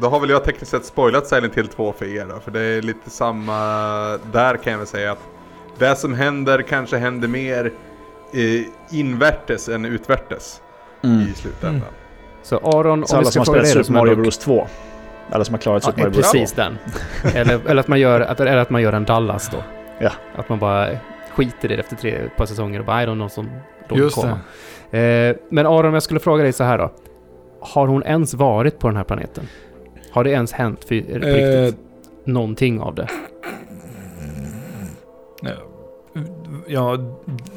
Då 0.00 0.08
har 0.08 0.20
väl 0.20 0.30
jag 0.30 0.44
tekniskt 0.44 0.70
sett 0.70 0.84
spoilat 0.84 1.26
Silent 1.26 1.54
Hill 1.54 1.68
2 1.68 1.92
för 1.98 2.16
er 2.16 2.26
då. 2.34 2.40
För 2.40 2.50
det 2.50 2.60
är 2.60 2.82
lite 2.82 3.10
samma 3.10 3.58
där 4.32 4.56
kan 4.56 4.70
jag 4.72 4.78
väl 4.78 4.86
säga 4.88 5.12
att 5.12 5.18
det 5.78 5.96
som 5.96 6.14
händer 6.14 6.62
kanske 6.62 6.96
händer 6.96 7.28
mer 7.28 7.72
invärtes 8.90 9.68
än 9.68 9.84
utvärtes 9.84 10.60
i 11.02 11.34
slutändan. 11.40 11.88
så 12.42 12.56
Aron, 12.56 13.06
Så 13.06 13.16
om 13.16 13.22
vi 13.22 13.24
alla 13.24 13.30
som 13.30 13.30
ska 13.30 13.40
har 13.40 13.44
fråga 13.44 13.58
spelat 13.58 13.68
Super 13.68 13.82
som 13.82 13.94
Mario 13.94 14.16
Bros 14.16 14.38
2. 14.38 14.66
Alla 15.30 15.44
som 15.44 15.54
har 15.54 15.60
klarat 15.60 15.84
Super 15.84 15.98
Ja, 16.00 16.04
Mario 16.04 16.14
Bros 16.14 16.32
2. 16.32 16.38
precis 16.38 16.52
den. 16.52 16.78
Eller, 17.34 17.60
eller, 17.68 17.80
att 17.80 17.88
man 17.88 18.00
gör, 18.00 18.20
att, 18.20 18.40
eller 18.40 18.56
att 18.56 18.70
man 18.70 18.82
gör 18.82 18.92
en 18.92 19.04
Dallas 19.04 19.50
då. 19.50 19.58
Ja. 20.00 20.10
Att 20.36 20.48
man 20.48 20.58
bara 20.58 20.88
skiter 21.34 21.72
i 21.72 21.76
det 21.76 21.82
efter 21.82 21.96
tre 21.96 22.10
ett 22.16 22.36
par 22.36 22.46
säsonger 22.46 22.80
och 22.80 22.86
bara, 22.86 22.96
"Nej, 22.96 23.06
det 23.06 23.12
är 23.12 23.16
någon 23.16 23.30
som 23.30 23.48
koma." 23.88 24.40
det. 24.90 25.28
Eh, 25.28 25.36
men 25.50 25.66
Aron, 25.66 25.86
om 25.86 25.94
jag 25.94 26.02
skulle 26.02 26.20
fråga 26.20 26.42
dig 26.42 26.52
så 26.52 26.64
här 26.64 26.78
då. 26.78 26.92
Har 27.60 27.86
hon 27.86 28.02
ens 28.02 28.34
varit 28.34 28.78
på 28.78 28.88
den 28.88 28.96
här 28.96 29.04
planeten? 29.04 29.44
Har 30.12 30.24
det 30.24 30.30
ens 30.30 30.52
hänt 30.52 30.84
för, 30.84 31.00
på 31.20 31.26
Eh, 31.26 31.32
riktigt? 31.64 31.80
Någonting 32.24 32.80
av 32.80 32.94
det? 32.94 33.08
Ja, 36.66 36.98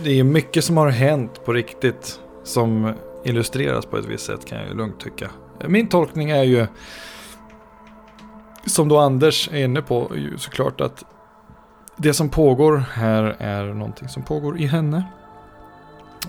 det 0.03 0.19
är 0.19 0.23
mycket 0.23 0.63
som 0.63 0.77
har 0.77 0.89
hänt 0.89 1.45
på 1.45 1.53
riktigt 1.53 2.19
som 2.43 2.93
illustreras 3.23 3.85
på 3.85 3.97
ett 3.97 4.05
visst 4.05 4.25
sätt 4.25 4.45
kan 4.45 4.57
jag 4.57 4.67
ju 4.67 4.73
lugnt 4.73 4.99
tycka. 4.99 5.29
Min 5.67 5.89
tolkning 5.89 6.29
är 6.29 6.43
ju, 6.43 6.67
som 8.65 8.87
då 8.87 8.97
Anders 8.97 9.49
är 9.51 9.63
inne 9.63 9.81
på, 9.81 10.11
ju 10.15 10.37
såklart 10.37 10.81
att 10.81 11.05
det 11.97 12.13
som 12.13 12.29
pågår 12.29 12.83
här 12.93 13.35
är 13.39 13.73
någonting 13.73 14.09
som 14.09 14.23
pågår 14.23 14.59
i 14.59 14.65
henne. 14.65 15.03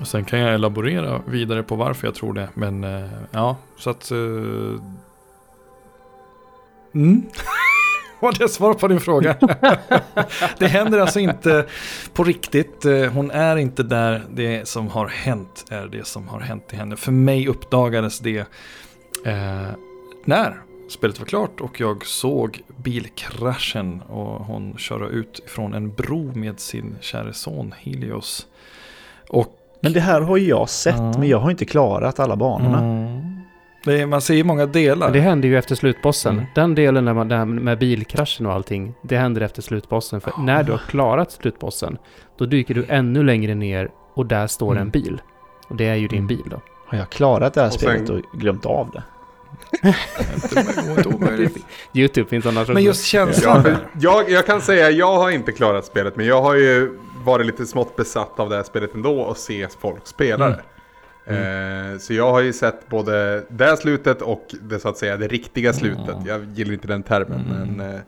Och 0.00 0.06
sen 0.06 0.24
kan 0.24 0.38
jag 0.38 0.54
elaborera 0.54 1.20
vidare 1.26 1.62
på 1.62 1.76
varför 1.76 2.06
jag 2.06 2.14
tror 2.14 2.32
det, 2.32 2.48
men 2.54 2.84
eh, 2.84 3.10
ja, 3.30 3.56
så 3.78 3.90
att... 3.90 4.10
Eh, 4.10 4.16
mm. 6.94 7.22
Var 8.20 8.38
det 8.38 8.48
svar 8.48 8.74
på 8.74 8.88
din 8.88 9.00
fråga? 9.00 9.36
det 10.58 10.66
händer 10.66 10.98
alltså 10.98 11.20
inte 11.20 11.66
på 12.12 12.24
riktigt. 12.24 12.84
Eh, 12.84 13.04
hon 13.04 13.30
är 13.30 13.56
inte 13.56 13.82
där. 13.82 14.24
Det 14.30 14.68
som 14.68 14.88
har 14.88 15.06
hänt 15.06 15.64
är 15.70 15.86
det 15.86 16.06
som 16.06 16.28
har 16.28 16.40
hänt 16.40 16.64
i 16.72 16.76
henne. 16.76 16.96
För 16.96 17.12
mig 17.12 17.48
uppdagades 17.48 18.18
det 18.18 18.38
eh, 19.24 19.66
när 20.24 20.62
spelet 20.92 21.18
var 21.18 21.26
klart 21.26 21.60
och 21.60 21.80
jag 21.80 22.06
såg 22.06 22.60
bilkraschen 22.76 24.02
och 24.02 24.44
hon 24.44 24.74
köra 24.78 25.08
ut 25.08 25.40
från 25.46 25.74
en 25.74 25.94
bro 25.94 26.32
med 26.34 26.60
sin 26.60 26.96
kära 27.00 27.32
son 27.32 27.74
Helios. 27.78 28.46
Och 29.28 29.58
Men 29.80 29.92
det 29.92 30.00
här 30.00 30.20
har 30.20 30.36
ju 30.36 30.48
jag 30.48 30.68
sett, 30.68 30.94
Ja. 30.98 31.18
men 31.18 31.28
jag 31.28 31.38
har 31.38 31.50
inte 31.50 31.64
klarat 31.64 32.20
alla 32.20 32.36
banorna. 32.36 32.78
Mm. 32.78 33.20
det 33.84 34.00
är, 34.00 34.06
man 34.06 34.20
ser 34.20 34.34
ju 34.34 34.44
många 34.44 34.66
delar. 34.66 35.06
Men 35.06 35.12
det 35.12 35.20
händer 35.20 35.48
ju 35.48 35.58
efter 35.58 35.74
slutbossen. 35.74 36.32
Mm. 36.34 36.44
Den 36.54 36.74
delen 36.74 37.04
när 37.04 37.14
man, 37.14 37.28
där 37.28 37.44
med 37.44 37.78
bilkraschen 37.78 38.46
och 38.46 38.52
allting, 38.52 38.94
det 39.02 39.16
händer 39.16 39.40
efter 39.40 39.62
slutbossen. 39.62 40.20
För 40.20 40.32
när 40.38 40.62
du 40.62 40.72
har 40.72 40.78
klarat 40.78 41.32
slutbossen, 41.32 41.98
då 42.38 42.46
dyker 42.46 42.74
du 42.74 42.84
ännu 42.88 43.22
längre 43.22 43.54
ner 43.54 43.90
och 44.14 44.26
där 44.26 44.46
står 44.46 44.72
Mm. 44.72 44.82
en 44.82 44.90
bil. 44.90 45.20
Och 45.68 45.76
det 45.76 45.88
är 45.88 45.94
ju 45.94 46.08
din 46.08 46.18
Mm. 46.18 46.26
bil 46.26 46.44
då. 46.50 46.60
Har 46.86 46.98
jag 46.98 47.10
klarat 47.10 47.54
det 47.54 47.60
här 47.60 47.68
Och 47.68 47.72
spelet 47.74 48.06
sen- 48.06 48.22
och 48.32 48.40
glömt 48.40 48.66
av 48.66 48.90
det? 48.90 49.02
YouTube 51.94 52.28
finns 52.28 52.46
annars 52.46 52.68
Men 52.68 52.82
just 52.82 53.04
känslan. 53.04 53.62
Ja, 53.66 53.74
jag, 54.00 54.30
jag 54.30 54.46
kan 54.46 54.60
säga 54.60 54.90
jag 54.90 55.18
har 55.18 55.30
inte 55.30 55.52
klarat 55.52 55.84
spelet 55.84 56.16
men 56.16 56.26
jag 56.26 56.42
har 56.42 56.54
ju 56.54 56.98
varit 57.24 57.46
lite 57.46 57.66
smått 57.66 57.96
besatt 57.96 58.40
av 58.40 58.50
det 58.50 58.56
här 58.56 58.62
spelet 58.62 58.94
ändå 58.94 59.20
och 59.20 59.36
se 59.36 59.68
folk 59.80 60.06
spela 60.06 60.46
Mm. 60.46 60.58
det. 60.58 60.62
Eh, 61.92 61.98
så 61.98 62.14
jag 62.14 62.30
har 62.30 62.40
ju 62.40 62.52
sett 62.52 62.88
både 62.88 63.44
det 63.48 63.76
slutet 63.76 64.22
och 64.22 64.54
det 64.62 64.78
så 64.78 64.88
att 64.88 64.98
säga 64.98 65.16
det 65.16 65.26
riktiga 65.28 65.72
slutet. 65.72 66.08
Mm. 66.14 66.26
Jag 66.26 66.44
gillar 66.54 66.72
inte 66.72 66.88
den 66.88 67.02
termen 67.02 67.44
Mm. 67.50 67.68
men... 67.76 67.94
eh, 67.94 68.00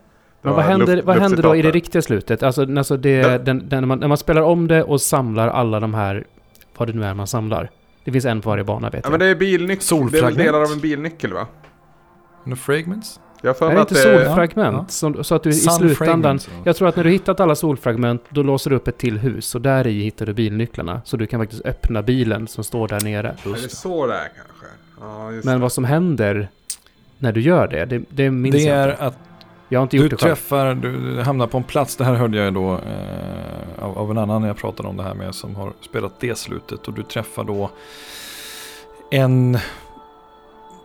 Men 0.42 0.54
vad 0.54 0.64
händer, 0.64 0.96
luft- 0.96 1.06
vad 1.06 1.16
händer 1.18 1.42
då 1.42 1.56
i 1.56 1.62
det 1.62 1.70
riktiga 1.70 2.02
slutet? 2.02 2.42
Alltså, 2.42 2.66
alltså 2.78 2.96
det, 2.96 3.10
Ja. 3.10 3.38
den, 3.38 3.68
den, 3.68 3.80
när, 3.80 3.86
man, 3.86 3.98
när 3.98 4.08
man 4.08 4.18
spelar 4.18 4.42
om 4.42 4.68
det 4.68 4.82
och 4.82 5.00
samlar 5.00 5.48
alla 5.48 5.80
de 5.80 5.94
här, 5.94 6.24
vad 6.76 6.88
det 6.88 6.92
nu 6.92 7.04
är 7.04 7.14
man 7.14 7.26
samlar. 7.26 7.70
Det 8.04 8.12
finns 8.12 8.24
en 8.24 8.40
på 8.40 8.50
varje 8.50 8.64
bana 8.64 8.90
vet 8.90 8.94
Ja 8.94 9.00
jag. 9.04 9.10
men 9.10 9.20
det 9.20 9.26
är 9.26 9.34
bilnyckel. 9.34 9.68
Det 9.68 9.74
är 9.74 9.86
Solfragment. 9.86 10.38
väl 10.38 10.44
delar 10.46 10.62
av 10.62 10.72
en 10.72 10.80
bilnyckel 10.80 11.32
va? 11.32 11.46
No 12.44 12.56
fragments? 12.56 13.20
Jag 13.42 13.58
för 13.58 13.70
är 13.70 13.74
det 13.74 13.80
inte 13.80 13.94
det... 13.94 14.00
solfragment? 14.24 14.76
Ja. 14.76 14.84
Som, 14.88 15.24
så 15.24 15.34
att 15.34 15.42
du 15.42 15.50
i 15.50 15.52
slutändan... 15.52 16.38
Jag 16.64 16.76
tror 16.76 16.88
att 16.88 16.96
när 16.96 17.04
du 17.04 17.10
hittat 17.10 17.40
alla 17.40 17.54
solfragment, 17.54 18.22
då 18.28 18.42
låser 18.42 18.70
du 18.70 18.76
upp 18.76 18.88
ett 18.88 18.98
till 18.98 19.18
hus. 19.18 19.54
Och 19.54 19.60
där 19.60 19.86
i 19.86 20.02
hittar 20.02 20.26
du 20.26 20.32
bilnycklarna. 20.32 21.00
Så 21.04 21.16
du 21.16 21.26
kan 21.26 21.40
faktiskt 21.40 21.66
öppna 21.66 22.02
bilen 22.02 22.48
som 22.48 22.64
står 22.64 22.88
där 22.88 23.00
nere. 23.00 23.28
Är 23.44 23.62
det 23.62 23.68
så 23.68 24.06
det 24.06 24.14
är 24.14 24.18
kanske? 24.18 24.66
Ja, 25.00 25.32
just 25.32 25.44
Men 25.44 25.54
det. 25.54 25.60
vad 25.62 25.72
som 25.72 25.84
händer 25.84 26.48
när 27.18 27.32
du 27.32 27.40
gör 27.40 27.68
det, 27.68 27.84
det, 27.84 28.02
det 28.08 28.30
minns 28.30 28.54
Det 28.56 28.62
jag 28.62 28.78
är 28.78 28.90
inte. 28.90 29.04
att 29.04 29.18
Jag 29.74 29.80
har 29.80 29.82
inte 29.82 29.96
du 29.96 30.02
gjort 30.02 30.10
det 30.10 30.16
själv. 30.16 30.34
träffar, 30.34 30.74
du 30.74 31.20
hamnar 31.22 31.46
på 31.46 31.56
en 31.56 31.64
plats, 31.64 31.96
det 31.96 32.04
här 32.04 32.14
hörde 32.14 32.38
jag 32.38 32.54
då 32.54 32.72
eh, 32.74 33.84
av, 33.84 33.98
av 33.98 34.10
en 34.10 34.18
annan 34.18 34.40
när 34.40 34.48
jag 34.48 34.56
pratade 34.56 34.88
om 34.88 34.96
det 34.96 35.02
här 35.02 35.14
med 35.14 35.34
som 35.34 35.56
har 35.56 35.72
spelat 35.80 36.20
det 36.20 36.38
slutet. 36.38 36.88
Och 36.88 36.94
du 36.94 37.02
träffar 37.02 37.44
då 37.44 37.70
en 39.10 39.58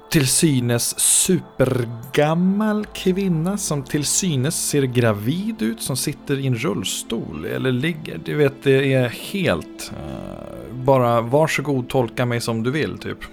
till 0.09 0.27
synes 0.27 0.99
supergammal 0.99 2.85
kvinna 2.85 3.57
som 3.57 3.83
till 3.83 4.05
synes 4.05 4.69
ser 4.69 4.83
gravid 4.83 5.61
ut 5.61 5.81
som 5.81 5.97
sitter 5.97 6.39
i 6.39 6.47
en 6.47 6.55
rullstol 6.55 7.45
eller 7.45 7.71
ligger. 7.71 8.19
Du 8.25 8.35
vet, 8.35 8.63
det 8.63 8.93
är 8.93 9.09
helt 9.09 9.91
eh, 9.97 10.75
bara 10.75 11.21
varsågod 11.21 11.89
tolka 11.89 12.25
mig 12.25 12.41
som 12.41 12.63
du 12.63 12.71
vill 12.71 12.97
typ. 12.97 13.19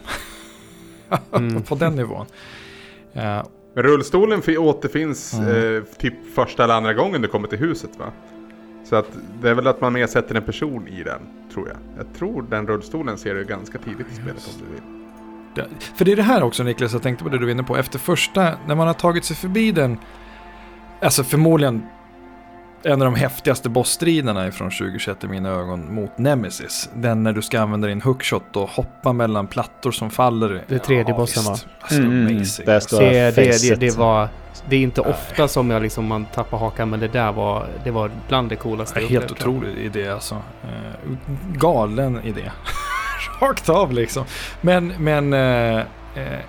Mm. 1.32 1.62
på 1.62 1.74
den 1.74 1.96
nivån. 1.96 2.26
Eh, 3.12 3.42
Men 3.76 3.84
rullstolen 3.84 4.42
fi- 4.42 4.56
återfinns 4.58 5.34
Mm. 5.34 5.76
eh, 5.76 5.82
typ 5.98 6.14
första 6.34 6.64
eller 6.64 6.74
andra 6.74 6.94
gången 6.94 7.22
du 7.22 7.28
kommer 7.28 7.48
till 7.48 7.58
huset 7.58 7.90
va? 7.98 8.12
Så 8.84 8.96
att 8.96 9.06
det 9.42 9.50
är 9.50 9.54
väl 9.54 9.66
att 9.66 9.80
man 9.80 9.92
mer 9.92 10.06
sätter 10.06 10.34
en 10.34 10.42
person 10.42 10.88
i 10.88 11.02
den, 11.02 11.20
tror 11.54 11.68
jag. 11.68 11.76
Jag 11.98 12.14
tror 12.18 12.42
den 12.50 12.66
rullstolen 12.66 13.18
ser 13.18 13.34
du 13.34 13.44
ganska 13.44 13.78
tidigt 13.78 14.06
i 14.12 14.14
spelet 14.14 14.48
om 14.54 14.62
du 14.66 14.72
vill. 14.74 14.82
Det- 15.54 15.84
För 15.96 16.04
det 16.04 16.12
är 16.12 16.16
det 16.16 16.22
här 16.22 16.42
också 16.42 16.62
Niklas, 16.62 16.92
jag 16.92 17.02
tänkte 17.02 17.24
på 17.24 17.30
det 17.30 17.38
du 17.38 17.44
var 17.44 17.50
inne 17.52 17.62
på. 17.62 17.76
Efter 17.76 17.98
första, 17.98 18.52
när 18.66 18.74
man 18.74 18.86
har 18.86 18.94
tagit 18.94 19.24
sig 19.24 19.36
förbi 19.36 19.72
den, 19.72 19.98
alltså 21.02 21.24
förmodligen 21.24 21.82
en 22.86 23.02
av 23.02 23.12
de 23.12 23.14
häftigaste 23.14 23.68
bossstriderna 23.68 24.50
från 24.52 24.70
2021 24.70 25.24
i 25.24 25.28
mina 25.28 25.48
ögon 25.48 25.94
mot 25.94 26.18
Nemesis. 26.18 26.90
Den 26.94 27.22
när 27.22 27.32
du 27.32 27.42
ska 27.42 27.60
använda 27.60 27.88
din 27.88 28.00
hookshot 28.02 28.56
och 28.56 28.68
hoppa 28.70 29.12
mellan 29.12 29.46
plattor 29.46 29.90
som 29.90 30.10
faller. 30.10 30.64
Det 30.68 30.78
tredje 30.78 31.14
bossen, 31.14 31.52
visst. 31.52 31.64
va? 31.66 31.70
Alltså 31.80 32.00
Mm, 32.00 32.26
amazing. 32.36 32.68
alltså. 32.68 32.98
Det, 32.98 33.36
det, 33.36 33.62
det, 33.68 33.74
det 33.74 33.96
var... 33.96 34.28
Det 34.68 34.76
är 34.76 34.80
inte 34.80 35.00
Nej. 35.00 35.10
ofta 35.10 35.48
som 35.48 35.70
jag 35.70 35.82
liksom, 35.82 36.06
man 36.06 36.24
tappar 36.24 36.58
hakan, 36.58 36.90
men 36.90 37.00
det 37.00 37.08
där 37.08 37.32
var, 37.32 37.66
det 37.84 37.90
var 37.90 38.10
bland 38.28 38.48
det 38.48 38.56
coolaste 38.56 39.00
jag 39.00 39.08
Helt 39.08 39.30
otrolig 39.30 39.76
idé 39.78 40.08
alltså. 40.08 40.34
Eh, 40.34 41.10
galen 41.56 42.20
idé. 42.24 42.50
Rakt 43.40 43.68
av 43.68 43.92
liksom. 43.92 44.24
Men, 44.60 44.92
men 44.98 45.32
eh, 45.32 45.82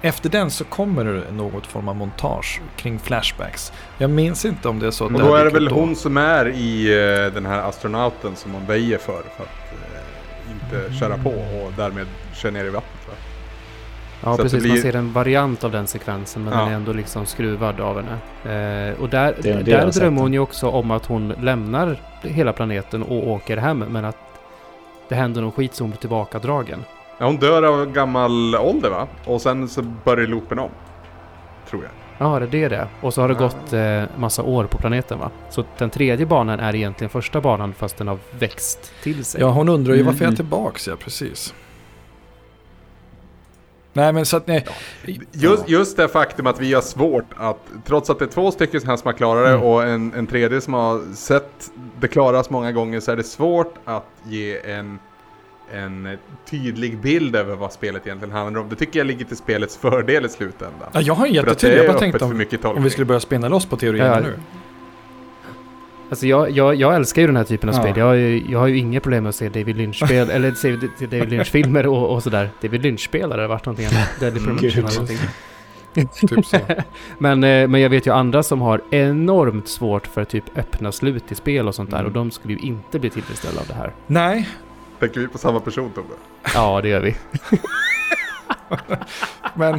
efter 0.01 0.30
den 0.30 0.51
så 0.51 0.63
kommer 0.63 1.06
det 1.06 1.32
något 1.32 1.67
form 1.67 1.88
av 1.88 1.95
montage 1.95 2.62
kring 2.75 2.99
flashbacks. 2.99 3.73
Jag 3.97 4.10
minns 4.10 4.45
inte 4.45 4.69
om 4.69 4.80
det 4.80 4.88
är 4.88 4.91
så 4.91 5.06
att 5.06 5.12
Men 5.12 5.21
då 5.21 5.36
är 5.36 5.43
det 5.45 5.49
väl 5.51 5.65
då. 5.65 5.75
hon 5.75 5.95
som 5.95 6.17
är 6.17 6.45
i 6.49 6.88
eh, 7.25 7.34
den 7.34 7.45
här 7.45 7.60
astronauten 7.69 8.36
som 8.36 8.53
hon 8.53 8.65
väjer 8.65 8.97
för. 8.97 9.21
För 9.38 9.43
att 9.43 9.73
eh, 9.73 10.51
inte 10.51 10.93
köra 10.99 11.17
på 11.17 11.30
och 11.30 11.71
därmed 11.77 12.08
köra 12.34 12.51
ner 12.51 12.65
i 12.65 12.69
vattnet 12.69 13.08
va? 13.08 13.13
Ja, 14.23 14.36
Så 14.38 14.43
precis. 14.43 14.63
det 14.63 14.67
Man 14.69 14.73
blir- 14.73 14.82
ser 14.91 14.95
en 14.95 15.13
variant 15.13 15.63
av 15.63 15.71
den 15.71 15.88
sekvensen, 15.88 16.43
men 16.43 16.53
Ja. 16.53 16.60
den 16.60 16.69
är 16.71 16.75
ändå 16.75 16.93
liksom 16.93 17.25
skruvad 17.25 17.80
av 17.82 17.95
henne. 18.01 18.89
Eh, 18.89 19.01
och 19.01 19.10
där, 19.10 19.36
Det- 19.41 19.53
det 19.53 19.63
där 19.63 19.91
drömmer 19.91 20.21
hon 20.21 20.34
ju 20.34 20.39
också 20.39 20.67
om 20.69 20.91
att 20.91 21.06
hon 21.06 21.34
lämnar 21.41 21.99
hela 22.21 22.53
planeten 22.53 23.03
och 23.03 23.27
åker 23.27 23.58
hem, 23.58 23.80
men 23.89 24.06
att 24.06 24.17
det 25.10 25.15
händer 25.15 25.41
någon 25.41 25.51
skit 25.51 25.75
så 25.75 25.84
hon 25.84 25.89
blir 25.91 25.99
tillbakadragen. 25.99 26.84
Ja, 27.19 27.25
hon 27.25 27.38
dör 27.38 27.63
av 27.63 27.91
gammal 27.91 28.56
ålder 28.56 28.89
va? 28.89 29.08
Och 29.25 29.41
sen 29.41 29.69
så 29.69 29.82
börjar 29.82 30.27
loopen 30.27 30.60
om. 30.60 30.69
Tror 31.69 31.84
jag. 31.84 31.91
Ja, 32.19 32.39
det 32.39 32.63
är 32.63 32.69
det. 32.69 32.88
Och 33.01 33.13
så 33.13 33.21
har 33.21 33.27
det 33.27 33.34
Ja. 33.34 33.39
gått 33.39 33.73
eh, 33.73 34.19
massa 34.19 34.43
år 34.43 34.63
på 34.65 34.77
planeten 34.77 35.19
va? 35.19 35.32
Så 35.49 35.63
den 35.77 35.89
tredje 35.89 36.25
banan 36.25 36.60
är 36.60 36.75
egentligen 36.75 37.10
första 37.10 37.41
banan 37.41 37.73
fast 37.73 37.97
den 37.97 38.08
har 38.08 38.17
växt 38.39 38.91
till 39.03 39.25
sig. 39.25 39.41
Ja, 39.41 39.49
hon 39.49 39.69
undrar 39.69 39.93
ju 39.95 40.03
varför 40.03 40.17
jag 40.19 40.21
är 40.21 40.27
Mm. 40.27 40.36
tillbaks, 40.36 40.88
ja 40.88 40.95
precis. 40.95 41.53
Nej, 43.93 44.13
men 44.13 44.25
så 44.25 44.38
att 44.38 44.47
nej. 44.47 44.65
Just, 45.32 45.69
just 45.69 45.97
det 45.97 46.08
faktum 46.08 46.47
att 46.47 46.60
vi 46.62 46.73
har 46.73 46.82
svårt 46.82 47.25
att, 47.38 47.58
trots 47.86 48.10
att 48.10 48.19
det 48.19 48.25
är 48.25 48.30
två 48.30 48.51
stycken 48.51 48.82
som 48.82 48.89
här 48.89 48.97
som 48.97 49.08
har 49.08 49.13
klarat 49.13 49.45
det 49.45 49.51
Mm. 49.51 49.63
och 49.63 49.84
en, 49.84 50.13
en 50.13 50.27
tredje 50.27 50.62
som 50.62 50.73
har 50.73 51.13
sett 51.15 51.71
det 51.99 52.08
klaras 52.08 52.49
många 52.49 52.71
gånger 52.71 52.99
så 52.99 53.12
är 53.12 53.15
det 53.15 53.23
svårt 53.23 53.73
att 53.86 54.06
ge 54.23 54.71
en, 54.71 54.99
en 55.73 56.17
tydlig 56.49 56.97
bild 56.97 57.36
över 57.36 57.56
vad 57.56 57.73
spelet 57.73 58.08
egentligen 58.08 58.36
handlar 58.36 58.62
om. 58.62 58.69
Det 58.69 58.75
tycker 58.75 58.99
jag 58.99 59.08
ligger 59.08 59.25
till 59.25 59.38
spelets 59.38 59.77
fördel 59.77 60.25
i 60.25 60.30
slutändan. 60.30 60.89
Ja, 60.93 61.01
jag 61.01 61.13
har 61.13 61.27
en 61.27 61.34
jättetydlig, 61.34 61.80
jag 61.80 61.88
bara 61.88 61.99
tänkte 61.99 62.19
för 62.19 62.25
om, 62.25 62.38
mycket 62.38 62.65
om 62.65 62.84
vi 62.84 62.89
skulle 62.89 63.06
börja 63.06 63.19
spinna 63.19 63.47
loss 63.49 63.65
på 63.65 63.77
teorierna 63.77 64.10
Ja. 64.15 64.19
nu. 64.19 64.34
Alltså 66.10 66.27
jag, 66.27 66.51
jag, 66.51 66.75
jag 66.75 66.95
älskar 66.95 67.21
ju 67.21 67.27
den 67.27 67.36
här 67.38 67.43
typen 67.43 67.69
av 67.69 67.75
Ja. 67.75 67.82
spel. 67.82 67.93
Jag 67.97 68.06
har, 68.06 68.13
ju, 68.13 68.43
jag 68.51 68.60
har 68.60 68.67
ju 68.67 68.77
inga 68.77 68.99
problem 68.99 69.23
med 69.23 69.30
att 69.30 69.36
se 69.36 69.49
David 69.49 69.77
Lynch-spel, 69.77 70.30
eller 70.32 70.51
se 70.51 70.71
David 71.06 71.30
Lynch-filmer 71.30 71.88
och, 71.88 72.13
och 72.15 72.23
sådär. 72.23 72.49
David 72.62 72.82
Lynch-spel 72.82 73.32
hade 73.32 73.43
det 73.43 73.47
varit 73.47 73.65
någonting 73.65 73.86
annat. 73.86 74.10
Deadly 74.19 74.39
Premonition 74.39 74.84
eller 74.86 74.93
någonting. 74.93 75.17
typ 76.27 76.45
så. 76.45 76.58
Men, 77.17 77.43
eh, 77.43 77.67
men 77.67 77.82
jag 77.82 77.89
vet 77.89 78.08
ju 78.08 78.13
andra 78.13 78.43
som 78.43 78.62
har 78.62 78.82
enormt 78.91 79.67
svårt 79.67 80.08
för 80.08 80.23
typ 80.23 80.58
öppna 80.58 80.91
slut 80.91 81.32
i 81.32 81.36
spel 81.36 81.67
och 81.67 81.75
sånt 81.75 81.91
där. 81.91 81.97
Mm. 81.97 82.08
Och 82.08 82.13
de 82.13 82.32
skulle 82.32 82.53
ju 82.53 82.60
inte 82.60 82.99
bli 82.99 83.10
tillfredsställda 83.10 83.62
av 83.62 83.67
det 83.67 83.73
här. 83.73 83.93
Nej, 84.08 84.47
Tänker 84.99 85.19
vi 85.19 85.27
på 85.27 85.38
samma 85.38 85.60
person 85.60 85.91
Tobbe? 85.91 86.13
Ja, 86.53 86.81
det 86.81 86.89
gör 86.89 87.01
vi. 87.01 87.15
men... 89.55 89.73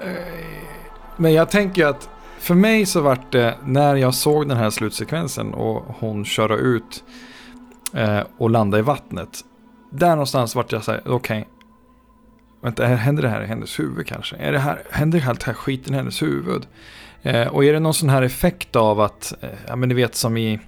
Eh, 0.00 0.62
men 1.16 1.32
jag 1.32 1.50
tänker 1.50 1.86
att 1.86 2.08
för 2.38 2.54
mig 2.54 2.86
så 2.86 3.00
vart 3.00 3.32
det 3.32 3.54
när 3.64 3.96
jag 3.96 4.14
såg 4.14 4.48
den 4.48 4.56
här 4.56 4.70
slutsekvensen 4.70 5.54
och 5.54 5.84
hon 5.98 6.24
köra 6.24 6.56
ut 6.56 7.04
eh, 7.94 8.20
och 8.38 8.50
landa 8.50 8.78
i 8.78 8.82
vattnet. 8.82 9.28
Där 9.90 10.10
någonstans 10.10 10.54
vart 10.54 10.72
jag 10.72 10.84
såhär, 10.84 11.00
okej. 11.06 11.48
vänta, 12.62 12.86
här- 12.86 12.96
händer 12.96 13.22
det 13.22 13.28
här 13.28 13.42
i 13.42 13.46
hennes 13.46 13.78
huvud 13.80 14.06
kanske? 14.06 14.36
Är 14.36 14.52
det 14.52 14.58
här, 14.58 14.82
händer 14.90 15.24
allt 15.28 15.42
här 15.42 15.54
skiten 15.54 15.94
i 15.94 15.96
hennes 15.96 16.22
huvud? 16.22 16.66
Eh, 17.22 17.46
och 17.48 17.64
är 17.64 17.72
det 17.72 17.80
någon 17.80 17.94
sån 17.94 18.08
här 18.08 18.22
effekt 18.22 18.76
av 18.76 19.00
att, 19.00 19.34
eh, 19.40 19.48
ja 19.68 19.76
men 19.76 19.88
ni 19.88 19.94
vet 19.94 20.14
som 20.14 20.36
i, 20.36 20.60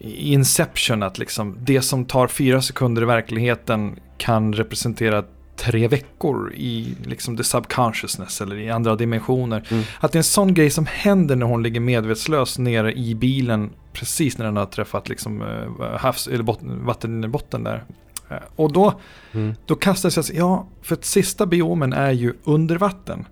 i 0.00 0.32
Inception, 0.32 1.02
att 1.02 1.18
liksom 1.18 1.56
det 1.60 1.82
som 1.82 2.04
tar 2.04 2.26
fyra 2.26 2.62
sekunder 2.62 3.02
i 3.02 3.04
verkligheten 3.04 3.98
kan 4.18 4.52
representera 4.52 5.24
tre 5.56 5.88
veckor 5.88 6.52
i 6.54 6.94
liksom 7.04 7.36
the 7.36 7.44
subconsciousness 7.44 8.40
eller 8.40 8.56
i 8.58 8.70
andra 8.70 8.96
dimensioner. 8.96 9.68
Mm. 9.70 9.84
Att 10.00 10.12
det 10.12 10.16
är 10.16 10.20
en 10.20 10.24
sån 10.24 10.54
grej 10.54 10.70
som 10.70 10.86
händer 10.86 11.36
när 11.36 11.46
hon 11.46 11.62
ligger 11.62 11.80
medvetslös 11.80 12.58
nere 12.58 12.92
i 12.92 13.14
bilen 13.14 13.70
precis 13.92 14.38
när 14.38 14.44
den 14.44 14.56
har 14.56 14.66
träffat 14.66 15.08
liksom 15.08 15.42
eh, 15.42 15.96
havs, 15.98 16.26
eller 16.28 16.42
botten, 16.44 16.86
vattenbotten 16.86 17.64
där. 17.64 17.84
Eh, 18.30 18.36
Och 18.56 18.72
då, 18.72 19.00
Mm. 19.32 19.54
då 19.66 19.74
kastas 19.74 20.16
jag, 20.16 20.26
ja, 20.36 20.66
för 20.82 20.94
att 20.94 21.04
sista 21.04 21.46
biomen 21.46 21.92
är 21.92 22.12
ju 22.12 22.32
under 22.44 22.76
vatten. 22.78 23.26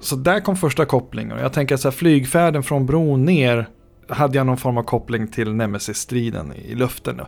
Så 0.00 0.16
där 0.16 0.40
kom 0.40 0.56
första 0.56 0.84
kopplingen. 0.84 1.38
Jag 1.38 1.52
tänker 1.52 1.74
att 1.74 1.80
så 1.80 1.88
här, 1.88 1.96
flygfärden 1.96 2.62
från 2.62 2.86
bron 2.86 3.24
ner 3.24 3.68
hade 4.12 4.38
jag 4.38 4.46
någon 4.46 4.56
form 4.56 4.78
av 4.78 4.82
koppling 4.82 5.28
till 5.28 5.54
Nemesis-striden 5.54 6.52
i 6.52 6.74
luften. 6.74 7.20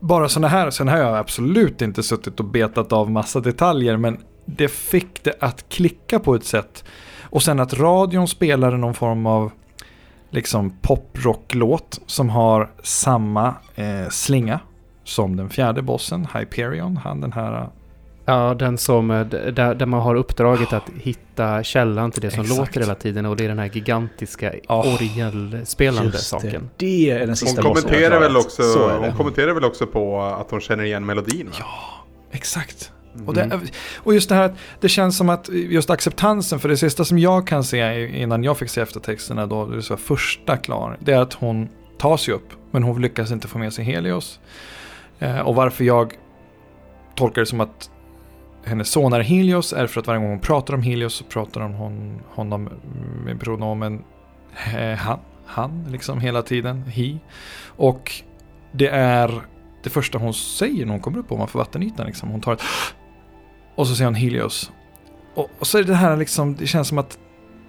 Bara 0.00 0.28
sådana 0.28 0.48
här, 0.48 0.70
sen 0.70 0.88
har 0.88 0.98
jag 0.98 1.16
absolut 1.16 1.82
inte 1.82 2.02
suttit 2.02 2.40
och 2.40 2.46
betat 2.46 2.92
av 2.92 3.10
massa 3.10 3.40
detaljer, 3.40 3.96
men 3.96 4.18
det 4.44 4.68
fick 4.68 5.24
det 5.24 5.34
att 5.40 5.68
klicka 5.68 6.18
på 6.18 6.34
ett 6.34 6.44
sätt. 6.44 6.84
Och 7.22 7.42
sen 7.42 7.60
att 7.60 7.74
radion 7.74 8.28
spelade 8.28 8.76
någon 8.76 8.94
form 8.94 9.26
av 9.26 9.52
liksom 10.30 10.70
poprocklåt 10.70 12.00
som 12.06 12.30
har 12.30 12.70
samma 12.82 13.54
eh, 13.74 14.08
slinga 14.10 14.60
som 15.04 15.36
den 15.36 15.50
fjärde 15.50 15.82
bossen, 15.82 16.26
Hyperion, 16.34 16.96
han 16.96 17.20
den 17.20 17.32
här 17.32 17.68
Ja, 18.28 18.54
den 18.54 18.78
som, 18.78 19.10
eh, 19.10 19.26
d- 19.26 19.50
där, 19.50 19.74
där 19.74 19.86
man 19.86 20.00
har 20.00 20.14
uppdraget 20.14 20.72
att 20.72 20.90
hitta 21.00 21.62
källan 21.62 22.10
till 22.10 22.22
det 22.22 22.30
som 22.30 22.40
Exakt. 22.40 22.58
låter 22.58 22.80
hela 22.80 22.94
tiden 22.94 23.26
och 23.26 23.36
det 23.36 23.44
är 23.44 23.48
den 23.48 23.58
här 23.58 23.70
gigantiska 23.72 24.52
Oh, 24.68 24.94
orgelspelande 24.94 26.18
saken. 26.18 26.70
Det 26.76 27.10
är 27.10 27.18
den 27.18 27.28
Hon 27.28 27.36
sista 27.36 27.62
jag 27.62 27.74
kommenterar, 27.74 28.20
väl 28.20 28.36
också, 28.36 28.62
hon 29.00 29.12
kommenterar 29.16 29.52
väl 29.52 29.64
också 29.64 29.86
på 29.86 30.22
att 30.22 30.50
hon 30.50 30.60
känner 30.60 30.84
igen 30.84 31.06
melodin 31.06 31.46
va? 31.46 31.52
Ja, 31.58 32.04
exakt. 32.32 32.92
Mm. 33.14 33.28
Och, 33.28 33.34
det, 33.34 33.60
och 33.96 34.14
just 34.14 34.28
det 34.28 34.34
här 34.34 34.44
att 34.44 34.54
det 34.80 34.88
känns 34.88 35.16
som 35.16 35.28
att 35.28 35.48
just 35.48 35.90
acceptansen 35.90 36.58
för 36.58 36.68
det 36.68 36.76
sista 36.76 37.04
som 37.04 37.18
jag 37.18 37.46
kan 37.46 37.64
se 37.64 38.06
innan 38.22 38.44
jag 38.44 38.56
fick 38.58 38.70
se 38.70 38.80
eftertexterna 38.80 39.46
då, 39.46 39.66
det 39.66 39.76
är 39.76 39.80
så 39.80 39.96
första 39.96 40.56
klar, 40.56 40.96
det 41.00 41.12
är 41.12 41.18
att 41.20 41.32
hon 41.34 41.68
tar 41.98 42.16
sig 42.16 42.34
upp 42.34 42.48
men 42.70 42.82
hon 42.82 43.02
lyckas 43.02 43.30
inte 43.30 43.48
få 43.48 43.58
med 43.58 43.72
sig 43.72 43.84
Helios. 43.84 44.40
Eh, 45.18 45.38
och 45.40 45.54
varför 45.54 45.84
jag 45.84 46.12
tolkar 47.14 47.40
det 47.42 47.46
som 47.46 47.60
att 47.60 47.90
hennes 48.66 48.88
son 48.88 49.12
är 49.12 49.20
Helios 49.20 49.72
är 49.72 49.86
för 49.86 50.00
att 50.00 50.06
varje 50.06 50.20
gång 50.20 50.30
hon 50.30 50.40
pratar 50.40 50.74
om 50.74 50.82
Helios 50.82 51.14
så 51.14 51.24
pratar 51.24 51.60
hon 51.60 51.74
hon, 51.74 52.20
honom 52.28 52.68
med 53.24 53.40
pronomen 53.40 54.04
han, 54.98 55.18
han 55.46 55.84
liksom 55.90 56.20
hela 56.20 56.42
tiden, 56.42 56.82
he. 56.82 57.18
Och 57.66 58.12
det 58.72 58.88
är 58.88 59.42
det 59.82 59.90
första 59.90 60.18
hon 60.18 60.34
säger 60.34 60.86
när 60.86 60.92
hon 60.92 61.00
kommer 61.00 61.18
upp 61.18 61.32
ovanför 61.32 61.58
vattenytan. 61.58 62.06
Liksom. 62.06 62.28
Hon 62.28 62.40
tar 62.40 62.52
ett 62.52 62.62
och 63.74 63.86
så 63.86 63.94
säger 63.94 64.06
hon 64.06 64.14
Helios. 64.14 64.72
Och, 65.34 65.50
och 65.58 65.66
så 65.66 65.78
är 65.78 65.82
det 65.82 65.94
här 65.94 66.16
liksom, 66.16 66.54
det 66.54 66.66
känns 66.66 66.88
som 66.88 66.98
att 66.98 67.18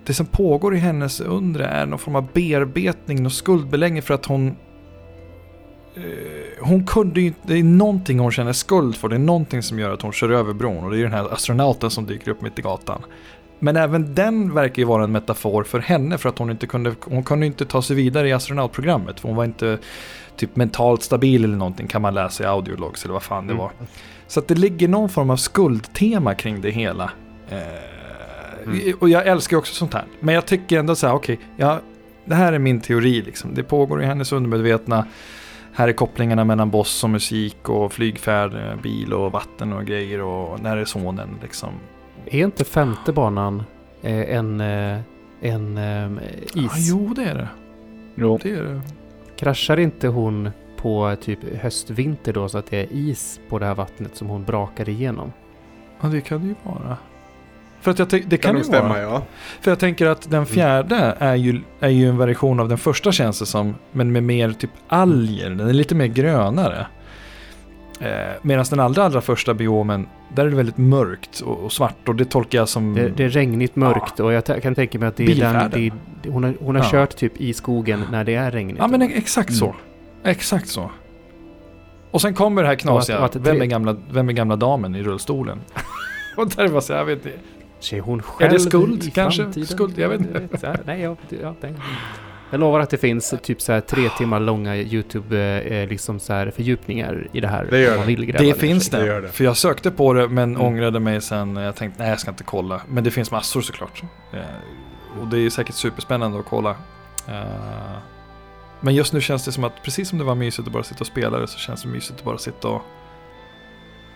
det 0.05 0.13
som 0.13 0.25
pågår 0.25 0.75
i 0.75 0.77
hennes 0.77 1.21
undre 1.21 1.65
är 1.65 1.86
någon 1.86 1.99
form 1.99 2.15
av 2.15 2.27
bearbetning 2.33 3.25
och 3.25 3.31
skuldbeläggning 3.31 4.01
för 4.01 4.13
att 4.13 4.25
hon 4.25 4.47
eh, 5.95 6.37
hon 6.60 6.86
kunde 6.86 7.22
ju 7.22 7.28
inte, 7.28 7.39
det 7.43 7.54
är 7.60 7.63
någonting 7.63 8.20
hon 8.20 8.32
känner 8.32 8.54
skuld 8.54 8.96
för, 8.96 9.10
det 9.10 9.15
är 9.15 9.20
någonting 9.20 9.63
som 9.63 9.80
gör 9.80 9.93
att 9.93 10.02
hon 10.02 10.12
kör 10.13 10.30
över 10.30 10.54
bron 10.54 10.84
och 10.84 10.91
det 10.91 10.98
är 11.00 11.04
den 11.04 11.12
här 11.13 11.34
astronauten 11.34 11.89
som 11.91 12.06
dyker 12.06 12.32
upp 12.32 12.41
mitt 12.41 12.60
i 12.60 12.62
gatan. 12.62 13.02
Men 13.60 13.76
även 13.78 14.15
den 14.15 14.54
verkar 14.54 14.78
ju 14.82 14.86
vara 14.86 15.04
en 15.04 15.12
metafor 15.12 15.63
för 15.63 15.80
henne 15.80 16.17
för 16.17 16.30
att 16.30 16.38
hon 16.38 16.50
inte 16.52 16.67
kunde, 16.67 16.96
hon 17.02 17.24
kunde 17.24 17.46
inte 17.46 17.65
ta 17.65 17.82
sig 17.82 17.96
vidare 17.96 18.30
i 18.30 18.34
astronautprogrammet 18.34 19.20
för 19.20 19.28
hon 19.28 19.38
var 19.38 19.46
inte 19.46 19.78
typ 20.36 20.56
mentalt 20.56 21.04
stabil 21.04 21.43
eller 21.43 21.58
någonting 21.58 21.88
kan 21.88 22.02
man 22.02 22.13
läsa 22.13 22.43
i 22.43 22.48
audiologs 22.48 23.04
eller 23.04 23.13
vad 23.13 23.24
fan 23.24 23.48
det 23.48 23.54
Mm. 23.54 23.62
var. 23.63 23.72
Så 24.28 24.39
att 24.39 24.48
det 24.48 24.56
ligger 24.56 24.88
någon 24.88 25.10
form 25.10 25.30
av 25.30 25.38
skuldtema 25.38 26.36
kring 26.36 26.62
det 26.62 26.70
hela. 26.72 27.12
Eh, 27.50 27.58
Mm. 28.65 28.93
Och 29.00 29.10
jag 29.10 29.28
älskar 29.28 29.56
ju 29.56 29.60
också 29.60 29.74
sånt 29.74 29.93
här. 29.93 30.04
Men 30.20 30.36
jag 30.36 30.46
tycker 30.46 30.80
ändå 30.80 30.96
så 30.96 31.08
här, 31.08 31.13
okej, 31.13 31.39
ja, 31.58 31.80
det 32.26 32.36
här 32.36 32.54
är 32.54 32.60
min 32.60 32.82
teori 32.82 33.22
liksom. 33.22 33.54
Det 33.54 33.63
pågår 33.63 34.04
i 34.04 34.06
hennes 34.06 34.32
undermedvetna. 34.32 35.06
Här 35.78 35.88
är 35.88 35.94
kopplingarna 35.94 36.44
mellan 36.44 36.70
boss 36.70 37.04
och 37.04 37.10
musik 37.10 37.70
och 37.70 37.94
flygfärd, 37.94 38.54
eh, 38.54 38.82
bil 38.82 39.13
och 39.13 39.32
vatten 39.32 39.74
och 39.74 39.86
grejer 39.86 40.22
och 40.22 40.60
när 40.60 40.78
är 40.78 40.86
sonen 40.86 41.30
liksom. 41.42 41.70
Är 42.26 42.44
inte 42.44 42.63
femte 42.63 43.13
banan 43.13 43.63
eh, 44.02 44.36
en, 44.36 44.62
eh, 44.62 45.00
en 45.42 45.78
is? 46.54 46.54
Ja, 46.54 46.70
jo, 46.78 47.13
det 47.13 47.24
är 47.24 47.36
det. 47.36 47.48
Jo. 48.16 48.40
Det 48.44 48.52
är 48.52 48.63
det. 48.63 48.82
Kraschar 49.36 49.78
inte 49.78 50.08
hon 50.08 50.50
på 50.78 51.15
typ 51.21 51.58
höstvinter 51.62 52.34
då 52.34 52.50
så 52.50 52.58
att 52.58 52.69
det 52.69 52.78
är 52.78 52.88
is 52.92 53.40
på 53.50 53.60
det 53.60 53.65
här 53.65 53.75
vattnet 53.75 54.15
som 54.15 54.28
hon 54.28 54.44
brakar 54.44 54.90
igenom? 54.90 55.32
Ja, 56.02 56.08
det 56.08 56.21
kan 56.21 56.42
det 56.42 56.48
ju 56.48 56.56
vara. 56.63 56.98
För 57.82 57.92
att 57.92 58.00
jag 58.00 58.08
det 58.08 58.19
Kan 58.21 58.38
kan, 58.38 58.50
ju 58.50 58.56
vara. 58.56 58.63
stämma 58.80 59.00
ja. 59.00 59.23
För 59.62 59.71
jag 59.71 59.80
tänker 59.80 60.06
att 60.06 60.32
den 60.32 60.46
fjärde 60.46 61.15
är 61.19 61.36
ju, 61.36 61.62
är 61.80 61.90
ju 61.90 62.10
en 62.10 62.17
version 62.17 62.60
av 62.60 62.69
den 62.69 62.78
första 62.78 63.12
känns 63.12 63.40
det 63.40 63.46
som. 63.46 63.75
Men 63.92 64.12
med 64.12 64.23
mer 64.23 64.52
typ 64.52 64.69
alger. 64.88 65.50
Den 65.50 65.67
är 65.69 65.73
lite 65.73 65.96
mer 65.96 66.06
grönare. 66.08 66.88
Eh, 68.02 68.10
Medan 68.42 68.65
den 68.69 68.80
allra, 68.80 69.04
allra 69.04 69.21
första 69.21 69.54
biomen, 69.54 70.08
där 70.36 70.46
är 70.46 70.50
det 70.50 70.56
väldigt 70.56 70.78
mörkt 70.78 71.40
och, 71.40 71.58
och 71.60 71.71
svart. 71.71 72.08
Och 72.10 72.15
det 72.15 72.25
tolkar 72.25 72.58
jag 72.60 72.69
som... 72.69 72.94
Det, 72.96 73.10
det 73.10 73.23
är 73.23 73.30
regnigt 73.30 73.75
mörkt 73.75 74.19
och 74.19 74.34
jag 74.34 74.46
kan 74.46 74.75
tänka 74.75 75.00
mig 75.00 75.08
att 75.08 75.15
det 75.15 75.23
är 75.23 75.28
den, 75.28 75.36
Bilfärden. 75.36 75.92
det, 76.23 76.30
hon 76.30 76.44
har, 76.44 76.54
hon 76.60 76.75
har 76.75 76.84
Ja. 76.84 76.90
kört 76.92 77.15
typ 77.15 77.38
i 77.42 77.54
skogen 77.54 78.04
när 78.12 78.23
det 78.23 78.36
är 78.36 78.52
regnigt. 78.52 78.78
ja 78.80 78.88
men 78.88 79.02
exakt 79.02 79.54
så. 79.56 79.65
Mm. 79.65 79.78
Exakt 80.23 80.67
så. 80.67 80.92
Och 82.12 82.21
sen 82.21 82.34
kommer 82.34 82.62
det 82.62 82.67
här 82.67 82.75
knasiga. 82.75 83.19
Och 83.19 83.25
att- 83.25 83.36
och 83.36 83.42
att 83.42 83.48
vem, 83.48 83.62
är 83.62 83.65
gamla, 83.65 83.96
vem 84.12 84.30
är 84.30 84.34
gamla 84.34 84.56
damen 84.56 84.96
i 84.96 85.04
rullstolen? 85.04 85.60
och 86.38 86.50
där 86.50 86.67
var 86.67 86.82
så 86.82 86.94
jag 86.94 87.06
vet 87.06 87.25
inte. 87.25 87.38
Så 87.80 87.96
är 87.96 88.00
hon 88.02 88.21
själv 88.21 88.54
det 88.54 88.60
skuld, 88.60 89.13
kanske? 89.13 89.44
framtiden? 89.44 89.67
Skuld, 89.67 89.94
jag 90.00 90.10
vet 90.10 90.21
inte. 90.21 90.80
Nej, 90.86 91.02
jag, 91.02 91.17
ja. 91.30 91.56
Jag 92.50 92.60
lovar 92.60 92.80
att 92.80 92.90
det 92.90 92.98
finns 92.98 93.34
typ 93.44 93.62
så 93.62 93.71
här 93.73 93.82
tre 93.82 94.10
timmar 94.10 94.40
långa 94.40 94.75
YouTube 94.75 95.38
eh, 95.62 95.90
liksom 95.90 96.19
så 96.19 96.34
här 96.34 96.52
fördjupningar 96.52 97.28
i 97.34 97.40
det 97.42 97.48
här. 97.48 97.67
Det 97.69 97.80
gör 97.80 97.98
det. 97.98 98.04
vill 98.06 98.25
gräva 98.25 98.44
Det 98.44 98.54
finns. 98.54 98.90
Det 98.90 98.98
det. 99.00 99.06
gör 99.06 99.21
det. 99.21 99.28
För 99.28 99.44
jag 99.44 99.58
sökte 99.58 99.92
på 99.92 100.13
det 100.13 100.28
men 100.28 100.50
Mm. 100.56 100.62
ångrade 100.62 101.00
mig 101.00 101.21
sen. 101.21 101.56
Jag 101.56 101.75
tänkte 101.75 102.02
nej 102.04 102.10
jag 102.10 102.19
ska 102.19 102.32
inte 102.32 102.44
kolla. 102.44 102.82
Men 102.88 103.04
det 103.04 103.12
finns 103.12 103.32
massor 103.32 103.62
såklart. 103.62 104.04
Eh, 104.34 105.21
och 105.21 105.28
det 105.28 105.38
är 105.40 105.50
säkert 105.50 105.75
superspännande 105.75 106.40
att 106.40 106.46
kolla. 106.46 106.69
Eh, 107.28 107.98
men 108.80 108.96
just 108.96 109.13
nu 109.13 109.21
känns 109.21 109.46
det 109.46 109.52
som 109.52 109.63
att 109.63 109.84
precis 109.84 110.10
som 110.10 110.17
det 110.17 110.23
var 110.23 110.36
mysigt 110.36 110.67
att 110.67 110.73
bara 110.73 110.84
sitta 110.84 111.00
och 111.00 111.08
spela 111.08 111.40
det 111.40 111.48
så 111.48 111.58
känns 111.60 111.82
det 111.84 111.90
mysigt 111.90 112.19
att 112.19 112.25
bara 112.25 112.38
sitta 112.38 112.67
och 112.67 112.82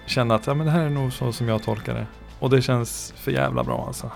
känna 0.05 0.36
att 0.36 0.47
ja, 0.47 0.53
men 0.53 0.66
det 0.66 0.72
här 0.72 0.86
är 0.86 0.89
nog 0.89 1.14
så 1.14 1.32
som 1.32 1.47
jag 1.47 1.64
tolkar 1.64 1.93
det. 1.93 2.05
Och 2.41 2.49
det 2.49 2.61
känns 2.61 3.13
för 3.17 3.31
jävla 3.31 3.63
bra 3.63 3.83
alltså. 3.87 4.11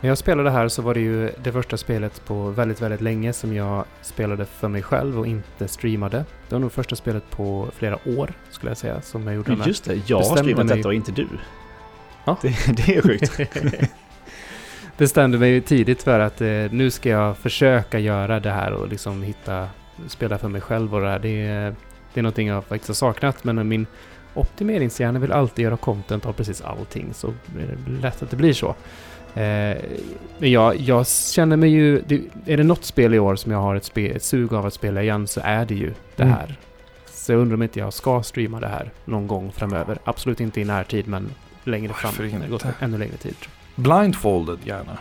När 0.00 0.08
jag 0.08 0.18
spelade 0.18 0.50
här 0.50 0.68
så 0.68 0.82
var 0.82 0.94
det 0.94 1.00
ju 1.00 1.30
det 1.44 1.52
första 1.52 1.76
spelet 1.76 2.24
på 2.26 2.50
väldigt, 2.50 2.82
väldigt 2.82 3.00
länge 3.00 3.32
som 3.32 3.54
jag 3.54 3.84
spelade 4.02 4.44
för 4.44 4.68
mig 4.68 4.82
själv 4.82 5.18
och 5.18 5.26
inte 5.26 5.68
streamade. 5.68 6.24
Det 6.48 6.54
var 6.54 6.60
nog 6.60 6.72
första 6.72 6.96
spelet 6.96 7.30
på 7.30 7.68
flera 7.74 7.98
år 8.18 8.32
skulle 8.50 8.70
jag 8.70 8.76
säga 8.76 9.00
som 9.00 9.26
jag 9.26 9.34
gjorde 9.34 9.50
det 9.50 9.56
med. 9.56 9.66
Just 9.66 9.84
det, 9.84 10.00
jag 10.06 10.16
har 10.16 10.36
streamat 10.36 10.66
mig- 10.66 10.76
detta 10.76 10.88
och 10.88 10.94
inte 10.94 11.12
du. 11.12 11.28
Ja. 12.24 12.36
Det, 12.42 12.48
det 12.76 12.96
är 12.96 13.02
sjukt. 13.02 13.40
bestämde 14.96 15.38
mig 15.38 15.50
ju 15.50 15.60
tidigt 15.60 16.02
för 16.02 16.20
att 16.20 16.40
eh, 16.40 16.48
nu 16.70 16.90
ska 16.90 17.08
jag 17.08 17.36
försöka 17.36 17.98
göra 17.98 18.40
det 18.40 18.50
här 18.50 18.72
och 18.72 18.88
liksom 18.88 19.22
hitta, 19.22 19.68
spela 20.08 20.38
för 20.38 20.48
mig 20.48 20.60
själv 20.60 20.94
och 20.94 21.00
det 21.00 21.08
här. 21.08 21.18
Det 21.18 21.46
är, 21.46 21.74
det 22.14 22.20
är 22.20 22.22
någonting 22.22 22.48
jag 22.48 22.64
faktiskt 22.64 22.88
har 22.88 22.94
saknat 22.94 23.44
men 23.44 23.68
min 23.68 23.86
optimeringshjärna 24.36 25.18
vill 25.18 25.32
alltid 25.32 25.62
göra 25.62 25.76
content 25.76 26.26
av 26.26 26.32
precis 26.32 26.60
allting 26.60 27.14
så 27.14 27.26
är 27.28 27.32
det 27.86 28.00
lätt 28.02 28.22
att 28.22 28.30
det 28.30 28.36
blir 28.36 28.52
så. 28.52 28.68
Eh, 29.34 29.76
men 30.38 30.50
jag, 30.50 30.76
jag 30.76 31.06
känner 31.08 31.56
mig 31.56 31.70
ju, 31.70 32.02
det, 32.06 32.20
är 32.46 32.56
det 32.56 32.62
något 32.64 32.84
spel 32.84 33.14
i 33.14 33.18
år 33.18 33.36
som 33.36 33.52
jag 33.52 33.58
har 33.58 33.74
ett, 33.74 33.84
spe, 33.84 34.08
ett 34.08 34.22
sug 34.22 34.52
av 34.52 34.66
att 34.66 34.74
spela 34.74 35.02
igen 35.02 35.26
så 35.26 35.40
är 35.44 35.64
det 35.64 35.74
ju 35.74 35.94
det 36.16 36.22
Mm. 36.22 36.34
här. 36.34 36.56
Så 37.12 37.32
jag 37.32 37.40
undrar 37.40 37.54
om 37.54 37.62
inte 37.62 37.78
jag 37.78 37.92
ska 37.92 38.22
streama 38.22 38.60
det 38.60 38.68
här 38.68 38.90
någon 39.04 39.26
gång 39.26 39.52
framöver. 39.52 39.98
Absolut 40.04 40.40
inte 40.40 40.60
i 40.60 40.64
närtid 40.64 41.08
men 41.08 41.30
längre 41.64 41.92
fram. 41.92 42.10
Varför 42.10 42.38
det 42.38 42.54
inte? 42.54 42.74
ännu 42.80 42.98
längre 42.98 43.16
tid. 43.16 43.34
Blindfolded 43.74 44.58
gärna. 44.64 44.98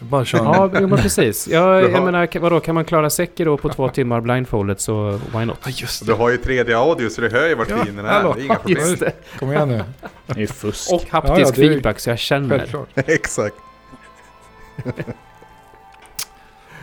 Bara 0.00 0.24
kör 0.24 0.38
Ja, 0.38 0.70
jo, 0.80 0.86
men 0.88 0.98
precis. 0.98 1.48
Jag, 1.52 1.62
Du 1.62 1.86
har- 1.86 1.90
jag 1.94 2.04
menar, 2.04 2.38
vadå, 2.40 2.60
kan 2.60 2.74
man 2.74 2.84
klara 2.84 3.10
Sekiro 3.10 3.56
på 3.56 3.68
två 3.68 3.88
timmar 3.98 4.20
blindfoldet 4.20 4.80
så 4.80 5.20
why 5.34 5.44
not? 5.44 5.58
Ja, 5.64 5.70
just 5.74 6.06
Du 6.06 6.12
det. 6.12 6.18
har 6.18 6.30
ju 6.30 6.36
3D-audio 6.36 7.08
så 7.08 7.20
du 7.20 7.30
hör 7.30 7.48
ju 7.48 7.54
vart 7.54 7.70
Ja, 7.70 7.76
fienden 7.84 8.04
är. 8.06 8.08
hallå. 8.10 8.32
Det 8.36 8.40
är 8.40 8.44
inga 8.44 8.54
problem. 8.54 8.78
Just 8.88 9.00
det. 9.00 9.12
Kom 9.38 9.52
igen 9.52 9.68
nu. 9.68 9.84
Det 10.26 10.32
är 10.32 10.38
ju 10.38 10.46
fusk. 10.46 10.92
Och 10.92 11.04
haptisk 11.10 11.34
Ja, 11.36 11.38
ja, 11.40 11.50
det 11.56 11.62
är- 11.66 11.68
feedback 11.70 12.00
så 12.00 12.10
jag 12.10 12.18
känner. 12.18 12.58
Självklart. 12.58 12.88
Exakt. 12.94 13.56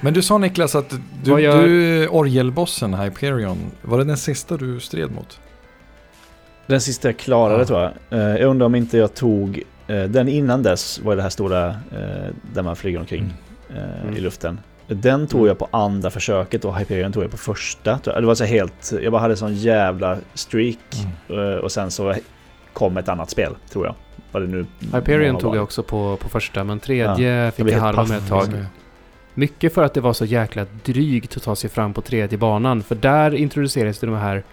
Men 0.01 0.13
du 0.13 0.21
sa 0.21 0.37
Niklas 0.37 0.75
att 0.75 0.93
du, 1.23 1.39
gör- 1.39 1.63
du 1.63 2.07
orgelbossen 2.07 2.93
Hyperion, 2.93 3.57
var 3.81 3.97
det 3.97 4.03
den 4.03 4.17
sista 4.17 4.57
du 4.57 4.79
stred 4.79 5.11
mot? 5.11 5.39
Den 6.67 6.81
sista 6.81 7.07
jag 7.07 7.17
klarade 7.17 7.59
Ja. 7.59 7.65
tror 7.65 7.81
jag. 7.81 8.19
Eh, 8.19 8.37
Jag 8.41 8.49
undrar 8.49 8.65
om 8.65 8.75
inte 8.75 8.97
jag 8.97 9.13
tog... 9.13 9.63
eh, 9.87 10.03
Den 10.03 10.27
innan 10.27 10.63
dess 10.63 10.99
var 11.03 11.15
det 11.15 11.21
här 11.21 11.29
stora 11.29 11.67
eh, 11.67 12.33
där 12.53 12.61
man 12.63 12.75
flyger 12.75 12.99
omkring 12.99 13.33
eh, 13.69 14.01
Mm. 14.03 14.17
i 14.17 14.19
luften. 14.19 14.59
Den 14.87 15.27
tog 15.27 15.39
Mm. 15.39 15.47
jag 15.47 15.57
på 15.57 15.67
andra 15.71 16.09
försöket 16.09 16.65
och 16.65 16.77
Hyperion 16.77 17.11
tog 17.13 17.23
jag 17.23 17.31
på 17.31 17.37
första. 17.37 17.99
Det 18.03 18.21
var 18.21 18.35
så 18.35 18.43
helt... 18.45 18.93
Jag 19.01 19.11
bara 19.11 19.21
hade 19.21 19.35
sån 19.35 19.55
jävla 19.55 20.17
streak 20.33 20.77
Mm. 21.29 21.53
eh, 21.53 21.55
och 21.57 21.71
sen 21.71 21.91
så 21.91 22.13
kom 22.73 22.97
ett 22.97 23.09
annat 23.09 23.29
spel 23.29 23.51
tror 23.69 23.85
jag. 23.85 23.95
Vad 24.31 24.41
det 24.43 24.47
nu 24.47 24.65
Hyperion 24.93 25.37
tog 25.37 25.55
jag 25.55 25.63
också 25.63 25.83
på, 25.83 26.17
på 26.17 26.29
första, 26.29 26.63
men 26.63 26.79
tredje 26.79 27.51
fick 27.51 27.65
blev 27.65 27.75
jag 27.77 27.83
halva 27.83 28.05
med 28.05 28.17
ett 28.17 28.27
tag. 28.27 28.65
Mycket 29.33 29.73
för 29.73 29.83
att 29.83 29.93
det 29.93 30.01
var 30.01 30.13
så 30.13 30.25
jäkla 30.25 30.65
drygt 30.85 31.37
att 31.37 31.43
ta 31.43 31.55
sig 31.55 31.69
fram 31.69 31.93
på 31.93 32.01
tredje 32.01 32.37
banan. 32.37 32.83
För 32.83 32.95
där 32.95 33.35
introducerades 33.35 33.99
det 33.99 34.07
de 34.07 34.15
här 34.15 34.43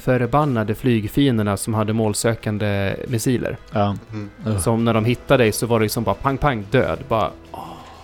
förbannade 0.00 0.74
flygfienderna 0.74 1.56
som 1.56 1.74
hade 1.74 1.92
målsökande 1.92 2.96
missiler. 3.08 3.56
Ja. 3.72 3.96
Mm. 4.12 4.60
Som 4.60 4.84
när 4.84 4.94
de 4.94 5.04
hittade 5.04 5.44
dig 5.44 5.52
så 5.52 5.66
var 5.66 5.78
det 5.78 5.82
liksom 5.82 6.04
bara 6.04 6.14
pang 6.14 6.38
pang 6.38 6.64
död. 6.70 6.98
Bara, 7.08 7.30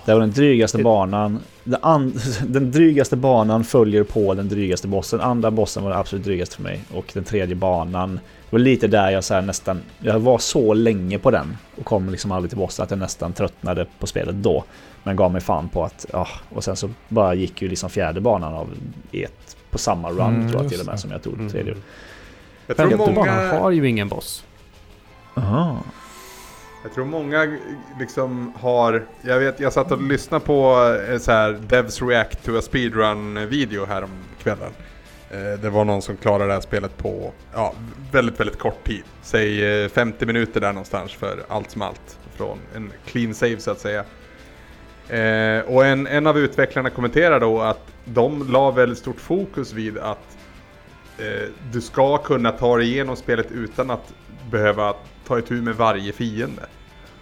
Det 0.05 0.13
var 0.13 0.21
den 0.21 0.31
drygaste 0.31 0.79
Det- 0.79 0.85
banan. 0.85 1.39
Den, 1.65 1.79
an, 1.83 2.15
den 2.47 2.71
drygaste 2.71 3.17
banan 3.17 3.65
följer 3.65 4.03
på 4.03 4.35
den 4.35 4.49
drygaste 4.49 4.89
bossen. 4.89 5.21
Andra 5.21 5.51
bossen 5.51 5.83
var 5.83 5.91
den 5.91 6.01
absolut 6.01 6.25
drygaste 6.25 6.57
för 6.57 6.63
mig. 6.63 6.81
Och 6.95 7.11
den 7.15 7.25
tredje 7.25 7.55
banan 7.55 8.21
det 8.51 8.53
var 8.57 8.59
lite 8.59 8.87
där 8.87 9.11
jag 9.11 9.25
så 9.25 9.35
här 9.35 9.43
nästan... 9.43 9.81
Jag 10.01 10.19
var 10.21 10.39
så 10.39 10.75
länge 10.75 11.19
på 11.19 11.31
den 11.31 11.57
och 11.79 11.85
kom 11.85 12.11
liksom 12.11 12.33
aldrig 12.33 12.51
till 12.51 12.59
bossen 12.59 12.83
att 12.83 12.91
jag 12.91 12.99
nästan 12.99 13.33
tröttnade 13.33 13.87
på 13.99 14.07
spelet 14.07 14.35
då. 14.35 14.65
Men 15.03 15.17
gav 15.17 15.33
mig 15.33 15.41
fan 15.41 15.69
på 15.69 15.85
att... 15.85 16.07
Ja, 16.13 16.29
och 16.55 16.65
sen 16.65 16.77
så 16.77 16.91
bara 17.09 17.35
gick 17.35 17.63
ju 17.63 17.69
liksom 17.69 17.91
fjärde 17.91 18.21
banan 18.21 18.55
av 18.55 18.69
ett 19.13 19.56
på 19.77 19.81
samma 19.81 20.11
run 20.11 20.21
Mm, 20.21 20.49
tror 20.51 20.63
jag 20.63 20.71
till 20.71 20.81
och 20.81 20.87
med 20.87 20.95
det. 20.95 20.99
som 20.99 21.11
jag 21.11 21.23
tog 21.23 21.35
mm. 21.35 21.49
tredje. 21.51 21.77
Jag 22.67 22.77
tror 22.77 22.89
Femte 22.91 22.97
banan 23.13 23.15
många... 23.15 23.59
har 23.61 23.71
ju 23.71 23.89
ingen 23.89 24.09
boss. 24.09 24.45
Aha. 25.35 25.79
Jag 26.83 26.95
tror 26.95 27.05
många 27.05 27.59
liksom 28.01 28.53
har, 28.61 29.07
jag 29.23 29.39
vet, 29.39 29.61
jag 29.61 29.73
satt 29.73 29.93
och 29.93 30.03
lyssnade 30.03 30.45
på 30.45 30.77
eh, 31.11 31.19
så 31.19 31.33
här 31.33 31.53
Devs 31.69 32.03
React 32.03 32.45
to 32.45 32.59
a 32.59 32.63
Speedrun 32.63 33.49
video 33.49 33.85
här 33.85 34.03
om 34.05 34.11
kvällen. 34.43 34.71
Eh, 35.31 35.61
Det 35.63 35.71
var 35.71 35.85
någon 35.85 36.03
som 36.03 36.17
klarade 36.17 36.47
det 36.47 36.53
här 36.53 36.61
spelet 36.61 36.97
på 36.97 37.33
ja, 37.55 37.75
väldigt, 38.13 38.41
väldigt 38.41 38.59
kort 38.59 38.85
tid. 38.85 39.03
Säg 39.23 39.83
eh, 39.85 39.89
50 39.89 40.27
minuter 40.27 40.61
där 40.61 40.73
någonstans 40.73 41.13
för 41.13 41.45
allt 41.49 41.71
som 41.71 41.83
allt. 41.83 42.19
Från 42.37 42.59
en 42.77 42.93
clean 43.07 43.35
save 43.35 43.59
så 43.59 43.71
att 43.71 43.81
säga. 43.81 44.05
Eh, 45.09 45.61
och 45.61 45.87
en, 45.87 46.07
en 46.07 46.27
av 46.27 46.39
utvecklarna 46.39 46.91
kommenterar 46.91 47.41
då 47.41 47.61
att 47.61 47.81
de 48.07 48.53
la 48.53 48.71
väldigt 48.71 48.99
stort 48.99 49.21
fokus 49.21 49.73
vid 49.73 49.99
att 49.99 50.39
eh, 51.19 51.49
du 51.73 51.81
ska 51.81 52.19
kunna 52.19 52.53
ta 52.53 52.77
dig 52.77 52.87
igenom 52.87 53.17
spelet 53.17 53.51
utan 53.51 53.91
att 53.91 54.13
behöva 54.51 54.95
ta 55.27 55.39
itu 55.39 55.63
med 55.63 55.77
varje 55.77 56.13
fiende. 56.13 56.63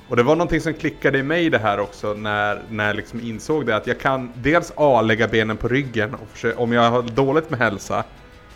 Och 0.09 0.17
det 0.17 0.23
var 0.23 0.37
någonting 0.37 0.61
som 0.61 0.75
klickade 0.75 1.19
i 1.19 1.23
mig 1.23 1.51
det 1.51 1.59
här 1.59 1.81
också 1.81 2.15
när, 2.15 2.63
när 2.71 2.87
jag 2.87 2.97
liksom 2.97 3.21
insåg 3.21 3.67
det 3.67 3.77
att 3.77 3.87
jag 3.87 4.01
kan 4.01 4.33
dels 4.35 4.73
A 4.77 5.03
lägga 5.03 5.29
benen 5.29 5.57
på 5.57 5.69
ryggen 5.69 6.15
och 6.15 6.29
försöka, 6.29 6.59
om 6.59 6.73
jag 6.73 6.91
har 6.91 7.03
dåligt 7.03 7.51
med 7.51 7.59
hälsa 7.59 8.05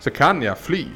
så 0.00 0.10
kan 0.10 0.42
jag 0.42 0.58
fly. 0.58 0.86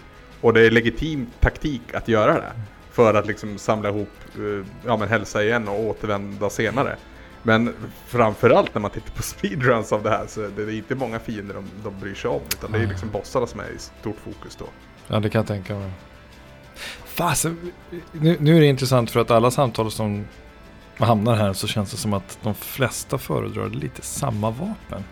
Och 0.41 0.53
det 0.53 0.66
är 0.66 0.70
legitim 0.70 1.26
taktik 1.41 1.95
att 1.95 2.09
göra 2.09 2.35
det. 2.35 2.53
För 2.91 3.14
att 3.14 3.26
liksom 3.26 3.59
samla 3.59 3.89
ihop 3.89 4.09
eh, 4.37 4.66
ja, 4.87 4.97
men 4.97 5.09
hälsa 5.09 5.43
igen 5.43 5.68
och 5.68 5.80
återvända 5.80 6.51
senare. 6.51 6.97
Men 7.43 7.74
framförallt 8.07 8.74
när 8.74 8.82
man 8.82 8.90
tittar 8.90 9.11
på 9.11 9.22
speedruns 9.22 9.93
av 9.93 10.03
det 10.03 10.11
här 10.11 10.26
så 10.26 10.40
det 10.40 10.62
är 10.62 10.66
det 10.66 10.74
inte 10.74 10.95
många 10.95 11.18
fiender 11.18 11.55
de, 11.55 11.64
de 11.84 12.01
bryr 12.01 12.14
sig 12.14 12.30
om. 12.30 12.40
Utan 12.49 12.72
det 12.72 12.78
är 12.78 12.86
liksom 12.86 13.11
bossarna 13.11 13.47
som 13.47 13.61
är 13.61 13.70
i 13.76 13.78
stort 13.78 14.18
fokus 14.24 14.57
då. 14.57 14.64
Ja, 15.07 15.20
det 15.20 15.30
kan 15.30 15.38
jag 15.38 15.47
tänka 15.47 15.74
mig. 15.74 15.90
Fasen, 17.05 17.72
nu, 18.12 18.36
nu 18.40 18.57
är 18.57 18.61
det 18.61 18.66
intressant 18.66 19.11
för 19.11 19.20
att 19.20 19.30
alla 19.30 19.51
samtal 19.51 19.90
som 19.90 20.24
hamnar 20.97 21.36
här 21.36 21.53
så 21.53 21.66
känns 21.66 21.90
det 21.90 21.97
som 21.97 22.12
att 22.12 22.38
de 22.43 22.55
flesta 22.55 23.18
föredrar 23.18 23.68
lite 23.68 24.03
samma 24.03 24.51
vapen. 24.51 25.05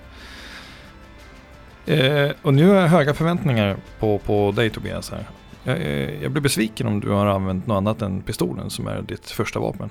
Eh, 1.87 2.31
och 2.43 2.55
nu 2.55 2.69
har 2.69 2.75
jag 2.75 2.89
höga 2.89 3.15
förväntningar 3.15 3.77
på, 3.99 4.19
på 4.19 4.53
dig 4.53 4.71
Tobias 4.71 5.11
här. 5.11 5.29
Jag, 5.65 5.77
eh, 5.77 6.23
jag 6.23 6.33
blir 6.33 6.43
besviken 6.43 6.87
om 6.87 7.01
du 7.01 7.11
har 7.11 7.27
använt 7.27 7.67
något 7.67 7.77
annat 7.77 8.03
än 8.03 8.23
pistolen 8.23 8.71
som 8.71 8.87
är 8.87 9.03
ditt 9.03 9.31
första 9.31 9.61
vapen. 9.61 9.91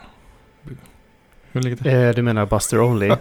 Hur 1.51 1.61
ligger 1.61 1.77
det 1.83 1.91
Eh, 2.09 2.15
du 2.15 2.21
menar 2.21 2.45
Buster 2.45 2.81
Only? 2.81 3.07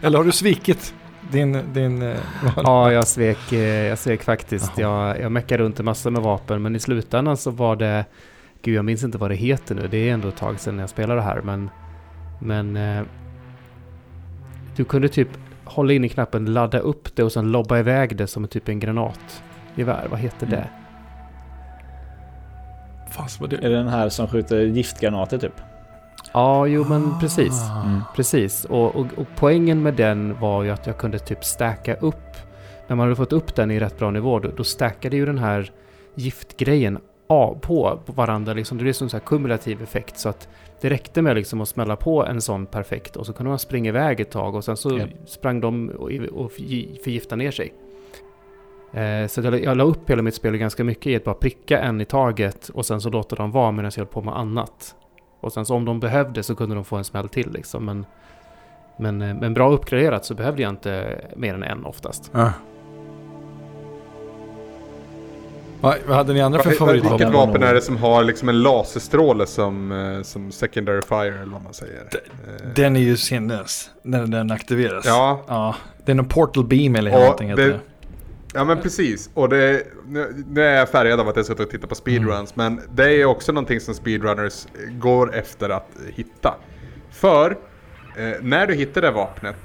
Eller 0.00 0.18
har 0.18 0.24
du 0.24 0.32
svikit 0.32 0.94
din... 1.30 1.72
din 1.72 2.02
eh, 2.02 2.16
ja, 2.56 2.92
jag 2.92 3.06
svek, 3.06 3.52
eh, 3.52 3.58
jag 3.86 3.98
svek 3.98 4.22
faktiskt. 4.22 4.72
Jaha. 4.78 5.08
Jag, 5.08 5.20
jag 5.24 5.32
meckade 5.32 5.62
runt 5.62 5.78
en 5.78 5.84
massa 5.84 6.10
med 6.10 6.22
vapen, 6.22 6.62
men 6.62 6.76
i 6.76 6.80
slutändan 6.80 7.36
så 7.36 7.50
var 7.50 7.76
det... 7.76 8.04
Gud, 8.62 8.74
jag 8.74 8.84
minns 8.84 9.04
inte 9.04 9.18
vad 9.18 9.30
det 9.30 9.34
heter 9.34 9.74
nu. 9.74 9.88
Det 9.90 10.08
är 10.08 10.14
ändå 10.14 10.28
ett 10.28 10.36
tag 10.36 10.60
sedan 10.60 10.78
jag 10.78 10.88
spelade 10.88 11.20
det 11.20 11.24
här, 11.24 11.40
men... 11.40 11.70
Men... 12.40 12.76
Eh, 12.76 13.02
du 14.76 14.84
kunde 14.84 15.08
typ 15.08 15.28
hålla 15.64 15.92
in 15.92 16.04
i 16.04 16.08
knappen, 16.08 16.52
ladda 16.52 16.78
upp 16.78 17.16
det 17.16 17.22
och 17.22 17.32
sen 17.32 17.52
lobba 17.52 17.78
iväg 17.78 18.16
det 18.16 18.26
som 18.26 18.48
typ 18.48 18.68
en 18.68 18.80
granatgevär. 18.80 20.06
Vad 20.10 20.20
heter 20.20 20.46
Mm. 20.46 20.58
det? 20.60 20.68
Fast 23.10 23.40
vad 23.40 23.50
det... 23.50 23.56
Är 23.56 23.70
det 23.70 23.76
den 23.76 23.88
här 23.88 24.08
som 24.08 24.28
skjuter 24.28 24.60
giftgranater 24.60 25.38
typ? 25.38 25.60
Ja, 26.32 26.66
jo 26.66 26.84
men 26.88 27.18
precis. 27.20 27.62
Ah. 27.62 27.82
Mm. 27.86 28.00
Precis, 28.16 28.64
och, 28.64 28.96
och, 28.96 29.06
och 29.16 29.26
poängen 29.36 29.82
med 29.82 29.94
den 29.94 30.40
var 30.40 30.62
ju 30.62 30.70
att 30.70 30.86
jag 30.86 30.98
kunde 30.98 31.18
typ 31.18 31.44
stacka 31.44 31.94
upp. 31.94 32.14
När 32.86 32.96
man 32.96 33.04
hade 33.06 33.16
fått 33.16 33.32
upp 33.32 33.54
den 33.54 33.70
i 33.70 33.80
rätt 33.80 33.98
bra 33.98 34.10
nivå, 34.10 34.38
då, 34.38 34.48
då 34.56 34.64
stackade 34.64 35.16
ju 35.16 35.26
den 35.26 35.38
här 35.38 35.72
giftgrejen 36.14 36.98
på, 37.28 37.58
på 38.06 38.12
varandra. 38.12 38.52
Liksom. 38.52 38.78
Det 38.78 38.82
blev 38.82 38.92
som 38.92 39.08
en 39.14 39.20
kumulativ 39.20 39.82
effekt. 39.82 40.18
Så 40.18 40.28
att 40.28 40.48
det 40.80 40.90
räckte 40.90 41.22
med 41.22 41.36
liksom 41.36 41.60
att 41.60 41.68
smälla 41.68 41.96
på 41.96 42.26
en 42.26 42.40
sån 42.40 42.66
perfekt 42.66 43.16
och 43.16 43.26
så 43.26 43.32
kunde 43.32 43.48
man 43.48 43.58
springa 43.58 43.88
iväg 43.88 44.20
ett 44.20 44.30
tag 44.30 44.54
och 44.54 44.64
sen 44.64 44.76
så 44.76 44.98
Ja. 44.98 45.04
sprang 45.26 45.60
de 45.60 45.88
och, 45.88 46.10
och 46.32 46.50
förgi- 46.52 47.02
förgiftade 47.04 47.42
ner 47.42 47.50
sig. 47.50 47.72
Eh, 48.92 49.26
så 49.28 49.40
jag, 49.40 49.64
jag 49.64 49.76
la 49.76 49.84
upp 49.84 50.10
hela 50.10 50.22
mitt 50.22 50.34
spel 50.34 50.56
ganska 50.56 50.84
mycket 50.84 51.06
i 51.06 51.16
att 51.16 51.24
bara 51.24 51.34
pricka 51.34 51.80
en 51.80 52.00
i 52.00 52.04
taget 52.04 52.68
och 52.68 52.86
sen 52.86 53.00
så 53.00 53.10
låta 53.10 53.36
dem 53.36 53.50
vara 53.52 53.72
medan 53.72 53.90
jag 53.94 54.00
höll 54.00 54.06
på 54.12 54.22
med 54.22 54.36
annat. 54.38 54.94
Och 55.40 55.52
sen 55.52 55.66
så 55.66 55.74
om 55.74 55.84
de 55.84 56.00
behövde 56.00 56.42
så 56.42 56.54
kunde 56.54 56.74
de 56.74 56.84
få 56.84 56.96
en 56.96 57.04
smäll 57.04 57.28
till 57.28 57.52
liksom. 57.52 57.84
Men, 57.84 58.06
men, 58.96 59.22
eh, 59.22 59.34
men 59.34 59.54
bra 59.54 59.70
uppgraderat 59.70 60.24
så 60.24 60.34
behövde 60.34 60.62
jag 60.62 60.68
inte 60.72 61.20
mer 61.36 61.54
än 61.54 61.62
en 61.62 61.84
oftast. 61.84 62.30
Ja. 62.34 62.52
Vad 65.80 65.96
vad 66.06 66.16
hade 66.16 66.32
ni 66.32 66.40
andra 66.40 66.58
för 66.58 66.64
Vilket 66.70 66.78
favoritvapen? 66.78 67.32
var 67.32 67.46
vapen 67.46 67.62
är 67.62 67.74
det 67.74 67.80
som 67.80 67.96
har 67.96 68.24
liksom 68.24 68.48
en 68.48 68.62
laserstråle 68.62 69.46
som, 69.46 69.92
eh, 69.92 70.22
som 70.22 70.52
secondary 70.52 71.02
fire 71.02 71.42
eller 71.42 71.52
vad 71.52 71.62
man 71.62 71.74
säger? 71.74 72.00
Eh, 72.12 72.68
Den 72.74 72.96
är 72.96 73.00
ju 73.00 73.16
sinnes 73.16 73.90
när 74.02 74.26
den 74.26 74.50
aktiveras. 74.50 75.04
Ja, 75.06 75.40
Ja, 75.48 75.74
det 76.04 76.12
är 76.12 76.16
någon 76.16 76.28
portal 76.28 76.64
beam 76.64 76.96
eller 76.96 77.10
någonting 77.10 77.48
heter 77.48 77.68
det. 77.68 77.80
Ja 78.58 78.64
men 78.64 78.80
precis, 78.80 79.30
och 79.34 79.48
det, 79.48 79.86
nu, 80.06 80.44
nu 80.48 80.62
är 80.62 80.76
jag 80.76 80.88
färgad 80.88 81.20
av 81.20 81.28
att 81.28 81.36
jag 81.36 81.46
suttit 81.46 81.60
och 81.60 81.70
tittat 81.70 81.88
på 81.88 81.94
speedruns, 81.94 82.56
men 82.56 82.80
det 82.94 83.12
är 83.12 83.24
också 83.24 83.52
någonting 83.52 83.80
som 83.80 83.94
speedrunners 83.94 84.66
går 84.90 85.34
efter 85.34 85.68
att 85.68 85.88
hitta. 86.14 86.54
För 87.10 87.50
eh, 88.16 88.32
när 88.42 88.66
du 88.66 88.74
hittar 88.74 89.02
det 89.02 89.10
vapnet 89.10 89.56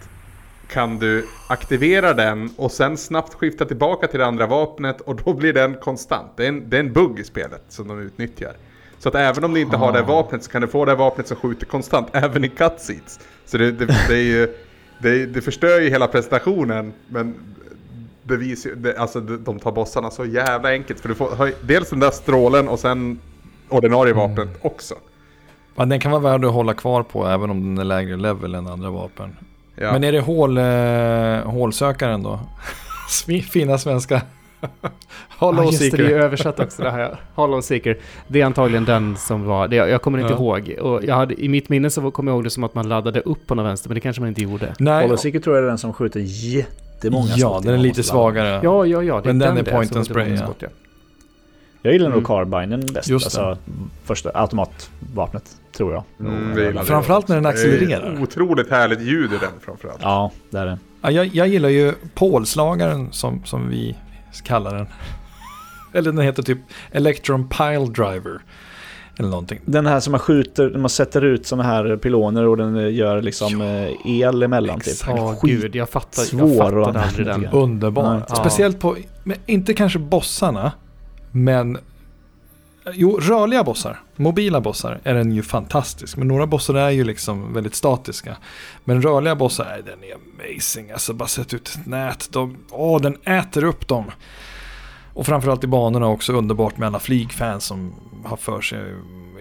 kan 0.67 0.99
du 0.99 1.27
aktivera 1.49 2.13
den 2.13 2.49
och 2.57 2.71
sen 2.71 2.97
snabbt 2.97 3.33
skifta 3.33 3.65
tillbaka 3.65 4.07
till 4.07 4.19
det 4.19 4.25
andra 4.25 4.47
vapnet 4.47 5.01
och 5.01 5.15
då 5.15 5.33
blir 5.33 5.53
den 5.53 5.73
konstant. 5.73 6.31
Det 6.35 6.43
är 6.43 6.49
en, 6.49 6.69
det 6.69 6.77
är 6.77 6.79
en 6.79 6.93
bugg 6.93 7.19
i 7.19 7.23
spelet 7.23 7.63
som 7.69 7.87
de 7.87 7.99
utnyttjar. 7.99 8.53
Så 8.99 9.09
att 9.09 9.15
även 9.15 9.43
om 9.43 9.53
du 9.53 9.59
inte 9.59 9.77
har 9.77 9.91
det 9.91 10.01
vapnet 10.01 10.43
så 10.43 10.51
kan 10.51 10.61
du 10.61 10.67
få 10.67 10.85
det 10.85 10.95
vapnet 10.95 11.27
som 11.27 11.37
skjuter 11.37 11.65
konstant 11.65 12.07
även 12.13 12.43
i 12.43 12.49
cutscenes. 12.49 13.19
Så 13.45 13.57
det, 13.57 13.71
det, 13.71 13.85
det 13.85 14.15
är 14.15 14.23
ju, 14.23 14.55
det, 14.99 15.25
det 15.25 15.41
förstör 15.41 15.79
ju 15.79 15.89
hela 15.89 16.07
presentationen 16.07 16.93
men 17.07 17.35
bevis, 18.23 18.67
alltså 18.97 19.19
de 19.19 19.43
de 19.43 19.59
tar 19.59 19.71
bossarna 19.71 20.11
så 20.11 20.25
jävla 20.25 20.69
enkelt. 20.69 20.99
För 20.99 21.09
du 21.09 21.15
får 21.15 21.51
dels 21.67 21.89
den 21.89 21.99
där 21.99 22.11
strålen 22.11 22.67
och 22.67 22.79
sen 22.79 23.19
ordinarie 23.69 24.13
vapnet 24.13 24.49
också. 24.61 24.95
Ja, 25.75 25.85
den 25.85 25.99
kan 25.99 26.11
vara 26.11 26.21
värd 26.21 26.45
att 26.45 26.51
hålla 26.53 26.73
kvar 26.73 27.03
på 27.03 27.27
även 27.27 27.49
om 27.49 27.61
den 27.63 27.77
är 27.77 27.83
lägre 27.83 28.17
level 28.17 28.55
än 28.55 28.67
andra 28.67 28.89
vapen. 28.89 29.35
Ja. 29.75 29.91
Men 29.91 30.03
är 30.03 30.11
det 30.11 30.19
hål, 30.19 30.57
eh, 30.57 31.51
hålsökaren 31.51 32.23
då? 32.23 32.39
Fina 33.51 33.77
svenska. 33.77 34.21
Hollow 35.37 35.65
Ja, 35.65 35.71
just 35.71 35.79
det, 35.79 35.89
det 35.89 35.95
är 35.95 35.97
Seeker. 35.97 36.15
ju 36.17 36.23
översatt 36.23 36.59
också 36.59 36.83
det 36.83 36.91
här. 36.91 37.19
Hollow 37.35 37.61
Seeker. 37.61 37.97
Det 38.27 38.41
är 38.41 38.45
antagligen 38.45 38.85
den 38.85 39.17
som 39.17 39.45
var, 39.45 39.67
det, 39.67 39.75
jag 39.75 40.01
kommer 40.01 40.19
inte 40.19 40.33
Ja. 40.33 40.37
ihåg. 40.39 40.75
Och 40.81 41.03
jag 41.03 41.15
hade, 41.15 41.43
I 41.43 41.49
mitt 41.49 41.69
minne 41.69 41.89
så 41.89 42.11
kommer 42.11 42.31
jag 42.31 42.35
ihåg 42.35 42.43
det 42.43 42.49
som 42.49 42.63
att 42.63 42.75
man 42.75 42.89
laddade 42.89 43.19
upp 43.21 43.47
på 43.47 43.55
någon 43.55 43.65
vänster, 43.65 43.89
men 43.89 43.95
det 43.95 44.01
kanske 44.01 44.21
man 44.21 44.29
inte 44.29 44.41
gjorde. 44.41 44.73
Nej, 44.79 45.03
Holoseeker 45.05 45.39
tror 45.39 45.55
jag 45.55 45.63
är 45.63 45.69
den 45.69 45.77
som 45.77 45.93
skjuter 45.93 46.19
jättemånga 47.03 47.33
ja, 47.35 47.49
skott 47.49 47.63
den 47.63 47.73
är 47.73 47.77
lite 47.77 48.03
svagare. 48.03 48.59
Ja, 48.63 48.85
ja, 48.85 49.03
ja. 49.03 49.15
Det 49.21 49.27
Men 49.27 49.39
den 49.39 49.57
är 49.57 49.63
det 49.63 49.71
point 49.71 49.95
and 49.95 50.05
spray, 50.05 50.29
ja. 50.29 50.37
skott, 50.37 50.57
ja. 50.59 50.67
Jag 51.81 51.93
gillar 51.93 52.09
nog 52.09 52.17
Mm. 52.17 52.25
Carbinen 52.25 52.85
bäst. 52.93 53.09
Just 53.09 53.35
det. 53.35 53.41
alltså 53.41 53.63
första 54.03 54.31
automatvapnet, 54.33 55.57
tror 55.77 55.93
jag. 55.93 56.03
Mm, 56.19 56.55
det. 56.55 56.85
Framförallt 56.85 57.27
när 57.27 57.35
den 57.35 57.43
Det 57.43 57.49
är 57.49 57.53
accelererar. 57.53 58.21
Otroligt 58.21 58.69
härligt 58.69 59.01
ljud 59.01 59.33
i 59.33 59.37
den 59.37 59.51
framförallt. 59.61 59.99
Ja, 60.01 60.31
det 60.49 60.57
är 60.57 60.65
det. 60.65 60.77
Ja, 61.01 61.11
jag, 61.11 61.25
jag 61.25 61.47
gillar 61.47 61.69
ju 61.69 61.93
pålslagaren 62.13 63.11
som, 63.11 63.45
som 63.45 63.69
vi 63.69 63.95
kallar 64.43 64.75
den. 64.75 64.87
Eller 65.93 66.11
den 66.11 66.25
heter 66.25 66.43
typ 66.43 66.57
Electron 66.91 67.49
Pile 67.49 67.85
Driver. 67.85 68.41
Eller 69.19 69.29
någonting. 69.29 69.59
Den 69.65 69.85
här 69.85 69.99
som 69.99 70.11
man 70.11 70.19
skjuter, 70.19 70.69
man 70.69 70.89
sätter 70.89 71.21
ut 71.21 71.47
sådana 71.47 71.69
här 71.69 71.97
piloner 71.97 72.47
och 72.47 72.57
den 72.57 72.77
eh, 72.77 72.93
gör 72.93 73.21
liksom 73.21 73.61
eh, 73.61 74.07
el 74.21 74.43
emellan 74.43 74.79
typ. 74.79 74.87
exakt. 74.87 75.17
Ja, 75.17 75.35
Skit- 75.35 75.61
gud, 75.61 75.75
jag 75.75 75.89
fattar, 75.89 76.21
svår 76.21 76.49
jag 76.55 76.77
använda 76.77 77.01
aldrig 77.01 77.25
den. 77.27 77.45
Underbar. 77.45 78.23
Ja. 78.29 78.35
Speciellt 78.35 78.79
på, 78.79 78.97
men 79.23 79.37
inte 79.45 79.73
kanske 79.73 79.99
bossarna, 79.99 80.71
men 81.31 81.77
Jo, 82.93 83.19
rörliga 83.21 83.63
bossar, 83.63 83.99
mobila 84.15 84.61
bossar 84.61 84.99
är 85.03 85.13
den 85.13 85.31
ju 85.31 85.43
fantastisk. 85.43 86.17
Men 86.17 86.27
några 86.27 86.47
bossar 86.47 86.73
är 86.75 86.89
ju 86.89 87.03
liksom 87.03 87.53
väldigt 87.53 87.75
statiska. 87.75 88.37
Men 88.83 89.01
rörliga 89.01 89.35
bossar, 89.35 89.65
är 89.65 89.81
den 89.81 89.99
är 90.03 90.15
amazing. 90.15 90.91
Alltså 90.91 91.13
bara 91.13 91.27
sätt 91.27 91.53
ut 91.53 91.67
ett 91.67 91.85
nät, 91.85 92.29
de, 92.31 92.57
åh 92.71 93.01
den 93.01 93.17
äter 93.23 93.63
upp 93.63 93.87
dem. 93.87 94.05
Och 95.13 95.25
framförallt 95.25 95.63
i 95.63 95.67
banorna 95.67 96.07
också 96.07 96.33
underbart 96.33 96.77
med 96.77 96.87
alla 96.87 96.99
flygfans 96.99 97.63
som 97.65 97.93
har 98.25 98.37
för 98.37 98.61
sig 98.61 98.79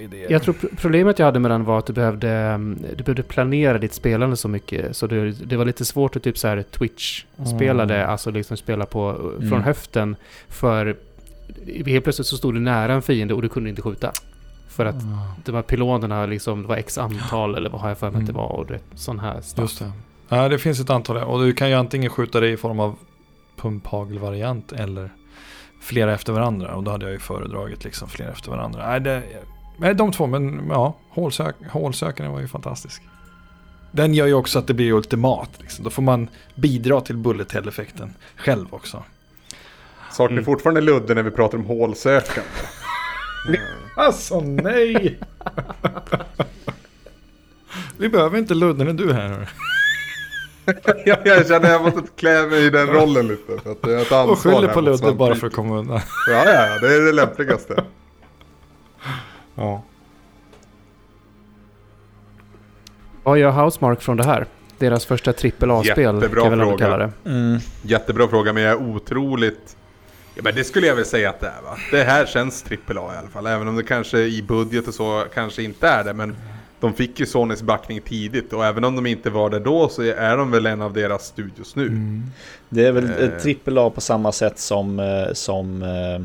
idéer. 0.01 0.31
Jag 0.33 0.43
tror 0.43 0.55
pro- 0.55 0.69
problemet 0.77 1.19
jag 1.19 1.27
hade 1.27 1.39
med 1.41 1.51
den 1.51 1.65
var 1.65 1.79
att 1.79 1.87
du 1.87 1.93
behövde, 1.93 2.31
mm, 2.31 2.79
du 2.97 3.05
behövde 3.05 3.23
planera 3.23 3.79
ditt 3.79 3.93
spelande 3.95 4.37
så 4.37 4.49
mycket. 4.49 4.97
Så 4.97 5.07
det, 5.07 5.33
det 5.33 5.57
var 5.57 5.65
lite 5.65 5.85
svårt 5.85 6.17
att 6.17 6.23
typ 6.23 6.39
så 6.39 6.49
här 6.49 6.63
Twitch-spela 6.63 7.87
det, 7.87 7.97
Mm. 7.97 8.11
alltså 8.11 8.31
liksom 8.31 8.57
spela 8.57 8.87
på, 8.87 9.13
från 9.39 9.47
Mm. 9.47 9.63
höften. 9.63 10.17
För 10.49 10.97
helt 11.87 12.05
plötsligt 12.05 12.27
så 12.27 12.37
stod 12.37 12.55
du 12.55 12.61
nära 12.61 12.93
en 12.95 13.03
fiende 13.03 13.35
och 13.35 13.43
du 13.43 13.49
kunde 13.49 13.71
inte 13.71 13.83
skjuta. 13.83 14.13
För 14.69 14.87
att 14.87 14.95
Ah, 14.95 15.35
de 15.45 15.55
här 15.55 15.63
pylonerna 15.63 16.27
liksom, 16.27 16.63
det 16.63 16.69
var 16.69 16.77
x 16.77 16.99
antal 16.99 17.55
eller 17.55 17.71
vad 17.71 17.81
har 17.81 17.89
jag 17.89 17.99
för 17.99 18.11
mig 18.11 18.19
att 18.21 18.27
det 18.27 18.33
Mm. 18.33 18.43
var 18.43 18.53
och 18.53 18.67
det, 18.67 18.79
sån 18.95 19.19
här 19.19 19.41
stuff. 19.41 19.63
Just 19.63 19.79
det. 19.79 19.93
Ja, 20.29 20.49
det 20.49 20.59
finns 20.59 20.81
ett 20.81 20.91
antal 20.91 21.17
och 21.17 21.41
du 21.41 21.53
kan 21.53 21.69
ju 21.69 21.75
antingen 21.75 22.11
skjuta 22.11 22.41
det 22.41 22.49
i 22.49 22.57
form 22.57 22.81
av 22.81 22.97
pumphagelvariant 23.57 24.73
eller 24.73 25.11
flera 25.83 26.15
efter 26.15 26.33
varandra. 26.33 26.75
Och 26.75 26.83
då 26.83 26.91
hade 26.91 27.05
jag 27.05 27.13
ju 27.13 27.19
föredragit 27.19 27.85
liksom 27.85 28.09
flera 28.09 28.31
efter 28.33 28.51
varandra. 28.51 28.89
Nej, 28.89 29.01
det, 29.01 29.23
nej 29.77 29.95
de 29.95 30.13
två, 30.13 30.27
men 30.27 30.69
ja, 30.69 30.97
hålsök, 31.09 31.55
hålsökaren 31.71 32.33
var 32.33 32.41
ju 32.41 32.49
fantastisk. 32.49 33.03
Den 33.91 34.15
gör 34.15 34.27
ju 34.27 34.35
också 34.35 34.59
att 34.59 34.67
det 34.67 34.75
blir 34.75 34.93
ultimat. 34.93 35.51
Liksom. 35.59 35.85
Då 35.85 35.91
får 35.91 36.03
man 36.03 36.29
bidra 36.55 37.01
till 37.01 37.17
bullet 37.17 37.53
hell-effekten 37.53 38.15
själv 38.37 38.67
också. 38.71 39.03
Saknar 40.11 40.33
Mm. 40.33 40.45
fortfarande 40.45 40.81
Ludde 40.81 41.15
när 41.15 41.23
vi 41.23 41.31
pratar 41.31 41.59
om 41.59 41.65
hålsökande. 41.65 42.49
Alltså 43.97 44.41
nej! 44.41 45.19
Vi 47.99 48.09
behöver 48.09 48.39
inte 48.39 48.55
Ludden 48.55 48.89
är 48.89 48.93
du 48.93 49.13
här. 49.13 49.49
jag, 51.05 51.19
jag 51.25 51.47
känner 51.47 51.57
att 51.57 51.71
jag 51.71 51.83
måste 51.83 52.03
klä 52.17 52.47
mig 52.47 52.65
i 52.67 52.71
den 52.71 52.87
rollen 52.87 53.29
lite. 53.29 53.59
För 53.63 53.73
att 53.73 53.79
jag 53.83 54.01
ansvar 54.01 54.27
Och 54.27 54.39
skyller 54.39 54.69
på 54.69 54.81
Ludde 54.81 55.13
bara 55.13 55.35
för 55.35 55.47
att 55.47 55.53
komma 55.53 55.79
undan. 55.79 56.01
Ja, 56.31 56.45
ja, 56.45 56.79
det 56.81 56.95
är 56.95 57.01
det 57.01 57.13
lämpligaste. 57.13 57.85
Ja. 59.55 59.83
Vad 63.23 63.39
gör 63.39 63.51
Housemark 63.51 64.03
från 64.03 64.17
det 64.17 64.25
här? 64.25 64.47
Deras 64.79 65.07
första 65.07 65.33
trippel 65.33 65.71
A-spel 65.71 66.05
kan 66.05 66.15
Jättebra 66.21 66.47
ändå 66.47 66.65
fråga. 66.65 66.79
kalla 66.79 66.99
det. 66.99 67.13
Mm. 67.25 67.59
Jättebra 67.83 68.29
fråga, 68.29 68.53
men 68.53 68.63
jag 68.63 68.73
är 68.73 68.97
otroligt... 68.97 69.77
Ja, 70.35 70.41
men 70.45 70.55
det 70.55 70.65
skulle 70.65 70.87
jag 70.87 70.97
väl 70.97 71.05
säga 71.05 71.31
att 71.31 71.41
det 71.41 71.47
är 71.47 71.63
va? 71.63 71.77
Det 71.91 72.03
här 72.05 72.27
känns 72.27 72.65
AAA 72.89 73.15
i 73.15 73.19
alla 73.19 73.29
fall. 73.29 73.47
Även 73.47 73.69
om 73.69 73.77
det 73.77 73.83
kanske 73.83 74.19
i 74.19 74.43
budget 74.43 74.89
och 74.89 74.95
så 74.95 75.25
kanske 75.35 75.63
inte 75.63 75.89
är 75.89 76.05
det. 76.05 76.13
Men 76.13 76.37
de 76.83 76.93
fick 76.95 77.21
ju 77.21 77.27
Sonys 77.27 77.63
backning 77.63 78.01
tidigt. 78.01 78.53
Och 78.53 78.65
även 78.67 78.85
om 78.85 78.97
de 78.97 79.07
inte 79.07 79.31
var 79.31 79.51
det 79.51 79.59
då 79.61 79.89
så 79.89 80.03
är 80.03 80.37
de 80.37 80.51
väl 80.51 80.67
en 80.67 80.83
av 80.83 80.93
deras 80.93 81.27
studios 81.27 81.77
nu. 81.77 81.87
Mm. 81.87 82.23
Det 82.69 82.87
är 82.87 82.93
väl 82.93 83.05
Eh. 83.05 83.17
ett 83.17 83.43
trippel 83.43 83.79
A 83.79 83.91
på 83.95 84.01
samma 84.01 84.33
sätt 84.33 84.59
som, 84.59 85.01
eh, 85.01 85.33
som 85.33 85.83
eh, 85.83 86.21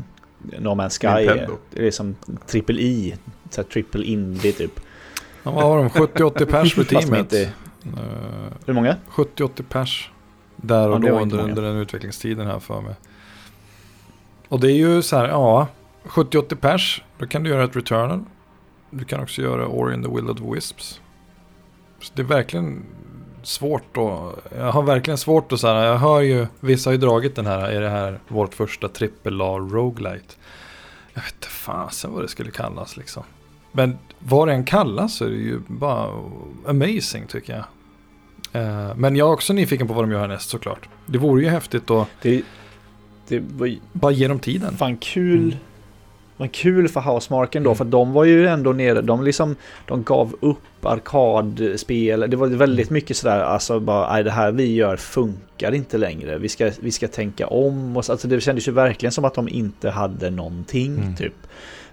No 0.60 0.68
Man's 0.68 1.00
Sky 1.00 1.06
är. 1.06 1.18
Nintendo. 1.34 1.56
Det 1.70 1.86
är 1.86 1.90
som 1.90 2.16
trippel 2.46 2.78
I, 2.80 3.14
så 3.50 3.60
här 3.62 3.68
trippel 3.68 4.04
indie 4.04 4.52
typ. 4.52 4.80
Ja, 5.42 5.50
vad 5.50 5.62
har 5.64 5.76
de? 5.78 5.88
70-80 5.88 6.44
pers 6.50 6.74
de 6.74 6.84
teamet. 6.84 7.18
inte- 7.18 7.50
Eh, 7.84 8.52
Hur 8.66 8.74
många? 8.74 8.96
70-80 9.10 9.62
pers. 9.68 10.10
Där 10.56 10.88
och 10.88 10.94
Ja, 10.94 10.98
då 10.98 11.18
under, 11.20 11.38
under 11.38 11.62
den 11.62 11.76
utvecklingstiden 11.76 12.46
här 12.46 12.58
för 12.58 12.80
mig. 12.80 12.94
Och 14.48 14.60
det 14.60 14.72
är 14.72 14.76
ju 14.76 15.02
så 15.02 15.16
här, 15.16 15.28
ja. 15.28 15.66
70-80 16.04 16.54
pers. 16.56 17.02
Då 17.18 17.26
kan 17.26 17.42
du 17.42 17.50
göra 17.50 17.64
ett 17.64 17.76
Returnal. 17.76 18.24
Du 18.90 19.04
kan 19.04 19.20
också 19.20 19.42
göra 19.42 19.66
Ori 19.68 19.94
and 19.94 20.04
the 20.04 20.10
Will 20.14 20.30
of 20.30 20.38
the 20.38 20.44
Wisps. 20.54 21.00
Så 22.00 22.12
det 22.16 22.22
är 22.22 22.26
verkligen 22.26 22.82
svårt 23.42 23.96
att... 23.96 24.52
Jag 24.58 24.72
har 24.72 24.82
verkligen 24.82 25.18
svårt 25.18 25.52
att 25.52 25.60
säga. 25.60 25.84
Jag 25.84 25.96
hör 25.98 26.20
ju, 26.20 26.46
vissa 26.60 26.90
har 26.90 26.92
ju 26.92 26.98
dragit 26.98 27.36
den 27.36 27.46
här. 27.46 27.68
Är 27.70 27.80
det 27.80 27.88
här 27.88 28.20
vårt 28.28 28.54
första 28.54 28.88
trippel 28.88 29.40
A 29.42 29.58
roguelite? 29.58 30.34
Jag 31.14 31.22
vet 31.22 31.34
inte 31.34 31.48
fasen 31.48 32.12
vad 32.12 32.22
det 32.24 32.28
skulle 32.28 32.50
kallas 32.50 32.96
liksom. 32.96 33.22
Men 33.72 33.98
vad 34.18 34.48
det 34.48 34.54
än 34.54 34.64
kallas 34.64 35.14
så 35.16 35.24
är 35.24 35.28
det 35.28 35.36
ju 35.36 35.60
bara 35.66 36.10
amazing 36.66 37.26
tycker 37.26 37.52
jag. 37.52 37.64
Eh, 38.62 38.94
Men 38.96 39.16
jag 39.16 39.28
är 39.28 39.32
också 39.32 39.52
nyfiken 39.52 39.88
på 39.88 39.94
vad 39.94 40.04
de 40.04 40.10
gör 40.12 40.20
härnäst 40.20 40.48
såklart. 40.50 40.88
Det 41.06 41.18
vore 41.18 41.42
ju 41.42 41.48
häftigt 41.48 41.90
att 41.90 42.08
Det, 42.22 42.42
det 43.28 43.38
var 43.56 43.66
ju 43.66 43.78
bara 43.92 44.12
ge 44.12 44.28
dem 44.28 44.38
tiden. 44.38 44.76
fan 44.76 44.96
kul. 44.96 45.38
Mm. 45.42 45.56
Vad 46.38 46.52
kul 46.52 46.88
för 46.88 47.00
Housemarken 47.00 47.62
då, 47.62 47.74
för 47.74 47.84
de 47.84 48.12
var 48.12 48.24
ju 48.24 48.46
ändå 48.46 48.72
nere, 48.72 49.00
de 49.02 49.24
liksom, 49.24 49.56
de 49.86 50.02
gav 50.02 50.34
upp 50.40 50.58
arkadspel. 50.82 52.24
Det 52.30 52.36
var 52.36 52.46
väldigt 52.46 52.90
mycket 52.90 53.16
sådär, 53.16 53.40
alltså 53.40 53.80
bara, 53.80 54.12
nej 54.12 54.24
det 54.24 54.30
här 54.30 54.52
vi 54.52 54.74
gör 54.74 54.96
funkar 54.96 55.74
inte 55.74 55.98
längre. 55.98 56.38
Vi 56.38 56.48
ska, 56.48 56.70
vi 56.80 56.90
ska 56.90 57.08
tänka 57.08 57.46
om 57.46 57.96
och 57.96 58.04
så, 58.04 58.12
alltså 58.12 58.28
det 58.28 58.40
kändes 58.40 58.68
ju 58.68 58.72
verkligen 58.72 59.12
som 59.12 59.24
att 59.24 59.34
de 59.34 59.48
inte 59.48 59.90
hade 59.90 60.30
någonting 60.30 60.96
Mm. 60.98 61.16
typ. 61.16 61.32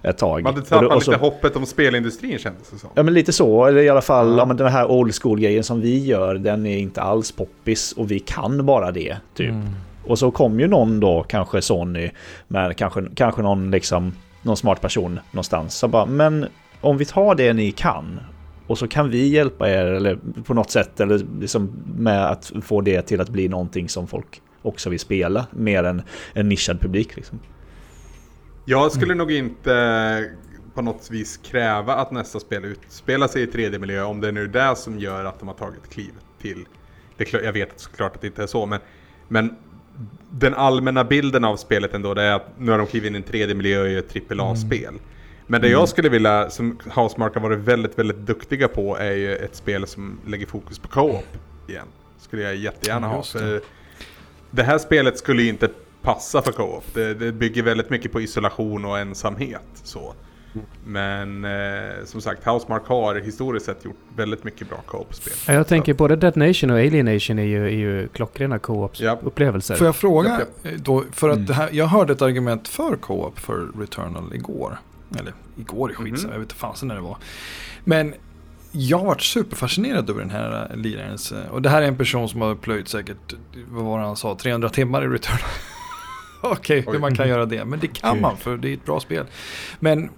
Ett 0.02 0.18
tag. 0.18 0.42
Man 0.42 0.54
hade 0.54 0.60
Och 0.60 0.66
då- 0.70 0.76
tappat 0.80 0.96
och 0.96 1.02
så- 1.02 1.10
lite 1.10 1.24
hoppet 1.24 1.56
om 1.56 1.66
spelindustrin 1.66 2.38
kändes 2.38 2.70
det 2.70 2.78
som. 2.78 2.90
Ja 2.94 3.02
men 3.02 3.14
lite 3.14 3.32
så, 3.32 3.64
eller 3.64 3.82
i 3.82 3.88
alla 3.88 4.00
fall 4.02 4.30
Ja. 4.30 4.38
ja. 4.38 4.44
men 4.46 4.56
den 4.56 4.68
här 4.68 4.90
old 4.90 5.14
school 5.22 5.40
grejen 5.40 5.64
som 5.64 5.80
vi 5.80 6.04
gör, 6.04 6.34
den 6.34 6.66
är 6.66 6.78
inte 6.78 7.02
alls 7.02 7.32
poppis 7.32 7.92
och 7.92 8.10
vi 8.10 8.18
kan 8.18 8.66
bara 8.66 8.90
det. 8.92 9.16
Typ. 9.34 9.50
Mm. 9.50 9.68
Och 10.04 10.18
så 10.18 10.30
kom 10.30 10.60
ju 10.60 10.66
någon 10.68 11.00
då, 11.00 11.22
kanske 11.28 11.62
Sony, 11.62 12.10
med 12.48 12.76
kanske, 12.76 13.02
kanske 13.14 13.42
någon 13.42 13.70
liksom 13.70 14.12
någon 14.46 14.56
smart 14.56 14.80
person 14.80 15.20
någonstans. 15.30 15.74
Så 15.74 15.88
bara, 15.88 16.06
men 16.06 16.46
om 16.80 16.98
vi 16.98 17.04
tar 17.04 17.34
det 17.34 17.52
ni 17.52 17.72
kan 17.72 18.20
och 18.66 18.78
så 18.78 18.88
kan 18.88 19.10
vi 19.10 19.28
hjälpa 19.28 19.70
er 19.70 19.86
eller 19.86 20.18
på 20.44 20.54
något 20.54 20.70
sätt 20.70 21.00
eller 21.00 21.26
liksom 21.40 21.72
med 21.96 22.30
att 22.30 22.52
få 22.62 22.80
det 22.80 23.02
till 23.02 23.20
att 23.20 23.28
bli 23.28 23.48
någonting 23.48 23.88
som 23.88 24.06
folk 24.06 24.42
också 24.62 24.90
vill 24.90 25.00
spela 25.00 25.46
mer 25.50 25.84
än 25.84 26.02
en 26.32 26.48
nischad 26.48 26.80
publik. 26.80 27.16
Liksom. 27.16 27.40
Jag 28.64 28.92
skulle 28.92 29.14
nog 29.14 29.32
inte 29.32 30.30
på 30.74 30.82
något 30.82 31.10
vis 31.10 31.36
kräva 31.36 31.94
att 31.94 32.10
nästa 32.10 32.40
spel 32.40 32.64
utspelar 32.64 33.28
sig 33.28 33.42
i 33.42 33.46
3D-miljö 33.46 34.02
om 34.02 34.20
det 34.20 34.28
är 34.28 34.32
nu 34.32 34.46
det 34.46 34.76
som 34.76 34.98
gör 34.98 35.24
att 35.24 35.38
de 35.38 35.48
har 35.48 35.54
tagit 35.54 35.90
kliv 35.90 36.12
till. 36.40 36.66
Det 37.16 37.32
jag 37.32 37.52
vet 37.52 37.72
såklart 37.76 38.14
att 38.14 38.20
det 38.20 38.26
inte 38.26 38.42
är 38.42 38.46
så, 38.46 38.66
men, 38.66 38.80
men 39.28 39.56
den 40.30 40.54
allmänna 40.54 41.04
bilden 41.04 41.44
av 41.44 41.56
spelet 41.56 41.94
ändå 41.94 42.14
det 42.14 42.22
är 42.22 42.32
att 42.32 42.48
nu 42.58 42.70
har 42.70 42.78
de 42.78 42.86
klivit 42.86 43.08
in 43.08 43.14
i 43.14 43.18
en 43.18 43.24
3D-miljö 43.24 43.80
och 43.80 43.88
gör 43.88 43.98
ett 43.98 44.32
AAA-spel. 44.32 44.88
Mm. 44.88 45.00
Men 45.46 45.60
det 45.60 45.68
jag 45.68 45.78
mm. 45.78 45.86
skulle 45.86 46.08
vilja, 46.08 46.50
som 46.50 46.78
Housemark 46.94 47.34
har 47.34 47.40
varit 47.40 47.58
väldigt, 47.58 47.98
väldigt 47.98 48.16
duktiga 48.16 48.68
på, 48.68 48.96
är 48.96 49.12
ju 49.12 49.36
ett 49.36 49.56
spel 49.56 49.86
som 49.86 50.18
lägger 50.26 50.46
fokus 50.46 50.78
på 50.78 50.88
co-op 50.88 51.36
igen. 51.68 51.86
Skulle 52.18 52.42
jag 52.42 52.56
jättegärna 52.56 53.08
ha. 53.08 53.22
För 53.22 53.60
det 54.50 54.62
här 54.62 54.78
spelet 54.78 55.18
skulle 55.18 55.42
ju 55.42 55.48
inte 55.48 55.68
passa 56.02 56.42
för 56.42 56.52
co-op. 56.52 56.84
Det, 56.94 57.14
det, 57.14 57.32
bygger 57.32 57.62
väldigt 57.62 57.90
mycket 57.90 58.12
på 58.12 58.20
isolation 58.20 58.84
och 58.84 58.98
ensamhet. 58.98 59.62
Så. 59.74 60.14
Men 60.84 61.44
eh, 61.44 62.04
som 62.04 62.20
sagt, 62.20 62.44
Housemark 62.44 62.86
har 62.86 63.14
historiskt 63.14 63.66
sett 63.66 63.84
gjort 63.84 63.96
väldigt 64.16 64.44
mycket 64.44 64.68
bra 64.68 64.78
co-op-spel. 64.86 65.54
Jag 65.54 65.66
tänker 65.66 65.92
så. 65.92 65.96
både 65.96 66.16
Dead 66.16 66.36
Nation 66.36 66.70
och 66.70 66.76
Alien 66.76 67.06
Nation 67.06 67.38
är 67.38 67.42
ju, 67.42 67.66
är 67.66 67.70
ju 67.70 68.08
klockrena 68.08 68.58
co-op-upplevelser. 68.58 69.74
Får 69.74 69.86
jag 69.86 69.96
fråga 69.96 70.40
då, 70.76 71.04
för 71.12 71.28
att 71.28 71.36
mm. 71.36 71.52
här, 71.52 71.68
jag 71.72 71.86
hörde 71.86 72.12
ett 72.12 72.22
argument 72.22 72.68
för 72.68 72.96
co-op 72.96 73.38
för 73.38 73.68
Returnal 73.80 74.34
igår. 74.34 74.78
Eller 75.18 75.32
igår 75.56 75.90
i 75.90 75.94
skit, 75.94 76.18
mm. 76.18 76.30
jag 76.30 76.38
vet 76.38 76.44
inte 76.44 76.54
fasen 76.54 76.88
när 76.88 76.94
det 76.94 77.00
var. 77.00 77.16
Men 77.84 78.14
jag 78.72 78.98
har 78.98 79.06
varit 79.06 79.22
superfascinerad 79.22 80.10
över 80.10 80.20
den 80.20 80.30
här 80.30 80.72
lirarens, 80.74 81.34
och 81.50 81.62
det 81.62 81.68
här 81.68 81.82
är 81.82 81.86
en 81.86 81.96
person 81.96 82.28
som 82.28 82.40
har 82.40 82.54
plöjt 82.54 82.88
säkert, 82.88 83.34
vad 83.68 83.84
var 83.84 83.98
han 83.98 84.16
sa, 84.16 84.34
300 84.34 84.68
timmar 84.68 85.02
i 85.02 85.06
Returnal. 85.06 85.40
Okej, 86.42 86.80
okay, 86.80 86.92
hur 86.92 87.00
man 87.00 87.14
kan 87.14 87.28
göra 87.28 87.46
det. 87.46 87.64
Men 87.64 87.78
det 87.78 87.86
kan 87.86 88.20
man 88.20 88.36
för 88.36 88.56
det 88.56 88.68
är 88.68 88.74
ett 88.74 88.84
bra 88.84 89.00
spel. 89.00 89.26
Men 89.80 90.10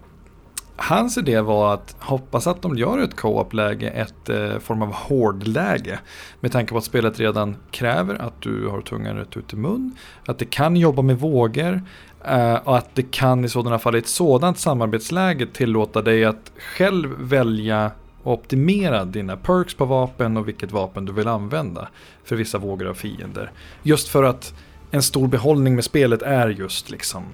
hans 0.80 1.18
idé 1.18 1.40
var 1.40 1.74
att 1.74 1.96
hoppas 1.98 2.46
att 2.46 2.62
de 2.62 2.78
gör 2.78 2.98
ett 2.98 3.16
co-op-läge, 3.16 3.90
ett 3.90 4.28
eh, 4.28 4.58
form 4.58 4.82
av 4.82 4.92
hårdläge. 4.92 5.98
Med 6.40 6.52
tanke 6.52 6.72
på 6.72 6.78
att 6.78 6.84
spelet 6.84 7.20
redan 7.20 7.56
kräver 7.70 8.14
att 8.14 8.42
du 8.42 8.68
har 8.68 8.80
tungan 8.80 9.16
rätt 9.16 9.36
ut 9.36 9.52
i 9.52 9.56
mun. 9.56 9.96
Att 10.26 10.38
det 10.38 10.44
kan 10.44 10.76
jobba 10.76 11.02
med 11.02 11.18
vågor. 11.18 11.82
Eh, 12.24 12.54
och 12.54 12.78
att 12.78 12.94
det 12.94 13.02
kan 13.02 13.44
i 13.44 13.48
sådana 13.48 13.78
fall 13.78 13.96
i 13.96 13.98
ett 13.98 14.08
sådant 14.08 14.58
samarbetsläge 14.58 15.46
tillåta 15.46 16.02
dig 16.02 16.24
att 16.24 16.52
själv 16.58 17.14
välja 17.18 17.90
och 18.22 18.32
optimera 18.32 19.04
dina 19.04 19.36
perks 19.36 19.74
på 19.74 19.84
vapen 19.84 20.36
och 20.36 20.48
vilket 20.48 20.72
vapen 20.72 21.04
du 21.04 21.12
vill 21.12 21.28
använda. 21.28 21.88
För 22.24 22.36
vissa 22.36 22.58
vågor 22.58 22.86
av 22.86 22.94
fiender. 22.94 23.50
Just 23.82 24.08
för 24.08 24.22
att 24.22 24.54
en 24.90 25.02
stor 25.02 25.28
behållning 25.28 25.74
med 25.74 25.84
spelet 25.84 26.22
är 26.22 26.48
just 26.48 26.90
liksom 26.90 27.24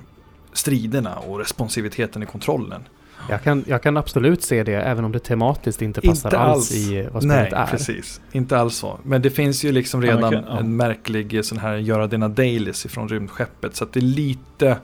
striderna 0.53 1.16
och 1.16 1.38
responsiviteten 1.38 2.22
i 2.22 2.26
kontrollen. 2.26 2.82
Jag 3.28 3.42
kan, 3.42 3.64
jag 3.66 3.82
kan 3.82 3.96
absolut 3.96 4.42
se 4.42 4.62
det, 4.62 4.74
även 4.74 5.04
om 5.04 5.12
det 5.12 5.18
tematiskt 5.18 5.82
inte 5.82 6.00
passar 6.00 6.28
inte 6.28 6.38
alls. 6.38 6.56
alls 6.56 6.72
i 6.72 7.08
vad 7.12 7.22
spelet 7.22 7.52
Nej, 7.52 7.60
är. 7.60 7.66
precis. 7.66 8.20
Inte 8.32 8.58
alls 8.58 8.76
så. 8.76 8.98
Men 9.02 9.22
det 9.22 9.30
finns 9.30 9.64
ju 9.64 9.72
liksom 9.72 10.02
redan 10.02 10.32
ja, 10.32 10.42
ja. 10.46 10.58
en 10.58 10.76
märklig 10.76 11.44
sån 11.44 11.58
här 11.58 11.76
göra 11.76 12.06
dina 12.06 12.28
dailies 12.28 12.86
ifrån 12.86 13.08
rymdskeppet. 13.08 13.76
Så 13.76 13.84
att 13.84 13.92
det 13.92 14.00
är 14.00 14.02
lite... 14.02 14.76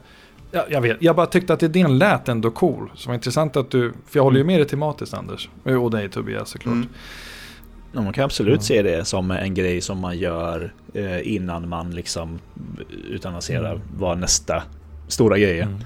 Ja, 0.52 0.64
jag 0.68 0.80
vet, 0.80 0.96
jag 1.00 1.16
bara 1.16 1.26
tyckte 1.26 1.52
att 1.52 1.62
idén 1.62 1.98
lät 1.98 2.28
ändå 2.28 2.50
cool. 2.50 2.90
Så 2.94 3.02
det 3.02 3.08
var 3.08 3.14
intressant 3.14 3.56
att 3.56 3.70
du... 3.70 3.92
För 4.06 4.18
jag 4.18 4.24
håller 4.24 4.36
ju 4.36 4.42
mm. 4.42 4.52
med 4.52 4.60
dig 4.60 4.68
tematiskt 4.68 5.14
Anders. 5.14 5.48
Och 5.64 5.90
dig 5.90 6.08
Tobias 6.08 6.50
såklart. 6.50 6.74
Mm. 6.74 6.88
Ja, 7.92 8.02
man 8.02 8.12
kan 8.12 8.24
absolut 8.24 8.52
mm. 8.52 8.62
se 8.62 8.82
det 8.82 9.04
som 9.04 9.30
en 9.30 9.54
grej 9.54 9.80
som 9.80 9.98
man 9.98 10.18
gör 10.18 10.72
eh, 10.94 11.34
innan 11.34 11.68
man 11.68 11.90
liksom 11.90 12.38
utannonserar 13.08 13.72
mm. 13.72 13.82
vad 13.96 14.18
nästa 14.18 14.62
stora 15.08 15.38
grej 15.38 15.58
är. 15.58 15.62
Mm. 15.62 15.78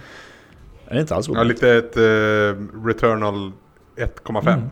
Det 0.88 0.94
är 0.94 1.00
inte 1.00 1.14
alls 1.14 1.28
Ja, 1.28 1.42
lite 1.42 1.70
ett 1.70 1.96
uh, 1.96 2.84
Returnal 2.84 3.52
1,5. 3.96 4.52
Mm. 4.52 4.70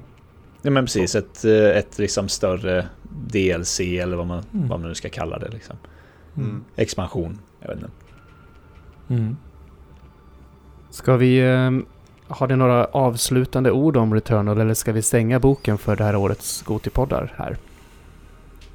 Ja 0.63 0.71
men 0.71 0.85
precis, 0.85 1.15
ett, 1.15 1.45
eh, 1.45 1.53
ett 1.53 1.99
liksom 1.99 2.29
större 2.29 2.87
DLC 3.03 3.81
eller 3.81 4.17
vad 4.17 4.27
man, 4.27 4.45
mm. 4.55 4.69
vad 4.69 4.81
man 4.81 4.89
nu 4.89 4.95
ska 4.95 5.09
kalla 5.09 5.39
det. 5.39 5.49
Liksom. 5.49 5.77
Mm. 6.37 6.65
Expansion, 6.77 7.39
jag 7.61 7.69
vet 7.69 7.77
inte. 7.77 7.91
Mm. 9.09 9.37
Ska 10.91 11.17
vi... 11.17 11.43
Um, 11.43 11.87
har 12.29 12.49
ni 12.49 12.57
några 12.57 12.85
avslutande 12.85 13.71
ord 13.71 13.97
om 13.97 14.15
Returnal 14.15 14.61
eller 14.61 14.75
ska 14.75 14.93
vi 14.93 15.03
stänga 15.03 15.41
boken 15.41 15.79
för 15.79 15.97
det 15.97 16.05
här 16.05 16.17
årets 16.17 16.63
Gotipoddar 16.63 17.35
här? 17.37 17.57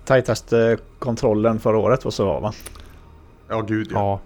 Tajtaste 0.06 0.78
kontrollen 1.00 1.60
förra 1.60 1.78
året 1.78 2.04
var 2.04 2.12
så 2.12 2.40
va? 2.40 2.54
Ja, 3.50 3.62
gud 3.62 3.88
ja. 3.92 4.00
ja. 4.00 4.20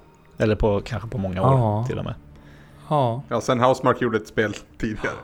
Eller 0.43 0.55
på, 0.55 0.81
kanske 0.85 1.09
på 1.09 1.17
många 1.17 1.41
år 1.41 1.59
ja. 1.59 1.85
till 1.87 1.99
och 1.99 2.05
med. 2.05 2.13
Ja. 2.91 3.23
Ja, 3.29 3.41
sen 3.41 3.59
Housemark 3.59 4.01
gjorde 4.01 4.17
ett 4.17 4.27
spel 4.27 4.53
tidigare. 4.77 5.15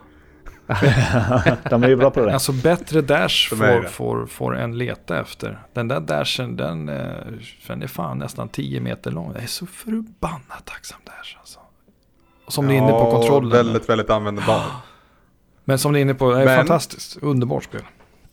de 1.69 1.83
är 1.83 1.87
ju 1.87 1.95
bra 1.95 2.11
på 2.11 2.25
det. 2.25 2.33
Alltså 2.33 2.51
bättre 2.51 3.01
dash 3.01 3.49
får, 3.49 3.83
får, 3.83 4.25
får 4.25 4.57
en 4.57 4.77
leta 4.77 5.19
efter. 5.19 5.65
Den 5.73 5.87
där 5.87 5.99
dashen, 5.99 6.55
den, 6.55 6.85
den 7.67 7.83
är 7.83 7.87
fan 7.87 8.17
nästan 8.17 8.49
10 8.49 8.79
meter 8.79 9.11
lång. 9.11 9.33
Det 9.33 9.39
är 9.39 9.47
så 9.47 9.65
förbannat 9.65 10.65
tacksam 10.65 10.99
dash 11.05 11.39
alltså. 11.39 11.59
Som 12.47 12.65
ja, 12.65 12.71
ni 12.71 12.77
är 12.77 12.81
inne 12.81 12.91
på 12.91 13.11
kontrollen. 13.11 13.49
väldigt, 13.49 13.89
väldigt 13.89 14.09
användbar. 14.09 14.63
Men 15.63 15.79
som 15.79 15.93
ni 15.93 15.99
är 15.99 16.01
inne 16.01 16.13
på, 16.13 16.31
det 16.31 16.41
är 16.41 16.45
Men, 16.45 16.57
fantastiskt. 16.57 17.17
Underbart 17.21 17.63
spel. 17.63 17.81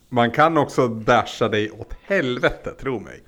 Man 0.08 0.30
kan 0.30 0.58
också 0.58 0.88
dasha 0.88 1.48
dig 1.48 1.70
åt 1.70 1.94
helvete, 2.02 2.70
tro 2.80 3.00
mig. 3.00 3.22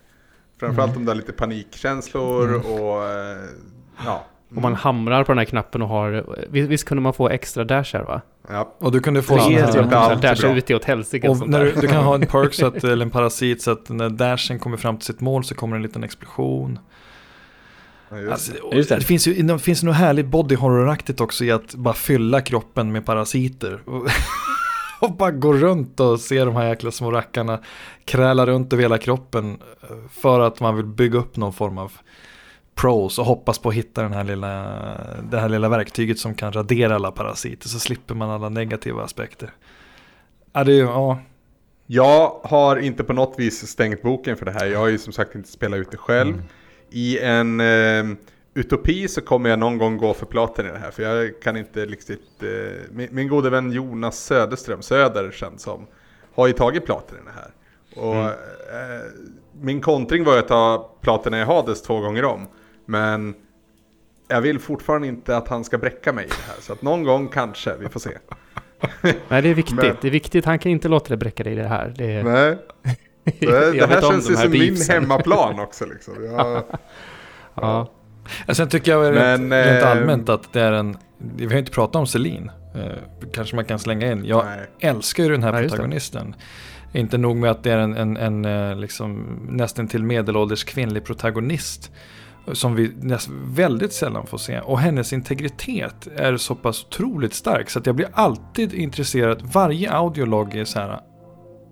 Framförallt 0.61 0.91
mm. 0.91 0.99
om 0.99 1.05
du 1.05 1.11
har 1.11 1.17
lite 1.17 1.33
panikkänslor 1.33 2.49
mm. 2.49 2.61
och 2.61 3.05
eh, 3.05 3.49
ja, 4.49 4.57
om 4.57 4.63
man 4.63 4.75
hamrar 4.75 5.25
på 5.25 5.33
den 5.33 5.39
här 5.39 5.45
knappen 5.45 5.83
och 5.83 5.89
har... 5.89 6.25
Visst, 6.49 6.71
visst 6.71 6.85
kunde 6.85 7.03
man 7.03 7.15
få 7.15 7.29
extra 7.29 7.65
dashar 7.65 8.03
va? 8.03 8.21
Ja. 8.49 8.75
Och 8.79 8.93
du 8.93 9.01
kunde 9.01 9.23
få... 9.23 9.37
Ja, 9.37 9.73
sån 9.73 9.89
här, 9.89 10.17
dasha 10.17 10.55
ut 10.55 10.71
i 10.71 10.75
åt 10.75 10.85
helsike. 10.85 11.29
Och 11.29 11.49
när 11.49 11.65
du, 11.65 11.73
du, 11.73 11.87
kan 11.87 12.05
ha 12.05 12.15
en 12.15 12.27
perk 12.27 12.55
så 12.55 12.67
att, 12.67 12.85
eller 12.85 13.05
en 13.05 13.11
parasit 13.11 13.63
så 13.63 13.71
att 13.71 13.89
när 13.89 14.11
dashen 14.11 14.59
kommer 14.59 14.77
fram 14.77 14.97
till 14.97 15.07
sitt 15.07 15.21
mål 15.21 15.45
så 15.45 15.55
kommer 15.55 15.77
en 15.77 15.83
liten 15.83 16.05
explosion. 16.05 16.79
Ja, 18.09 18.33
alltså, 18.33 18.53
det. 18.71 18.89
det. 18.89 19.01
finns 19.01 19.29
ju 19.29 19.43
det 19.43 19.59
finns 19.59 19.83
något 19.83 19.97
härligt 19.97 20.27
body 20.27 20.55
horror-aktigt 20.55 21.21
också 21.21 21.45
i 21.45 21.51
att 21.51 21.75
bara 21.75 21.95
fylla 21.95 22.41
kroppen 22.41 22.93
med 22.93 23.07
parasiter. 23.07 23.81
och 25.01 25.13
bara 25.13 25.31
gå 25.31 25.53
runt 25.53 26.01
och 26.01 26.21
se 26.21 26.45
de 26.45 26.57
här 26.57 26.69
jäkla 26.69 26.91
små 26.91 27.11
rackarna 27.11 27.61
kräla 28.05 28.47
runt 28.47 28.73
över 28.73 28.83
hela 28.83 28.99
kroppen 28.99 29.59
för 30.11 30.41
att 30.41 30.61
man 30.61 30.77
vill 30.77 30.85
bygga 30.85 31.19
upp 31.19 31.37
någon 31.37 31.53
form 31.53 31.79
av 31.79 31.93
pros 32.77 33.18
och 33.18 33.24
hoppas 33.24 33.59
på 33.59 33.68
att 33.68 33.74
hitta 33.74 34.03
den 34.03 34.12
här 34.12 34.24
lilla, 34.24 34.81
det 35.31 35.39
här 35.39 35.49
lilla 35.49 35.68
verktyget 35.68 36.18
som 36.18 36.35
kan 36.35 36.53
radera 36.53 36.95
alla 36.95 37.11
parasiter 37.11 37.68
så 37.68 37.79
slipper 37.79 38.14
man 38.14 38.31
alla 38.31 38.49
negativa 38.49 39.03
aspekter. 39.03 39.51
Ja, 40.53 40.64
det 40.64 40.72
är, 40.72 40.83
ja. 40.83 41.18
Jag 41.87 42.41
har 42.45 42.77
inte 42.77 43.05
på 43.05 43.12
något 43.12 43.35
vis 43.39 43.66
stängt 43.68 44.03
boken 44.03 44.37
för 44.37 44.45
det 44.45 44.53
här. 44.53 44.66
Jag 44.66 44.79
har 44.79 44.89
ju 44.89 44.99
som 44.99 45.12
sagt 45.12 45.35
inte 45.35 45.49
spelat 45.49 45.79
ut 45.79 45.91
det 45.91 45.97
själv. 45.97 46.35
Mm. 46.35 46.47
I 46.91 47.18
en 47.18 47.61
eh, 47.61 48.16
utopi 48.55 49.09
så 49.09 49.20
kommer 49.20 49.51
jag 49.51 49.59
någon 49.59 49.79
gång 49.79 49.97
gå 49.97 50.14
för 50.14 50.27
platen 50.27 50.66
i 50.66 50.68
det 50.68 50.79
här. 50.79 50.91
För 50.91 51.03
jag 51.03 51.41
kan 51.43 51.57
inte 51.57 51.87
riktigt... 51.87 52.43
Eh, 52.43 52.49
min, 52.91 53.09
min 53.11 53.29
gode 53.29 53.51
vän 53.51 53.72
Jonas 53.72 54.18
Söderström, 54.18 54.83
Söder 54.83 55.31
känns 55.31 55.62
som, 55.62 55.87
har 56.35 56.47
ju 56.47 56.53
tagit 56.53 56.85
platen 56.85 57.18
i 57.18 57.20
det 57.24 57.33
här. 57.35 57.51
Och 58.07 58.16
mm. 58.16 58.27
eh, 58.27 59.07
min 59.61 59.81
kontring 59.81 60.24
var 60.24 60.33
ju 60.33 60.39
att 60.39 60.49
ta 60.49 60.91
platerna 61.01 61.41
i 61.41 61.45
Hades 61.45 61.83
två 61.83 62.01
gånger 62.01 62.24
om. 62.24 62.47
Men 62.87 63.34
jag 64.28 64.41
vill 64.41 64.59
fortfarande 64.59 65.07
inte 65.07 65.37
att 65.37 65.49
han 65.49 65.64
ska 65.64 65.78
bräcka 65.78 66.12
mig 66.12 66.24
i 66.24 66.28
det 66.28 66.53
här. 66.53 66.61
Så 66.61 66.72
att 66.72 66.82
någon 66.82 67.03
gång 67.03 67.28
kanske, 67.28 67.76
vi 67.76 67.89
får 67.89 68.01
se. 68.01 68.11
Nej, 69.28 69.43
det 69.43 69.49
är 69.49 69.55
viktigt. 69.55 69.76
Men, 69.76 69.97
det 70.01 70.09
är 70.09 70.12
viktigt. 70.12 70.45
Han 70.45 70.59
kan 70.59 70.72
inte 70.72 70.89
låta 70.89 71.09
dig 71.09 71.16
bräcka 71.16 71.45
dig 71.45 71.53
i 71.53 71.57
det 71.57 71.68
här. 71.68 71.95
Det 71.99 72.12
är... 72.12 72.22
Nej. 72.22 72.59
Det, 73.41 73.47
det 73.72 73.87
här 73.87 74.01
känns 74.01 74.30
ju 74.30 74.37
som 74.37 74.51
beefsen. 74.51 74.74
min 74.74 75.03
hemmaplan 75.03 75.61
också. 75.61 75.87
Liksom. 75.93 76.24
Jag, 76.24 76.62
ja. 77.55 77.89
ja. 78.47 78.55
Sen 78.55 78.68
tycker 78.68 78.93
jag 78.93 79.14
Men, 79.14 79.53
rent, 79.53 79.82
äh, 79.82 79.91
allmänt 79.91 80.28
att 80.28 80.53
det 80.53 80.61
är 80.61 80.72
en... 80.72 80.97
Vi 81.18 81.47
har 81.47 81.57
inte 81.57 81.72
pratat 81.72 81.97
om 81.97 82.07
Celine. 82.07 82.51
Eh, 82.74 83.28
kanske 83.32 83.57
man 83.57 83.64
kan 83.64 83.78
slänga 83.78 84.12
in. 84.12 84.24
Jag 84.24 84.45
nej. 84.45 84.66
älskar 84.80 85.24
ju 85.24 85.30
den 85.30 85.43
här 85.43 85.53
nej, 85.53 85.68
protagonisten. 85.68 86.34
Inte 86.93 87.18
nog 87.18 87.37
med 87.37 87.51
att 87.51 87.62
det 87.62 87.72
är 87.72 87.78
en, 87.78 87.97
en, 87.97 88.16
en 88.16 88.45
eh, 88.45 88.76
liksom, 88.76 89.39
nästan 89.49 89.89
till 89.89 90.03
medelålders 90.03 90.64
kvinnlig 90.64 91.05
protagonist 91.05 91.93
som 92.53 92.75
vi 92.75 92.93
väldigt 93.45 93.93
sällan 93.93 94.27
får 94.27 94.39
se. 94.39 94.61
Och 94.61 94.79
hennes 94.79 95.13
integritet 95.13 96.09
är 96.17 96.37
så 96.37 96.55
pass 96.55 96.85
otroligt 96.85 97.35
stark 97.35 97.71
så 97.71 97.79
att 97.79 97.87
jag 97.87 97.95
blir 97.95 98.09
alltid 98.13 98.75
intresserad. 98.75 99.43
Varje 99.43 99.93
audiolog 99.93 100.55
är 100.55 100.65
så 100.65 100.79
här. 100.79 101.01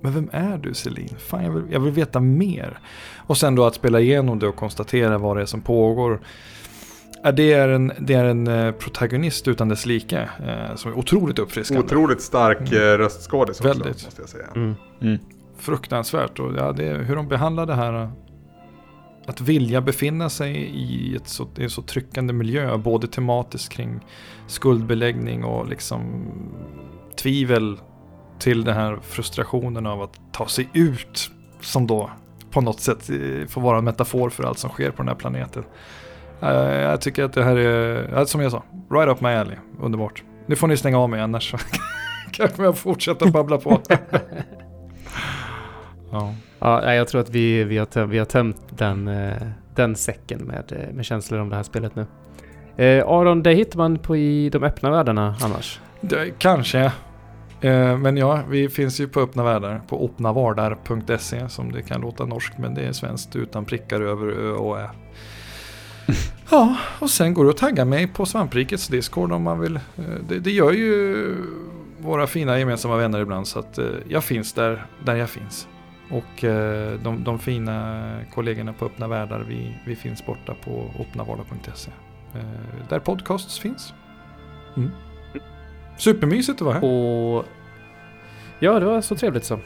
Men 0.03 0.12
vem 0.12 0.31
är 0.33 0.59
du 0.59 0.75
Celine? 0.75 1.16
Fan, 1.18 1.45
jag 1.45 1.51
vill, 1.51 1.64
jag 1.72 1.81
vill 1.81 1.93
veta 1.93 2.20
mer. 2.20 2.79
Och 3.16 3.37
sen 3.37 3.55
då 3.55 3.64
att 3.64 3.75
spela 3.75 4.01
igenom 4.01 4.39
det 4.39 4.49
och 4.49 4.57
konstatera 4.57 5.18
vad 5.18 5.37
det 5.37 5.43
är 5.43 5.47
som 5.47 5.61
pågår. 5.61 6.20
Ja, 7.22 7.33
det 7.33 7.53
är 7.53 7.68
en, 7.68 7.93
det 7.99 8.14
är 8.14 8.25
en 8.25 8.47
eh, 8.47 8.72
protagonist 8.72 9.49
utan 9.49 9.68
dess 9.68 9.87
like. 9.87 10.29
Eh, 10.47 10.75
som 10.77 10.93
är 10.93 10.99
otroligt 10.99 11.39
uppfriskande. 11.39 11.85
Otroligt 11.85 12.22
stark 12.22 12.72
mm. 12.72 12.99
röstskådis 12.99 13.61
också, 13.61 13.68
Väldigt. 13.68 14.05
måste 14.05 14.22
jag 14.22 14.29
säga. 14.29 14.47
Mm. 14.55 14.75
Mm. 15.01 15.18
Fruktansvärt. 15.59 16.39
Och 16.39 16.55
ja, 16.57 16.72
det, 16.72 16.85
hur 16.85 17.16
de 17.16 17.29
behandlar 17.29 17.66
det 17.66 17.75
här. 17.75 18.11
Att 19.27 19.41
vilja 19.41 19.81
befinna 19.81 20.31
sig 20.31 20.57
i 20.57 21.16
ett 21.16 21.29
så, 21.29 21.49
en 21.59 21.70
så 21.70 21.83
tryckande 21.83 22.33
miljö. 22.33 22.77
Både 22.77 23.07
tematiskt 23.07 23.72
kring 23.72 24.01
skuldbeläggning 24.47 25.45
och 25.45 25.68
liksom 25.68 26.27
tvivel. 27.22 27.79
Till 28.39 28.64
den 28.64 28.75
här 28.75 28.99
frustrationen 29.03 29.87
av 29.87 30.03
att 30.03 30.20
ta 30.33 30.47
sig 30.49 30.68
ut. 30.72 31.31
Som 31.61 31.87
då 31.87 32.11
på 32.51 32.61
något 32.61 32.81
sätt 32.81 33.11
eh, 33.11 33.47
får 33.49 33.61
vara 33.61 33.79
en 33.79 33.85
metafor 33.85 34.31
för 34.31 34.45
allt 34.45 34.59
som 34.59 34.70
sker 34.70 34.91
på 34.91 34.97
den 34.97 35.09
här 35.09 35.14
planeten. 35.14 35.64
Eh, 36.43 36.49
Jag 36.64 37.01
tycker 37.01 37.25
att 37.25 37.33
det 37.33 37.45
här 37.45 37.57
är, 37.57 38.25
som 38.25 38.41
jag 38.41 38.53
sa, 38.53 38.62
right 38.91 39.09
up 39.09 39.20
my 39.20 39.29
alley. 39.29 39.57
Underbart. 39.81 40.22
Nu 40.47 40.57
får 40.57 40.68
ni 40.68 40.77
stänga 40.77 40.99
av 40.99 41.11
mig 41.11 41.20
annars 41.20 41.51
så 41.51 41.59
kanske 42.33 42.62
jag 42.62 42.79
fortsätta 42.79 43.27
babbla 43.31 43.59
på. 43.59 43.81
ja. 46.12 46.35
Ja, 46.64 46.94
jag 46.94 47.08
tror 47.08 47.20
att 47.20 47.30
vi, 47.30 47.64
vi, 47.64 47.78
har, 47.78 47.86
töm, 47.86 48.10
vi 48.10 48.18
har 48.18 48.24
tömt 48.24 48.62
den, 48.70 49.08
eh, 49.08 49.32
den 49.74 49.96
säcken 49.96 50.40
med, 50.40 50.72
eh, 50.72 50.94
med 50.94 51.04
känslor 51.04 51.40
om 51.40 51.48
det 51.48 51.56
här 51.56 51.62
spelet 51.62 51.92
nu. 51.96 52.06
Eh, 52.84 53.08
Aron, 53.08 53.42
det 53.42 53.52
hittar 53.52 53.78
man 53.78 53.98
på 53.98 54.16
i 54.16 54.50
de 54.50 54.62
öppna 54.62 54.90
världarna 54.90 55.36
annars. 55.42 55.80
Det, 56.00 56.30
kanske. 56.38 56.92
Eh, 57.60 57.98
men 57.98 58.16
ja, 58.16 58.40
vi 58.50 58.68
finns 58.68 59.00
ju 59.00 59.08
på 59.08 59.20
öppna 59.20 59.44
världar. 59.44 59.82
På 59.88 60.04
öppnavardar.se 60.04 61.48
som 61.48 61.72
det 61.72 61.82
kan 61.82 62.00
låta 62.00 62.26
norskt 62.26 62.58
men 62.58 62.74
det 62.74 62.82
är 62.82 62.92
svenskt 62.92 63.36
utan 63.36 63.64
prickar 63.64 64.00
över 64.00 64.26
ö 64.26 64.50
och 64.52 64.80
ä. 64.80 64.90
Ja, 66.50 66.76
och 66.98 67.10
sen 67.10 67.34
går 67.34 67.44
det 67.44 67.50
att 67.50 67.56
tagga 67.56 67.84
mig 67.84 68.06
på 68.06 68.26
Svamprikets 68.26 68.88
Discord 68.88 69.32
om 69.32 69.42
man 69.42 69.60
vill. 69.60 69.76
Eh, 69.76 70.02
Det, 70.28 70.38
det 70.38 70.50
gör 70.50 70.72
ju 70.72 71.36
våra 71.98 72.26
fina 72.26 72.58
gemensamma 72.58 72.96
vänner 72.96 73.20
ibland 73.20 73.46
så 73.46 73.58
att 73.58 73.78
jag 74.08 74.24
finns 74.24 74.52
där, 74.52 74.86
där 75.04 75.16
jag 75.16 75.30
finns. 75.30 75.68
Och 76.14 76.44
eh, 76.44 76.98
de, 77.00 77.24
de 77.24 77.38
fina 77.38 78.20
kollegorna 78.34 78.72
på 78.72 78.84
Öppna 78.84 79.08
Världar, 79.08 79.40
vi, 79.48 79.74
vi 79.86 79.96
finns 79.96 80.26
borta 80.26 80.54
på 80.64 80.90
öppnavardar.se. 81.00 81.90
Eh, 82.34 82.88
Där 82.88 82.98
podcasts 82.98 83.58
finns. 83.58 83.94
Mm. 84.76 84.90
Supermysigt 85.96 86.60
att 86.60 86.66
vara 86.66 86.74
här. 86.74 86.84
Och 86.84 87.44
ja, 88.58 88.80
det 88.80 88.86
var 88.86 89.00
så 89.00 89.16
trevligt 89.16 89.44
så. 89.44 89.58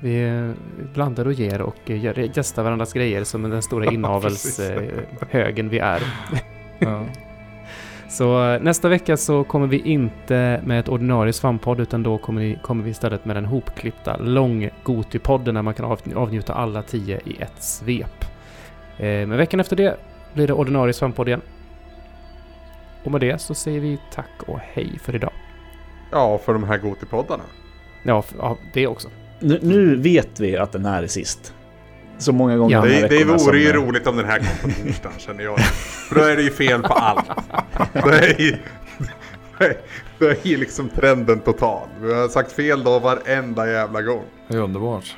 Vi 0.00 0.52
blandar 0.94 1.26
och 1.26 1.32
ger 1.32 1.62
och 1.62 1.90
gästar 2.34 2.62
varandras 2.62 2.92
grejer 2.92 3.24
som 3.24 3.42
den 3.50 3.62
stora 3.62 3.84
inavelshögen 3.92 5.68
vi 5.68 5.78
är. 5.78 6.02
Ja. 6.78 7.04
Så 8.18 8.52
eh, 8.52 8.60
nästa 8.60 8.88
vecka 8.88 9.16
så 9.16 9.44
kommer 9.44 9.66
vi 9.66 9.78
inte 9.78 10.60
med 10.64 10.80
ett 10.80 10.88
ordinarie 10.88 11.32
svamppodd 11.32 11.80
utan 11.80 12.02
då 12.02 12.18
kommer 12.18 12.40
vi, 12.40 12.58
kommer 12.62 12.84
vi 12.84 12.90
istället 12.90 13.24
med 13.24 13.36
den 13.36 13.44
hopklippta 13.44 14.16
lång-Goti-podden 14.16 15.54
där 15.54 15.62
man 15.62 15.74
kan 15.74 15.84
av, 15.84 16.00
avnjuta 16.14 16.54
alla 16.54 16.82
tio 16.82 17.20
i 17.24 17.36
ett 17.42 17.62
svep. 17.62 18.24
Eh, 18.98 19.06
men 19.06 19.36
veckan 19.36 19.60
efter 19.60 19.76
det 19.76 19.96
blir 20.34 20.46
det 20.46 20.52
ordinarie 20.52 20.92
svamppodd 20.92 21.28
igen. 21.28 21.40
Och 23.04 23.10
med 23.10 23.20
det 23.20 23.40
så 23.40 23.54
säger 23.54 23.80
vi 23.80 23.98
tack 24.12 24.42
och 24.46 24.58
hej 24.58 24.98
för 25.02 25.14
idag. 25.14 25.32
Ja, 26.12 26.38
för 26.38 26.52
de 26.52 26.64
här 26.64 26.78
Gotipoddarna. 26.78 27.44
Ja, 28.02 28.24
ja 28.38 28.56
det 28.72 28.86
också. 28.86 29.08
Nu, 29.40 29.58
nu 29.62 29.96
vet 29.96 30.40
vi 30.40 30.56
att 30.56 30.72
den 30.72 30.84
här 30.84 31.02
är 31.02 31.06
sist. 31.06 31.54
Så 32.18 32.32
många 32.32 32.56
gånger 32.56 32.76
Ja. 32.76 32.82
Det, 32.82 33.08
det 33.08 33.24
vore 33.24 33.58
ju 33.58 33.72
roligt 33.72 34.06
om 34.06 34.16
den 34.16 34.26
här 34.26 34.38
kom 34.38 34.70
på 34.70 34.80
torsdagen 34.86 35.18
känner 35.18 35.44
jag. 35.44 35.60
För 36.08 36.14
då 36.14 36.20
är 36.20 36.36
det 36.36 36.42
ju 36.42 36.50
fel 36.50 36.82
på 36.82 36.94
allt. 36.94 37.26
Då 37.92 38.08
är 38.08 38.40
ju, 38.40 38.56
då 40.18 40.26
är 40.26 40.36
ju 40.46 40.56
liksom 40.56 40.88
trenden 40.88 41.40
total. 41.40 41.88
Vi 42.00 42.14
har 42.14 42.28
sagt 42.28 42.52
fel 42.52 42.84
då 42.84 42.98
varenda 42.98 43.70
jävla 43.70 44.02
gång. 44.02 44.24
Det 44.48 44.56
är 44.56 44.60
underbart. 44.60 45.16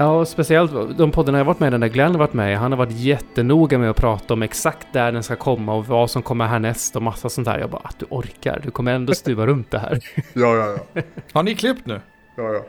Ja, 0.00 0.06
och 0.06 0.28
speciellt 0.28 0.98
de 0.98 1.10
poddarna 1.10 1.38
jag 1.38 1.44
varit 1.44 1.60
med 1.60 1.66
i, 1.66 1.70
den 1.70 1.80
där 1.80 1.88
Glenn 1.88 2.10
har 2.10 2.18
varit 2.18 2.32
med 2.32 2.52
i, 2.52 2.54
han 2.54 2.72
har 2.72 2.78
varit 2.78 2.92
jättenoga 2.92 3.78
med 3.78 3.90
att 3.90 3.96
prata 3.96 4.34
om 4.34 4.42
exakt 4.42 4.86
där 4.92 5.12
den 5.12 5.22
ska 5.22 5.36
komma 5.36 5.74
och 5.74 5.86
vad 5.86 6.10
som 6.10 6.22
kommer 6.22 6.46
härnäst 6.46 6.96
och 6.96 7.02
massa 7.02 7.28
sånt 7.28 7.44
där. 7.44 7.58
Jag 7.58 7.70
bara, 7.70 7.82
att 7.84 7.98
du 7.98 8.06
orkar, 8.10 8.60
du 8.64 8.70
kommer 8.70 8.92
ändå 8.92 9.14
stuva 9.14 9.46
runt 9.46 9.70
det 9.70 9.78
här. 9.78 9.98
Ja, 10.32 10.56
ja, 10.56 10.78
ja. 10.92 11.02
Har 11.32 11.42
ni 11.42 11.54
klippt 11.54 11.86
nu? 11.86 12.00
ja, 12.36 12.52
ja. 12.52 12.60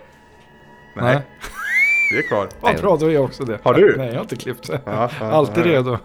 Nej, 0.95 1.21
det 2.11 2.17
är 2.17 2.21
kvar. 2.21 2.49
Vad 2.59 2.75
bra, 2.81 2.97
då 2.97 3.05
är 3.05 3.11
jag 3.11 3.23
också 3.23 3.43
det. 3.43 3.59
Har 3.63 3.73
du? 3.73 3.97
Nej, 3.97 4.07
jag 4.07 4.15
har 4.15 4.21
inte 4.21 4.35
klippt. 4.35 4.69
Ja, 4.69 4.79
ja, 4.85 5.09
Alltid 5.31 5.65
ja. 5.65 5.71
redo. 5.71 5.97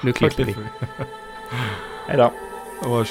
Nu 0.00 0.12
klipper 0.12 0.44
vi. 0.44 0.56
Hej 2.06 2.16
då. 2.16 2.32
Vars. 2.82 3.10